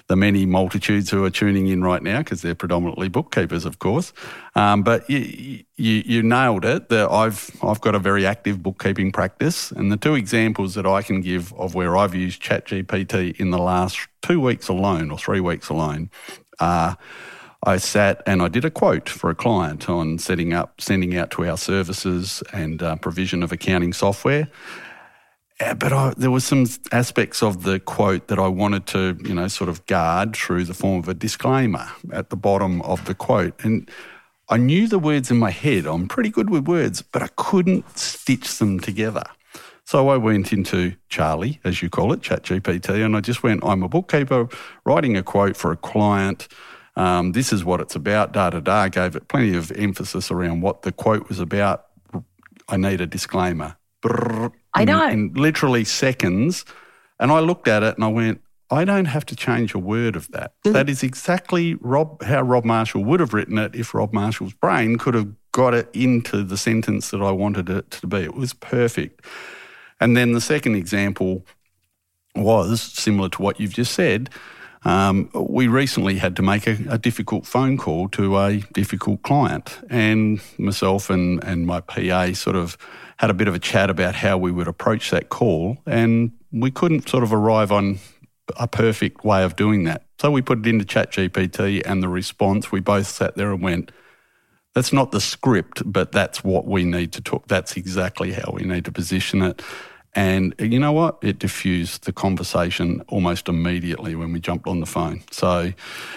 the 0.09 0.17
many 0.17 0.47
multitudes 0.47 1.11
who 1.11 1.25
are 1.25 1.31
tuning 1.31 1.67
in 1.67 1.83
right 1.83 2.03
now 2.03 2.19
because 2.19 2.43
they're 2.43 2.55
predominantly 2.55 3.09
bookkeepers, 3.09 3.65
of 3.65 3.79
course. 3.79 4.13
Um, 4.55 4.83
but 4.83 5.09
you, 5.11 5.65
you, 5.77 6.03
you 6.07 6.23
nailed 6.23 6.65
it. 6.65 6.89
That 6.89 7.11
I've 7.11 7.51
I've 7.63 7.81
got 7.81 7.95
a 7.95 7.99
very 7.99 8.25
active 8.25 8.63
bookkeeping 8.63 9.13
practice, 9.13 9.73
and 9.73 9.91
the 9.91 9.97
two 9.97 10.15
examples 10.15 10.75
that 10.75 10.87
I 10.87 11.03
can 11.03 11.21
give 11.21 11.53
of 11.55 11.75
where 11.75 11.97
I've 11.97 12.15
used 12.15 12.43
ChatGPT 12.43 13.39
in 13.41 13.51
the 13.51 13.59
last 13.59 13.99
two 14.23 14.41
weeks 14.41 14.69
alone 14.69 15.11
or 15.11 15.19
three 15.19 15.41
weeks 15.41 15.69
alone 15.69 16.11
are. 16.61 16.97
I 17.63 17.79
sat 17.79 18.23
and 18.27 18.43
I 18.43 18.49
did 18.49 18.65
a 18.65 18.71
quote 18.71 19.09
for 19.09 19.29
a 19.29 19.35
client 19.35 19.89
on 19.89 20.19
setting 20.19 20.53
up, 20.53 20.81
sending 20.81 21.17
out 21.17 21.33
to 21.33 21.47
our 21.47 21.57
services 21.57 22.41
and 22.53 22.81
uh, 22.81 22.95
provision 22.97 23.43
of 23.43 23.51
accounting 23.51 23.93
software. 23.93 24.47
Uh, 25.59 25.75
but 25.75 25.93
I, 25.93 26.13
there 26.17 26.31
were 26.31 26.41
some 26.41 26.67
aspects 26.93 27.43
of 27.43 27.63
the 27.63 27.81
quote 27.81 28.29
that 28.29 28.39
I 28.39 28.49
wanted 28.49 28.87
to, 28.89 29.17
you 29.25 29.35
know, 29.35 29.49
sort 29.49 29.71
of 29.71 29.85
guard 29.87 30.37
through 30.37 30.65
the 30.65 30.75
form 30.75 30.99
of 30.99 31.09
a 31.09 31.15
disclaimer 31.15 31.89
at 32.13 32.29
the 32.29 32.37
bottom 32.37 32.83
of 32.83 33.05
the 33.07 33.15
quote. 33.15 33.65
And 33.65 33.91
I 34.51 34.59
knew 34.59 34.87
the 34.87 34.99
words 34.99 35.31
in 35.31 35.39
my 35.39 35.51
head. 35.51 35.87
I'm 35.87 36.09
pretty 36.09 36.29
good 36.29 36.51
with 36.51 36.69
words, 36.69 37.01
but 37.01 37.23
I 37.23 37.29
couldn't 37.37 37.99
stitch 37.99 38.59
them 38.59 38.81
together. 38.81 39.25
So 39.85 40.09
I 40.09 40.17
went 40.17 40.53
into 40.53 40.95
Charlie, 41.09 41.61
as 41.65 41.81
you 41.81 41.89
call 41.89 42.13
it, 42.13 42.21
ChatGPT, 42.21 43.05
and 43.05 43.17
I 43.17 43.21
just 43.21 43.43
went, 43.43 43.65
I'm 43.65 43.83
a 43.83 43.89
bookkeeper 43.89 44.49
writing 44.85 45.17
a 45.17 45.23
quote 45.23 45.57
for 45.57 45.73
a 45.73 45.77
client. 45.77 46.49
Um, 46.97 47.33
this 47.33 47.53
is 47.53 47.65
what 47.65 47.81
it's 47.81 47.95
about, 47.95 48.33
da 48.33 48.51
da 48.51 48.61
da. 48.61 48.89
Gave 48.89 49.17
it 49.17 49.29
plenty 49.29 49.57
of 49.57 49.71
emphasis 49.73 50.31
around 50.31 50.61
what 50.61 50.83
the 50.83 50.93
quote 50.93 51.29
was 51.29 51.41
about. 51.41 51.87
I 52.69 52.77
need 52.77 53.01
a 53.01 53.07
disclaimer. 53.07 53.77
Brrr, 54.03 54.53
I 54.75 54.85
know. 54.85 55.07
In, 55.07 55.13
in 55.13 55.33
literally 55.35 55.85
seconds. 55.85 56.65
And 57.19 57.33
I 57.33 57.41
looked 57.41 57.67
at 57.69 57.83
it 57.83 57.95
and 57.97 58.05
I 58.05 58.09
went, 58.09 58.41
I 58.71 58.85
don't 58.85 59.07
have 59.07 59.25
to 59.27 59.37
change 59.37 59.75
a 59.75 59.79
word 59.79 60.17
of 60.17 60.31
that. 60.33 60.53
Mm-hmm. 60.65 60.73
That 60.73 60.89
is 60.89 61.03
exactly 61.03 61.75
Rob 61.75 62.23
how 62.23 62.43
Rob 62.43 62.65
Marshall 62.65 63.05
would 63.05 63.21
have 63.21 63.33
written 63.33 63.59
it 63.59 63.75
if 63.75 63.95
Rob 63.95 64.13
Marshall's 64.13 64.55
brain 64.55 64.99
could 64.99 65.15
have 65.15 65.33
got 65.53 65.73
it 65.73 65.89
into 65.95 66.43
the 66.43 66.57
sentence 66.57 67.11
that 67.11 67.23
I 67.23 67.31
wanted 67.31 67.71
it 67.71 67.91
to 67.93 68.07
be. 68.07 68.19
It 68.19 68.35
was 68.35 68.53
perfect. 68.53 69.25
And 70.01 70.17
then 70.17 70.33
the 70.33 70.41
second 70.41 70.75
example 70.75 71.47
was 72.35 72.83
similar 72.83 73.29
to 73.31 73.43
what 73.43 73.59
you've 73.59 73.73
just 73.73 73.95
said. 73.95 74.29
Um, 74.85 75.31
we 75.35 75.69
recently 75.69 76.17
had 76.17 76.37
to 76.37 76.43
make 76.43 76.67
a, 76.67 76.77
a, 76.89 76.99
difficult 76.99 77.47
phone 77.47 77.77
call 77.77 78.09
to 78.11 78.39
a 78.39 78.59
difficult 78.73 79.23
client, 79.23 79.81
and 79.91 80.41
myself 80.59 81.11
and, 81.11 81.43
and 81.43 81.67
my 81.67 81.81
PA 81.81 82.33
sort 82.35 82.57
of 82.57 82.77
had 83.17 83.31
a 83.31 83.35
bit 83.35 83.49
of 83.49 83.55
a 83.55 83.59
chat 83.59 83.91
about 83.91 84.15
how 84.15 84.37
we 84.37 84.53
would 84.53 84.69
approach 84.69 85.11
that 85.11 85.29
call, 85.29 85.79
and 85.87 86.33
we 86.53 86.71
couldn't 86.71 87.09
sort 87.09 87.25
of 87.25 87.33
arrive 87.33 87.73
on 87.73 87.99
a 88.59 88.69
perfect 88.69 89.25
way 89.25 89.43
of 89.43 89.57
doing 89.57 89.85
that. 89.85 90.05
So 90.21 90.31
we 90.31 90.43
put 90.43 90.59
it 90.59 90.67
into 90.67 90.85
ChatGPT, 90.85 91.83
and 91.85 92.03
the 92.03 92.09
response, 92.09 92.71
we 92.71 92.81
both 92.81 93.07
sat 93.07 93.35
there 93.35 93.53
and 93.53 93.63
went, 93.63 93.93
that's 94.75 94.93
not 94.93 95.11
the 95.11 95.23
script, 95.23 95.83
but 95.91 96.13
that's 96.13 96.45
what 96.45 96.67
we 96.67 96.85
need 96.85 97.13
to 97.13 97.23
talk. 97.23 97.49
That's 97.49 97.79
exactly 97.79 98.33
how 98.33 98.53
we 98.53 98.63
need 98.65 98.85
to 98.85 98.93
position 98.93 99.41
it. 99.41 99.63
And 100.17 100.55
you 100.59 100.79
know 100.79 100.93
what? 100.93 101.19
It 101.21 101.39
diffused 101.39 102.05
the 102.05 102.13
conversation 102.13 103.03
almost 103.09 103.51
immediately 103.51 104.15
when 104.15 104.33
we 104.33 104.41
jumped 104.41 104.67
on 104.67 104.81
the 104.81 104.87
phone. 104.87 105.23
So 105.31 105.75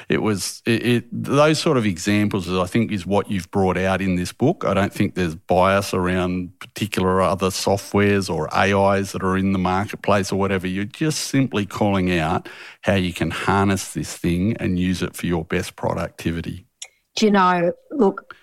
it 0.08 0.22
was 0.22 0.64
it, 0.66 0.86
it, 0.86 1.06
those 1.12 1.60
sort 1.60 1.76
of 1.76 1.86
examples, 1.86 2.50
I 2.50 2.66
think, 2.66 2.94
is 2.94 3.06
what 3.06 3.30
you've 3.30 3.52
brought 3.52 3.76
out 3.76 4.02
in 4.02 4.16
this 4.16 4.32
book. 4.32 4.64
I 4.66 4.74
don't 4.74 4.94
think 4.94 5.16
there's 5.16 5.36
bias 5.36 5.94
around 5.94 6.58
particular 6.60 7.22
other 7.22 7.50
softwares 7.50 8.34
or 8.34 8.48
AIs 8.56 9.12
that 9.12 9.22
are 9.22 9.38
in 9.38 9.52
the 9.52 9.60
marketplace 9.60 10.32
or 10.32 10.38
whatever. 10.40 10.66
You're 10.66 10.86
just 10.86 11.26
simply 11.26 11.66
calling 11.66 12.18
out 12.18 12.48
how 12.84 12.96
you 12.96 13.12
can 13.12 13.32
harness 13.32 13.94
this 13.94 14.16
thing 14.16 14.56
and 14.62 14.80
use 14.80 15.04
it 15.04 15.14
for 15.14 15.26
your 15.26 15.44
best 15.44 15.76
productivity. 15.76 16.66
Do 17.18 17.26
you 17.26 17.32
know, 17.34 17.74
look, 17.92 18.34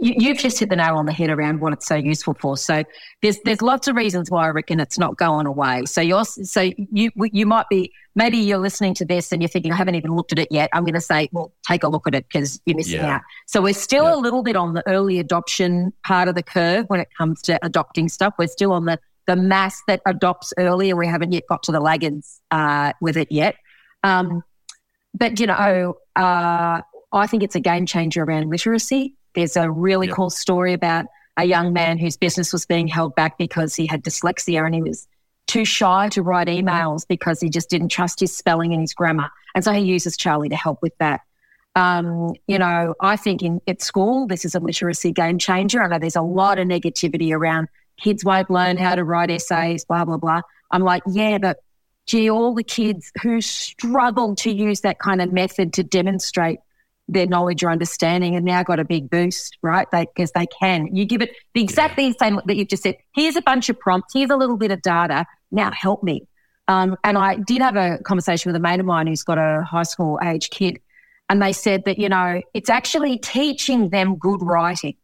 you, 0.00 0.28
have 0.28 0.38
just 0.38 0.58
hit 0.58 0.70
the 0.70 0.76
nail 0.76 0.96
on 0.96 1.06
the 1.06 1.12
head 1.12 1.30
around 1.30 1.60
what 1.60 1.72
it's 1.72 1.86
so 1.86 1.94
useful 1.94 2.34
for. 2.34 2.56
So 2.56 2.84
there's 3.22 3.38
there's 3.44 3.62
lots 3.62 3.86
of 3.86 3.96
reasons 3.96 4.30
why 4.30 4.46
I 4.46 4.48
reckon 4.48 4.80
it's 4.80 4.98
not 4.98 5.16
going 5.16 5.46
away. 5.46 5.84
So 5.86 6.00
you're 6.00 6.24
so 6.24 6.70
you 6.76 7.10
you 7.16 7.46
might 7.46 7.68
be 7.68 7.92
maybe 8.14 8.38
you're 8.38 8.58
listening 8.58 8.94
to 8.94 9.04
this 9.04 9.30
and 9.30 9.42
you're 9.42 9.48
thinking 9.48 9.72
I 9.72 9.76
haven't 9.76 9.94
even 9.94 10.16
looked 10.16 10.32
at 10.32 10.38
it 10.38 10.48
yet. 10.50 10.70
I'm 10.72 10.84
going 10.84 10.94
to 10.94 11.00
say, 11.00 11.28
well, 11.32 11.52
take 11.66 11.82
a 11.82 11.88
look 11.88 12.06
at 12.06 12.14
it 12.14 12.26
because 12.28 12.60
you're 12.64 12.76
missing 12.76 13.00
yeah. 13.00 13.16
out. 13.16 13.22
So 13.46 13.60
we're 13.60 13.74
still 13.74 14.04
yeah. 14.04 14.14
a 14.14 14.16
little 14.16 14.42
bit 14.42 14.56
on 14.56 14.74
the 14.74 14.86
early 14.88 15.18
adoption 15.18 15.92
part 16.04 16.28
of 16.28 16.34
the 16.34 16.42
curve 16.42 16.86
when 16.88 17.00
it 17.00 17.08
comes 17.16 17.42
to 17.42 17.58
adopting 17.64 18.08
stuff. 18.08 18.34
We're 18.38 18.48
still 18.48 18.72
on 18.72 18.86
the 18.86 18.98
the 19.26 19.36
mass 19.36 19.80
that 19.86 20.00
adopts 20.06 20.52
earlier. 20.58 20.96
We 20.96 21.06
haven't 21.06 21.32
yet 21.32 21.44
got 21.48 21.62
to 21.64 21.72
the 21.72 21.80
laggards 21.80 22.40
uh, 22.50 22.92
with 23.00 23.16
it 23.16 23.30
yet. 23.30 23.56
Um, 24.02 24.42
but 25.14 25.38
you 25.38 25.46
know, 25.46 25.96
uh, 26.16 26.80
I 27.12 27.26
think 27.26 27.42
it's 27.42 27.54
a 27.54 27.60
game 27.60 27.86
changer 27.86 28.22
around 28.22 28.48
literacy. 28.48 29.16
There's 29.34 29.56
a 29.56 29.70
really 29.70 30.08
yep. 30.08 30.16
cool 30.16 30.30
story 30.30 30.72
about 30.72 31.06
a 31.36 31.44
young 31.44 31.72
man 31.72 31.98
whose 31.98 32.16
business 32.16 32.52
was 32.52 32.66
being 32.66 32.88
held 32.88 33.14
back 33.14 33.38
because 33.38 33.74
he 33.74 33.86
had 33.86 34.02
dyslexia 34.02 34.64
and 34.64 34.74
he 34.74 34.82
was 34.82 35.06
too 35.46 35.64
shy 35.64 36.08
to 36.10 36.22
write 36.22 36.48
emails 36.48 37.06
because 37.08 37.40
he 37.40 37.48
just 37.48 37.70
didn't 37.70 37.88
trust 37.88 38.20
his 38.20 38.36
spelling 38.36 38.72
and 38.72 38.80
his 38.80 38.94
grammar. 38.94 39.30
And 39.54 39.64
so 39.64 39.72
he 39.72 39.80
uses 39.80 40.16
Charlie 40.16 40.48
to 40.48 40.56
help 40.56 40.80
with 40.82 40.96
that. 40.98 41.22
Um, 41.76 42.34
you 42.46 42.58
know, 42.58 42.94
I 43.00 43.16
think 43.16 43.42
in 43.42 43.60
at 43.66 43.80
school, 43.80 44.26
this 44.26 44.44
is 44.44 44.54
a 44.54 44.60
literacy 44.60 45.12
game 45.12 45.38
changer. 45.38 45.82
I 45.82 45.88
know 45.88 45.98
there's 45.98 46.16
a 46.16 46.22
lot 46.22 46.58
of 46.58 46.66
negativity 46.66 47.32
around 47.32 47.68
kids 48.00 48.24
won't 48.24 48.50
learn 48.50 48.76
how 48.76 48.94
to 48.94 49.04
write 49.04 49.30
essays, 49.30 49.84
blah, 49.84 50.04
blah, 50.04 50.16
blah. 50.16 50.40
I'm 50.70 50.82
like, 50.82 51.02
yeah, 51.06 51.38
but 51.38 51.58
gee, 52.06 52.30
all 52.30 52.54
the 52.54 52.64
kids 52.64 53.12
who 53.22 53.40
struggle 53.40 54.34
to 54.36 54.50
use 54.50 54.80
that 54.80 54.98
kind 54.98 55.20
of 55.20 55.32
method 55.32 55.74
to 55.74 55.82
demonstrate 55.84 56.60
their 57.10 57.26
knowledge 57.26 57.62
or 57.62 57.70
understanding 57.70 58.36
and 58.36 58.44
now 58.44 58.62
got 58.62 58.78
a 58.78 58.84
big 58.84 59.10
boost, 59.10 59.58
right? 59.62 59.86
Because 59.90 60.30
they, 60.32 60.40
they, 60.40 60.46
can. 60.46 60.94
You 60.94 61.04
give 61.04 61.22
it 61.22 61.30
the 61.54 61.62
exactly 61.62 62.08
the 62.08 62.16
same 62.18 62.40
that 62.46 62.56
you've 62.56 62.68
just 62.68 62.82
said. 62.82 62.96
Here's 63.14 63.36
a 63.36 63.42
bunch 63.42 63.68
of 63.68 63.78
prompts. 63.78 64.14
Here's 64.14 64.30
a 64.30 64.36
little 64.36 64.56
bit 64.56 64.70
of 64.70 64.80
data. 64.82 65.26
Now 65.50 65.70
help 65.72 66.02
me. 66.02 66.26
Um, 66.68 66.96
and 67.02 67.18
I 67.18 67.36
did 67.36 67.60
have 67.62 67.76
a 67.76 67.98
conversation 68.04 68.50
with 68.50 68.56
a 68.56 68.60
mate 68.60 68.78
of 68.78 68.86
mine 68.86 69.08
who's 69.08 69.24
got 69.24 69.38
a 69.38 69.64
high 69.64 69.82
school 69.82 70.18
age 70.22 70.50
kid. 70.50 70.78
And 71.28 71.42
they 71.42 71.52
said 71.52 71.84
that, 71.84 71.98
you 71.98 72.08
know, 72.08 72.42
it's 72.54 72.70
actually 72.70 73.18
teaching 73.18 73.90
them 73.90 74.16
good 74.16 74.40
writing, 74.42 74.96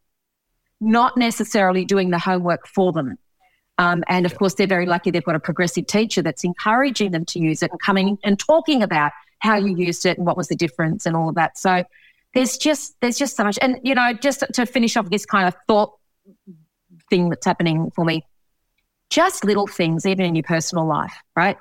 not 0.81 1.17
necessarily 1.17 1.85
doing 1.85 2.11
the 2.11 2.19
homework 2.19 2.67
for 2.67 2.93
them. 2.93 3.19
Um, 3.79 4.05
and 4.09 4.25
of 4.27 4.37
course, 4.39 4.55
they're 4.55 4.67
very 4.67 4.87
lucky 4.87 5.11
they've 5.11 5.25
got 5.25 5.35
a 5.35 5.41
progressive 5.41 5.87
teacher 5.87 6.23
that's 6.23 6.45
encouraging 6.45 7.11
them 7.11 7.25
to 7.27 7.39
use 7.39 7.63
it 7.63 7.71
and 7.71 7.81
coming 7.81 8.19
and 8.25 8.39
talking 8.39 8.83
about 8.83 9.13
how 9.41 9.57
you 9.57 9.77
used 9.77 10.07
it 10.07 10.19
and 10.19 10.27
what 10.27 10.37
was 10.37 10.49
the 10.49 10.57
difference 10.57 11.07
and 11.07 11.17
all 11.17 11.29
of 11.29 11.35
that. 11.35 11.59
So 11.59 11.85
there's 12.35 12.57
just 12.57 12.97
there's 13.01 13.19
just 13.19 13.37
so 13.37 13.45
much. 13.45 13.59
And 13.61 13.81
you 13.83 13.95
know, 13.95 14.13
just 14.13 14.45
to 14.53 14.67
finish 14.67 14.97
off 14.97 15.11
this 15.11 15.27
kind 15.27 15.49
of 15.49 15.55
thought 15.67 15.93
thing 17.11 17.29
that's 17.29 17.47
happening 17.47 17.91
for 17.95 18.05
me, 18.05 18.23
just 19.11 19.45
little 19.45 19.67
things, 19.67 20.07
even 20.07 20.27
in 20.27 20.35
your 20.35 20.43
personal 20.43 20.87
life, 20.87 21.15
right? 21.35 21.57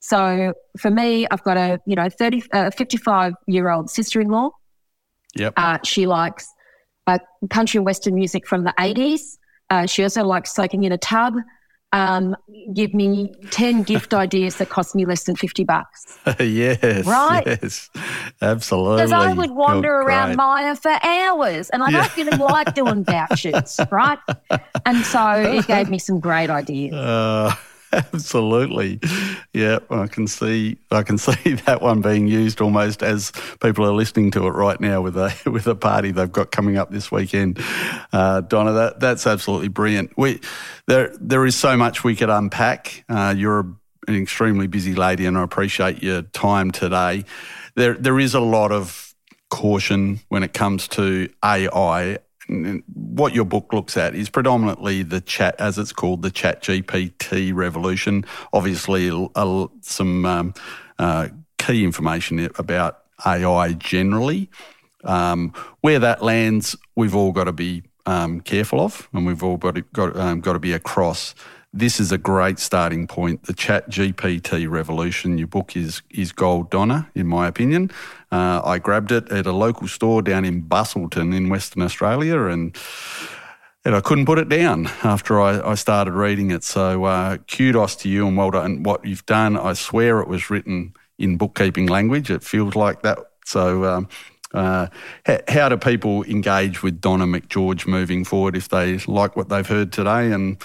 So 0.00 0.54
for 0.78 0.90
me, 0.90 1.26
I've 1.30 1.42
got 1.42 1.56
a 1.56 1.80
you 1.86 1.96
know 1.96 2.08
30, 2.08 2.42
uh, 2.52 2.70
55 2.70 3.34
year 3.46 3.70
old 3.70 3.90
sister 3.90 4.20
in 4.20 4.28
law. 4.28 4.50
Yep. 5.34 5.54
Uh, 5.56 5.78
she 5.84 6.06
likes 6.06 6.48
uh, 7.06 7.18
country 7.50 7.78
and 7.78 7.86
western 7.86 8.14
music 8.14 8.46
from 8.46 8.64
the 8.64 8.74
80s. 8.78 9.38
Uh, 9.70 9.86
she 9.86 10.02
also 10.02 10.24
likes 10.24 10.54
soaking 10.54 10.84
in 10.84 10.92
a 10.92 10.98
tub 10.98 11.34
um, 11.92 12.36
give 12.74 12.92
me 12.92 13.32
10 13.50 13.82
gift 13.82 14.12
ideas 14.12 14.56
that 14.56 14.68
cost 14.68 14.94
me 14.94 15.06
less 15.06 15.24
than 15.24 15.36
50 15.36 15.64
bucks. 15.64 16.18
yes. 16.40 17.06
Right? 17.06 17.46
Yes. 17.46 17.90
Absolutely. 18.42 18.96
Because 18.96 19.12
I 19.12 19.32
would 19.32 19.50
wander 19.50 19.88
You're 19.88 20.02
around 20.02 20.28
great. 20.28 20.36
Myer 20.36 20.74
for 20.74 20.98
hours 21.02 21.70
and 21.70 21.82
I 21.82 21.90
yeah. 21.90 22.02
don't 22.02 22.16
really 22.16 22.38
like 22.38 22.74
doing 22.74 23.04
vouchers, 23.04 23.80
right? 23.90 24.18
And 24.84 25.04
so 25.04 25.32
it 25.32 25.66
gave 25.66 25.88
me 25.88 25.98
some 26.08 26.20
great 26.20 26.50
ideas. 26.50 26.94
Uh, 26.94 27.54
Absolutely, 27.92 29.00
yeah. 29.54 29.78
I 29.88 30.06
can 30.08 30.26
see 30.26 30.78
I 30.90 31.02
can 31.02 31.16
see 31.18 31.54
that 31.54 31.80
one 31.80 32.02
being 32.02 32.26
used 32.26 32.60
almost 32.60 33.02
as 33.02 33.32
people 33.60 33.86
are 33.86 33.92
listening 33.92 34.30
to 34.32 34.46
it 34.46 34.50
right 34.50 34.78
now 34.80 35.00
with 35.00 35.16
a 35.16 35.34
with 35.50 35.66
a 35.66 35.74
party 35.74 36.10
they've 36.10 36.30
got 36.30 36.50
coming 36.50 36.76
up 36.76 36.90
this 36.90 37.10
weekend. 37.10 37.58
Uh, 38.12 38.42
Donna, 38.42 38.72
that 38.72 39.00
that's 39.00 39.26
absolutely 39.26 39.68
brilliant. 39.68 40.12
We 40.18 40.40
there 40.86 41.14
there 41.18 41.46
is 41.46 41.56
so 41.56 41.76
much 41.76 42.04
we 42.04 42.14
could 42.14 42.30
unpack. 42.30 43.04
Uh, 43.08 43.34
you're 43.36 43.60
an 44.06 44.16
extremely 44.16 44.66
busy 44.66 44.94
lady, 44.94 45.24
and 45.24 45.38
I 45.38 45.42
appreciate 45.42 46.02
your 46.02 46.22
time 46.22 46.70
today. 46.70 47.24
There 47.74 47.94
there 47.94 48.18
is 48.18 48.34
a 48.34 48.40
lot 48.40 48.70
of 48.70 49.14
caution 49.48 50.20
when 50.28 50.42
it 50.42 50.52
comes 50.52 50.88
to 50.88 51.30
AI 51.42 52.18
what 52.48 53.34
your 53.34 53.44
book 53.44 53.72
looks 53.72 53.96
at 53.96 54.14
is 54.14 54.30
predominantly 54.30 55.02
the 55.02 55.20
chat, 55.20 55.54
as 55.58 55.78
it's 55.78 55.92
called, 55.92 56.22
the 56.22 56.30
chat 56.30 56.62
GPT 56.62 57.54
revolution. 57.54 58.24
Obviously, 58.52 59.10
some 59.82 60.24
um, 60.24 60.54
uh, 60.98 61.28
key 61.58 61.84
information 61.84 62.48
about 62.58 63.02
AI 63.26 63.74
generally. 63.74 64.50
Um, 65.04 65.52
where 65.80 65.98
that 65.98 66.22
lands, 66.22 66.74
we've 66.96 67.14
all 67.14 67.32
got 67.32 67.44
to 67.44 67.52
be 67.52 67.82
um, 68.06 68.40
careful 68.40 68.80
of, 68.80 69.08
and 69.12 69.26
we've 69.26 69.42
all 69.42 69.56
got 69.56 69.74
to, 69.76 69.82
got, 69.92 70.16
um, 70.16 70.40
got 70.40 70.54
to 70.54 70.58
be 70.58 70.72
across 70.72 71.34
this 71.72 72.00
is 72.00 72.10
a 72.12 72.18
great 72.18 72.58
starting 72.58 73.06
point. 73.06 73.44
The 73.44 73.52
Chat 73.52 73.90
GPT 73.90 74.68
revolution. 74.68 75.38
Your 75.38 75.48
book 75.48 75.76
is 75.76 76.02
is 76.10 76.32
gold, 76.32 76.70
Donna, 76.70 77.10
in 77.14 77.26
my 77.26 77.46
opinion. 77.46 77.90
Uh, 78.32 78.62
I 78.64 78.78
grabbed 78.78 79.12
it 79.12 79.30
at 79.30 79.46
a 79.46 79.52
local 79.52 79.86
store 79.86 80.22
down 80.22 80.44
in 80.44 80.62
Busselton 80.62 81.34
in 81.34 81.48
Western 81.48 81.82
Australia, 81.82 82.44
and 82.44 82.76
and 83.84 83.94
I 83.94 84.00
couldn't 84.00 84.26
put 84.26 84.38
it 84.38 84.48
down 84.48 84.86
after 85.04 85.40
I, 85.40 85.72
I 85.72 85.74
started 85.74 86.12
reading 86.12 86.50
it. 86.50 86.64
So 86.64 87.04
uh, 87.04 87.36
kudos 87.38 87.96
to 87.96 88.08
you 88.08 88.26
and 88.26 88.36
well 88.36 88.50
done 88.50 88.82
what 88.82 89.04
you've 89.04 89.26
done. 89.26 89.56
I 89.56 89.74
swear 89.74 90.20
it 90.20 90.28
was 90.28 90.50
written 90.50 90.94
in 91.18 91.36
bookkeeping 91.36 91.86
language. 91.86 92.30
It 92.30 92.42
feels 92.42 92.74
like 92.76 93.02
that. 93.02 93.18
So. 93.44 93.84
Um, 93.84 94.08
uh, 94.54 94.86
how 95.48 95.68
do 95.68 95.76
people 95.76 96.24
engage 96.24 96.82
with 96.82 97.00
Donna 97.00 97.26
McGeorge 97.26 97.86
moving 97.86 98.24
forward 98.24 98.56
if 98.56 98.68
they 98.68 98.98
like 98.98 99.36
what 99.36 99.48
they've 99.48 99.66
heard 99.66 99.92
today, 99.92 100.32
and 100.32 100.56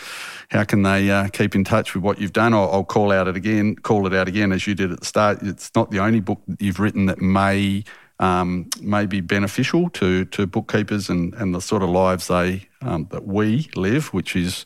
how 0.49 0.63
can 0.63 0.83
they 0.83 1.11
uh, 1.11 1.27
keep 1.27 1.53
in 1.53 1.63
touch 1.63 1.93
with 1.93 2.03
what 2.03 2.19
you've 2.19 2.33
done? 2.33 2.53
I'll, 2.53 2.71
I'll, 2.71 2.83
call 2.83 3.11
out 3.11 3.27
it 3.27 3.35
again, 3.35 3.75
call 3.75 4.07
it 4.07 4.13
out 4.13 4.27
again 4.27 4.51
as 4.51 4.65
you 4.67 4.75
did 4.75 4.91
at 4.91 4.99
the 4.99 5.05
start. 5.05 5.39
It's 5.41 5.71
not 5.75 5.91
the 5.91 5.99
only 5.99 6.21
book 6.21 6.41
that 6.47 6.61
you've 6.61 6.79
written 6.79 7.07
that 7.07 7.21
may 7.21 7.83
um, 8.19 8.69
may 8.81 9.05
be 9.05 9.19
beneficial 9.19 9.89
to 9.91 10.25
to 10.25 10.47
bookkeepers 10.47 11.09
and, 11.09 11.33
and 11.33 11.53
the 11.53 11.59
sort 11.59 11.83
of 11.83 11.89
lives 11.89 12.27
they 12.27 12.67
um, 12.81 13.07
that 13.11 13.27
we 13.27 13.69
live, 13.75 14.13
which 14.13 14.35
is 14.35 14.65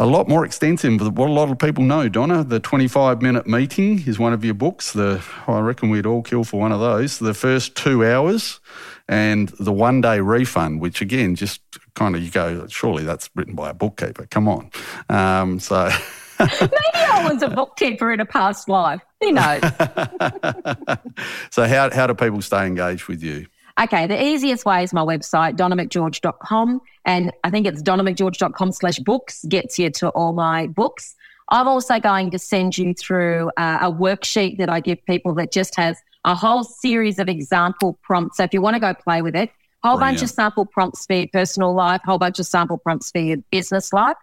a 0.00 0.06
lot 0.06 0.28
more 0.28 0.44
extensive 0.44 0.98
than 0.98 1.14
what 1.14 1.28
a 1.28 1.32
lot 1.32 1.50
of 1.50 1.58
people 1.58 1.82
know, 1.82 2.08
Donna. 2.08 2.44
The 2.44 2.60
25 2.60 3.20
minute 3.20 3.46
meeting 3.46 4.02
is 4.06 4.18
one 4.18 4.32
of 4.32 4.44
your 4.44 4.54
books. 4.54 4.92
The 4.92 5.22
I 5.46 5.58
reckon 5.58 5.90
we'd 5.90 6.06
all 6.06 6.22
kill 6.22 6.44
for 6.44 6.60
one 6.60 6.70
of 6.70 6.80
those. 6.80 7.18
The 7.18 7.34
first 7.34 7.74
two 7.74 8.04
hours 8.04 8.60
and 9.08 9.48
the 9.58 9.72
one 9.72 10.00
day 10.00 10.20
refund, 10.20 10.80
which 10.80 11.00
again, 11.00 11.34
just 11.34 11.60
kind 11.94 12.14
of 12.14 12.22
you 12.22 12.30
go, 12.30 12.66
surely 12.68 13.04
that's 13.04 13.28
written 13.34 13.54
by 13.54 13.70
a 13.70 13.74
bookkeeper. 13.74 14.26
Come 14.26 14.48
on. 14.48 14.70
Um, 15.08 15.58
so. 15.58 15.90
Maybe 16.38 16.72
I 16.94 17.28
was 17.32 17.42
a 17.42 17.48
bookkeeper 17.48 18.12
in 18.12 18.20
a 18.20 18.26
past 18.26 18.68
life. 18.68 19.00
Who 19.20 19.32
knows? 19.32 19.60
so, 21.50 21.66
how, 21.66 21.90
how 21.90 22.06
do 22.06 22.14
people 22.14 22.40
stay 22.42 22.64
engaged 22.64 23.08
with 23.08 23.24
you? 23.24 23.48
Okay, 23.80 24.08
the 24.08 24.20
easiest 24.20 24.64
way 24.64 24.82
is 24.82 24.92
my 24.92 25.02
website, 25.02 25.56
donnamcgeorge.com. 25.56 26.80
And 27.04 27.32
I 27.44 27.50
think 27.50 27.66
it's 27.66 27.80
donnamcgeorge.com 27.80 28.72
slash 28.72 28.98
books 28.98 29.44
gets 29.44 29.78
you 29.78 29.90
to 29.90 30.08
all 30.10 30.32
my 30.32 30.66
books. 30.66 31.14
I'm 31.50 31.68
also 31.68 32.00
going 32.00 32.30
to 32.32 32.38
send 32.38 32.76
you 32.76 32.92
through 32.92 33.50
uh, 33.56 33.78
a 33.82 33.92
worksheet 33.92 34.58
that 34.58 34.68
I 34.68 34.80
give 34.80 35.04
people 35.06 35.32
that 35.34 35.52
just 35.52 35.76
has 35.76 35.96
a 36.24 36.34
whole 36.34 36.64
series 36.64 37.18
of 37.18 37.28
example 37.28 37.98
prompts. 38.02 38.38
So 38.38 38.44
if 38.44 38.52
you 38.52 38.60
want 38.60 38.74
to 38.74 38.80
go 38.80 38.92
play 38.94 39.22
with 39.22 39.36
it, 39.36 39.50
whole 39.84 39.96
Brilliant. 39.96 40.18
bunch 40.18 40.22
of 40.22 40.30
sample 40.30 40.66
prompts 40.66 41.06
for 41.06 41.14
your 41.14 41.28
personal 41.32 41.72
life, 41.72 42.00
whole 42.04 42.18
bunch 42.18 42.40
of 42.40 42.46
sample 42.46 42.78
prompts 42.78 43.12
for 43.12 43.20
your 43.20 43.38
business 43.50 43.92
life. 43.92 44.16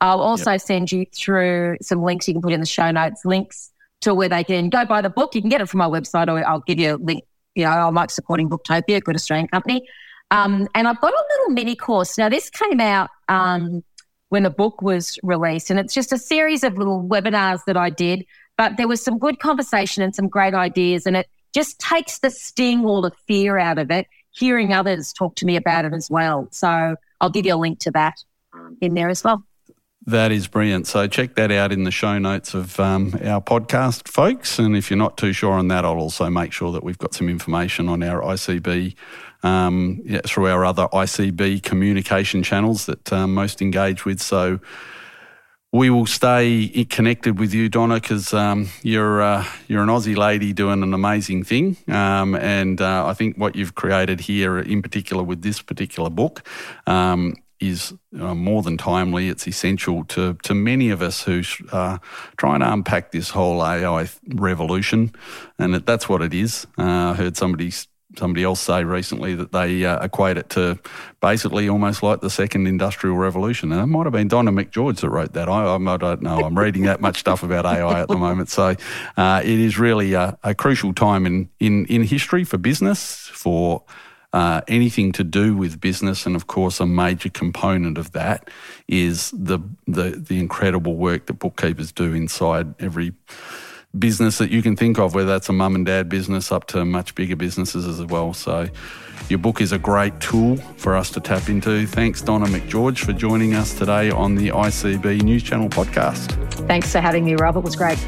I'll 0.00 0.20
also 0.20 0.52
yep. 0.52 0.60
send 0.62 0.90
you 0.90 1.06
through 1.14 1.76
some 1.82 2.02
links 2.02 2.26
you 2.26 2.34
can 2.34 2.42
put 2.42 2.52
in 2.52 2.60
the 2.60 2.66
show 2.66 2.90
notes, 2.90 3.24
links 3.24 3.70
to 4.00 4.14
where 4.14 4.28
they 4.28 4.42
can 4.42 4.70
go 4.70 4.84
buy 4.84 5.02
the 5.02 5.10
book. 5.10 5.34
You 5.34 5.42
can 5.42 5.50
get 5.50 5.60
it 5.60 5.68
from 5.68 5.78
my 5.78 5.86
website 5.86 6.28
or 6.28 6.44
I'll 6.44 6.60
give 6.60 6.80
you 6.80 6.94
a 6.94 6.96
link 6.96 7.24
you 7.54 7.64
know, 7.64 7.70
I 7.70 7.90
like 7.90 8.10
supporting 8.10 8.48
Booktopia, 8.48 8.96
a 8.96 9.00
good 9.00 9.16
Australian 9.16 9.48
company. 9.48 9.86
Um, 10.30 10.66
and 10.74 10.88
I've 10.88 11.00
got 11.00 11.12
a 11.12 11.24
little 11.30 11.54
mini 11.54 11.76
course. 11.76 12.16
Now, 12.16 12.28
this 12.28 12.48
came 12.48 12.80
out 12.80 13.10
um, 13.28 13.84
when 14.30 14.44
the 14.44 14.50
book 14.50 14.80
was 14.80 15.18
released, 15.22 15.70
and 15.70 15.78
it's 15.78 15.92
just 15.92 16.12
a 16.12 16.18
series 16.18 16.64
of 16.64 16.78
little 16.78 17.06
webinars 17.06 17.60
that 17.66 17.76
I 17.76 17.90
did. 17.90 18.24
But 18.56 18.76
there 18.76 18.88
was 18.88 19.02
some 19.02 19.18
good 19.18 19.40
conversation 19.40 20.02
and 20.02 20.14
some 20.14 20.28
great 20.28 20.54
ideas, 20.54 21.06
and 21.06 21.16
it 21.16 21.28
just 21.54 21.78
takes 21.78 22.20
the 22.20 22.30
sting 22.30 22.84
or 22.84 23.02
the 23.02 23.10
fear 23.26 23.58
out 23.58 23.78
of 23.78 23.90
it, 23.90 24.06
hearing 24.30 24.72
others 24.72 25.12
talk 25.12 25.34
to 25.36 25.46
me 25.46 25.56
about 25.56 25.84
it 25.84 25.92
as 25.92 26.10
well. 26.10 26.48
So 26.50 26.96
I'll 27.20 27.30
give 27.30 27.44
you 27.44 27.54
a 27.54 27.56
link 27.56 27.78
to 27.80 27.90
that 27.90 28.14
in 28.80 28.94
there 28.94 29.10
as 29.10 29.22
well. 29.22 29.44
That 30.06 30.32
is 30.32 30.48
brilliant. 30.48 30.88
So 30.88 31.06
check 31.06 31.36
that 31.36 31.52
out 31.52 31.70
in 31.70 31.84
the 31.84 31.92
show 31.92 32.18
notes 32.18 32.54
of 32.54 32.80
um, 32.80 33.14
our 33.22 33.40
podcast, 33.40 34.08
folks. 34.08 34.58
And 34.58 34.76
if 34.76 34.90
you're 34.90 34.98
not 34.98 35.16
too 35.16 35.32
sure 35.32 35.52
on 35.52 35.68
that, 35.68 35.84
I'll 35.84 35.98
also 35.98 36.28
make 36.28 36.52
sure 36.52 36.72
that 36.72 36.82
we've 36.82 36.98
got 36.98 37.14
some 37.14 37.28
information 37.28 37.88
on 37.88 38.02
our 38.02 38.20
ICB 38.20 38.96
um, 39.44 40.00
yeah, 40.04 40.20
through 40.26 40.48
our 40.48 40.64
other 40.64 40.88
ICB 40.88 41.62
communication 41.62 42.42
channels 42.42 42.86
that 42.86 43.12
um, 43.12 43.32
most 43.32 43.62
engage 43.62 44.04
with. 44.04 44.20
So 44.20 44.58
we 45.72 45.88
will 45.88 46.06
stay 46.06 46.84
connected 46.90 47.38
with 47.38 47.54
you, 47.54 47.68
Donna, 47.68 47.94
because 47.94 48.34
um, 48.34 48.68
you're 48.82 49.22
uh, 49.22 49.44
you're 49.68 49.82
an 49.82 49.88
Aussie 49.88 50.16
lady 50.16 50.52
doing 50.52 50.82
an 50.82 50.92
amazing 50.92 51.44
thing, 51.44 51.78
um, 51.88 52.34
and 52.34 52.80
uh, 52.80 53.06
I 53.06 53.14
think 53.14 53.38
what 53.38 53.56
you've 53.56 53.74
created 53.74 54.20
here, 54.20 54.58
in 54.58 54.82
particular 54.82 55.22
with 55.22 55.40
this 55.40 55.62
particular 55.62 56.10
book, 56.10 56.46
um, 56.86 57.36
is 57.62 57.94
uh, 58.18 58.34
more 58.34 58.62
than 58.62 58.76
timely. 58.76 59.28
It's 59.28 59.46
essential 59.46 60.04
to, 60.06 60.34
to 60.42 60.54
many 60.54 60.90
of 60.90 61.00
us 61.00 61.22
who 61.22 61.42
are 61.72 62.00
trying 62.36 62.60
to 62.60 62.72
unpack 62.72 63.12
this 63.12 63.30
whole 63.30 63.64
AI 63.64 64.08
revolution, 64.34 65.14
and 65.58 65.74
that's 65.74 66.08
what 66.08 66.20
it 66.22 66.34
is. 66.34 66.66
Uh, 66.76 66.82
I 66.82 67.14
heard 67.14 67.36
somebody 67.36 67.72
somebody 68.18 68.44
else 68.44 68.60
say 68.60 68.84
recently 68.84 69.34
that 69.34 69.52
they 69.52 69.86
uh, 69.86 70.04
equate 70.04 70.36
it 70.36 70.50
to 70.50 70.78
basically 71.20 71.68
almost 71.68 72.02
like 72.02 72.20
the 72.20 72.28
second 72.28 72.66
industrial 72.66 73.16
revolution. 73.16 73.72
And 73.72 73.80
it 73.80 73.86
might 73.86 74.04
have 74.04 74.12
been 74.12 74.28
Donna 74.28 74.52
McGeorge 74.52 75.00
that 75.00 75.08
wrote 75.08 75.32
that. 75.32 75.48
I, 75.48 75.74
I 75.74 75.96
don't 75.96 76.20
know. 76.22 76.40
I'm 76.40 76.58
reading 76.58 76.82
that 76.82 77.00
much 77.00 77.18
stuff 77.18 77.42
about 77.42 77.64
AI 77.64 78.00
at 78.00 78.08
the 78.08 78.16
moment. 78.16 78.50
So 78.50 78.76
uh, 79.16 79.40
it 79.42 79.58
is 79.58 79.78
really 79.78 80.12
a, 80.12 80.38
a, 80.42 80.54
crucial 80.54 80.92
time 80.92 81.24
in, 81.24 81.48
in, 81.58 81.86
in 81.86 82.02
history 82.02 82.44
for 82.44 82.58
business, 82.58 83.28
for 83.28 83.82
uh, 84.32 84.62
anything 84.66 85.12
to 85.12 85.24
do 85.24 85.56
with 85.56 85.80
business, 85.80 86.24
and 86.26 86.34
of 86.34 86.46
course, 86.46 86.80
a 86.80 86.86
major 86.86 87.28
component 87.28 87.98
of 87.98 88.12
that 88.12 88.48
is 88.88 89.30
the 89.32 89.58
the, 89.86 90.10
the 90.10 90.38
incredible 90.38 90.96
work 90.96 91.26
that 91.26 91.34
bookkeepers 91.34 91.92
do 91.92 92.14
inside 92.14 92.74
every 92.80 93.12
business 93.98 94.38
that 94.38 94.50
you 94.50 94.62
can 94.62 94.74
think 94.74 94.98
of, 94.98 95.14
whether 95.14 95.28
that's 95.28 95.50
a 95.50 95.52
mum 95.52 95.74
and 95.74 95.84
dad 95.84 96.08
business 96.08 96.50
up 96.50 96.66
to 96.68 96.84
much 96.84 97.14
bigger 97.14 97.36
businesses 97.36 97.86
as 97.86 98.04
well. 98.06 98.32
So, 98.32 98.68
your 99.28 99.38
book 99.38 99.60
is 99.60 99.72
a 99.72 99.78
great 99.78 100.18
tool 100.20 100.56
for 100.76 100.96
us 100.96 101.10
to 101.10 101.20
tap 101.20 101.48
into. 101.48 101.86
Thanks, 101.86 102.22
Donna 102.22 102.46
McGeorge, 102.46 102.98
for 103.04 103.12
joining 103.12 103.54
us 103.54 103.74
today 103.74 104.10
on 104.10 104.34
the 104.34 104.48
ICB 104.48 105.22
News 105.22 105.42
Channel 105.42 105.68
podcast. 105.68 106.32
Thanks 106.66 106.90
for 106.90 107.00
having 107.00 107.24
me, 107.24 107.34
Rob. 107.34 107.56
It 107.56 107.64
was 107.64 107.76
great. 107.76 107.98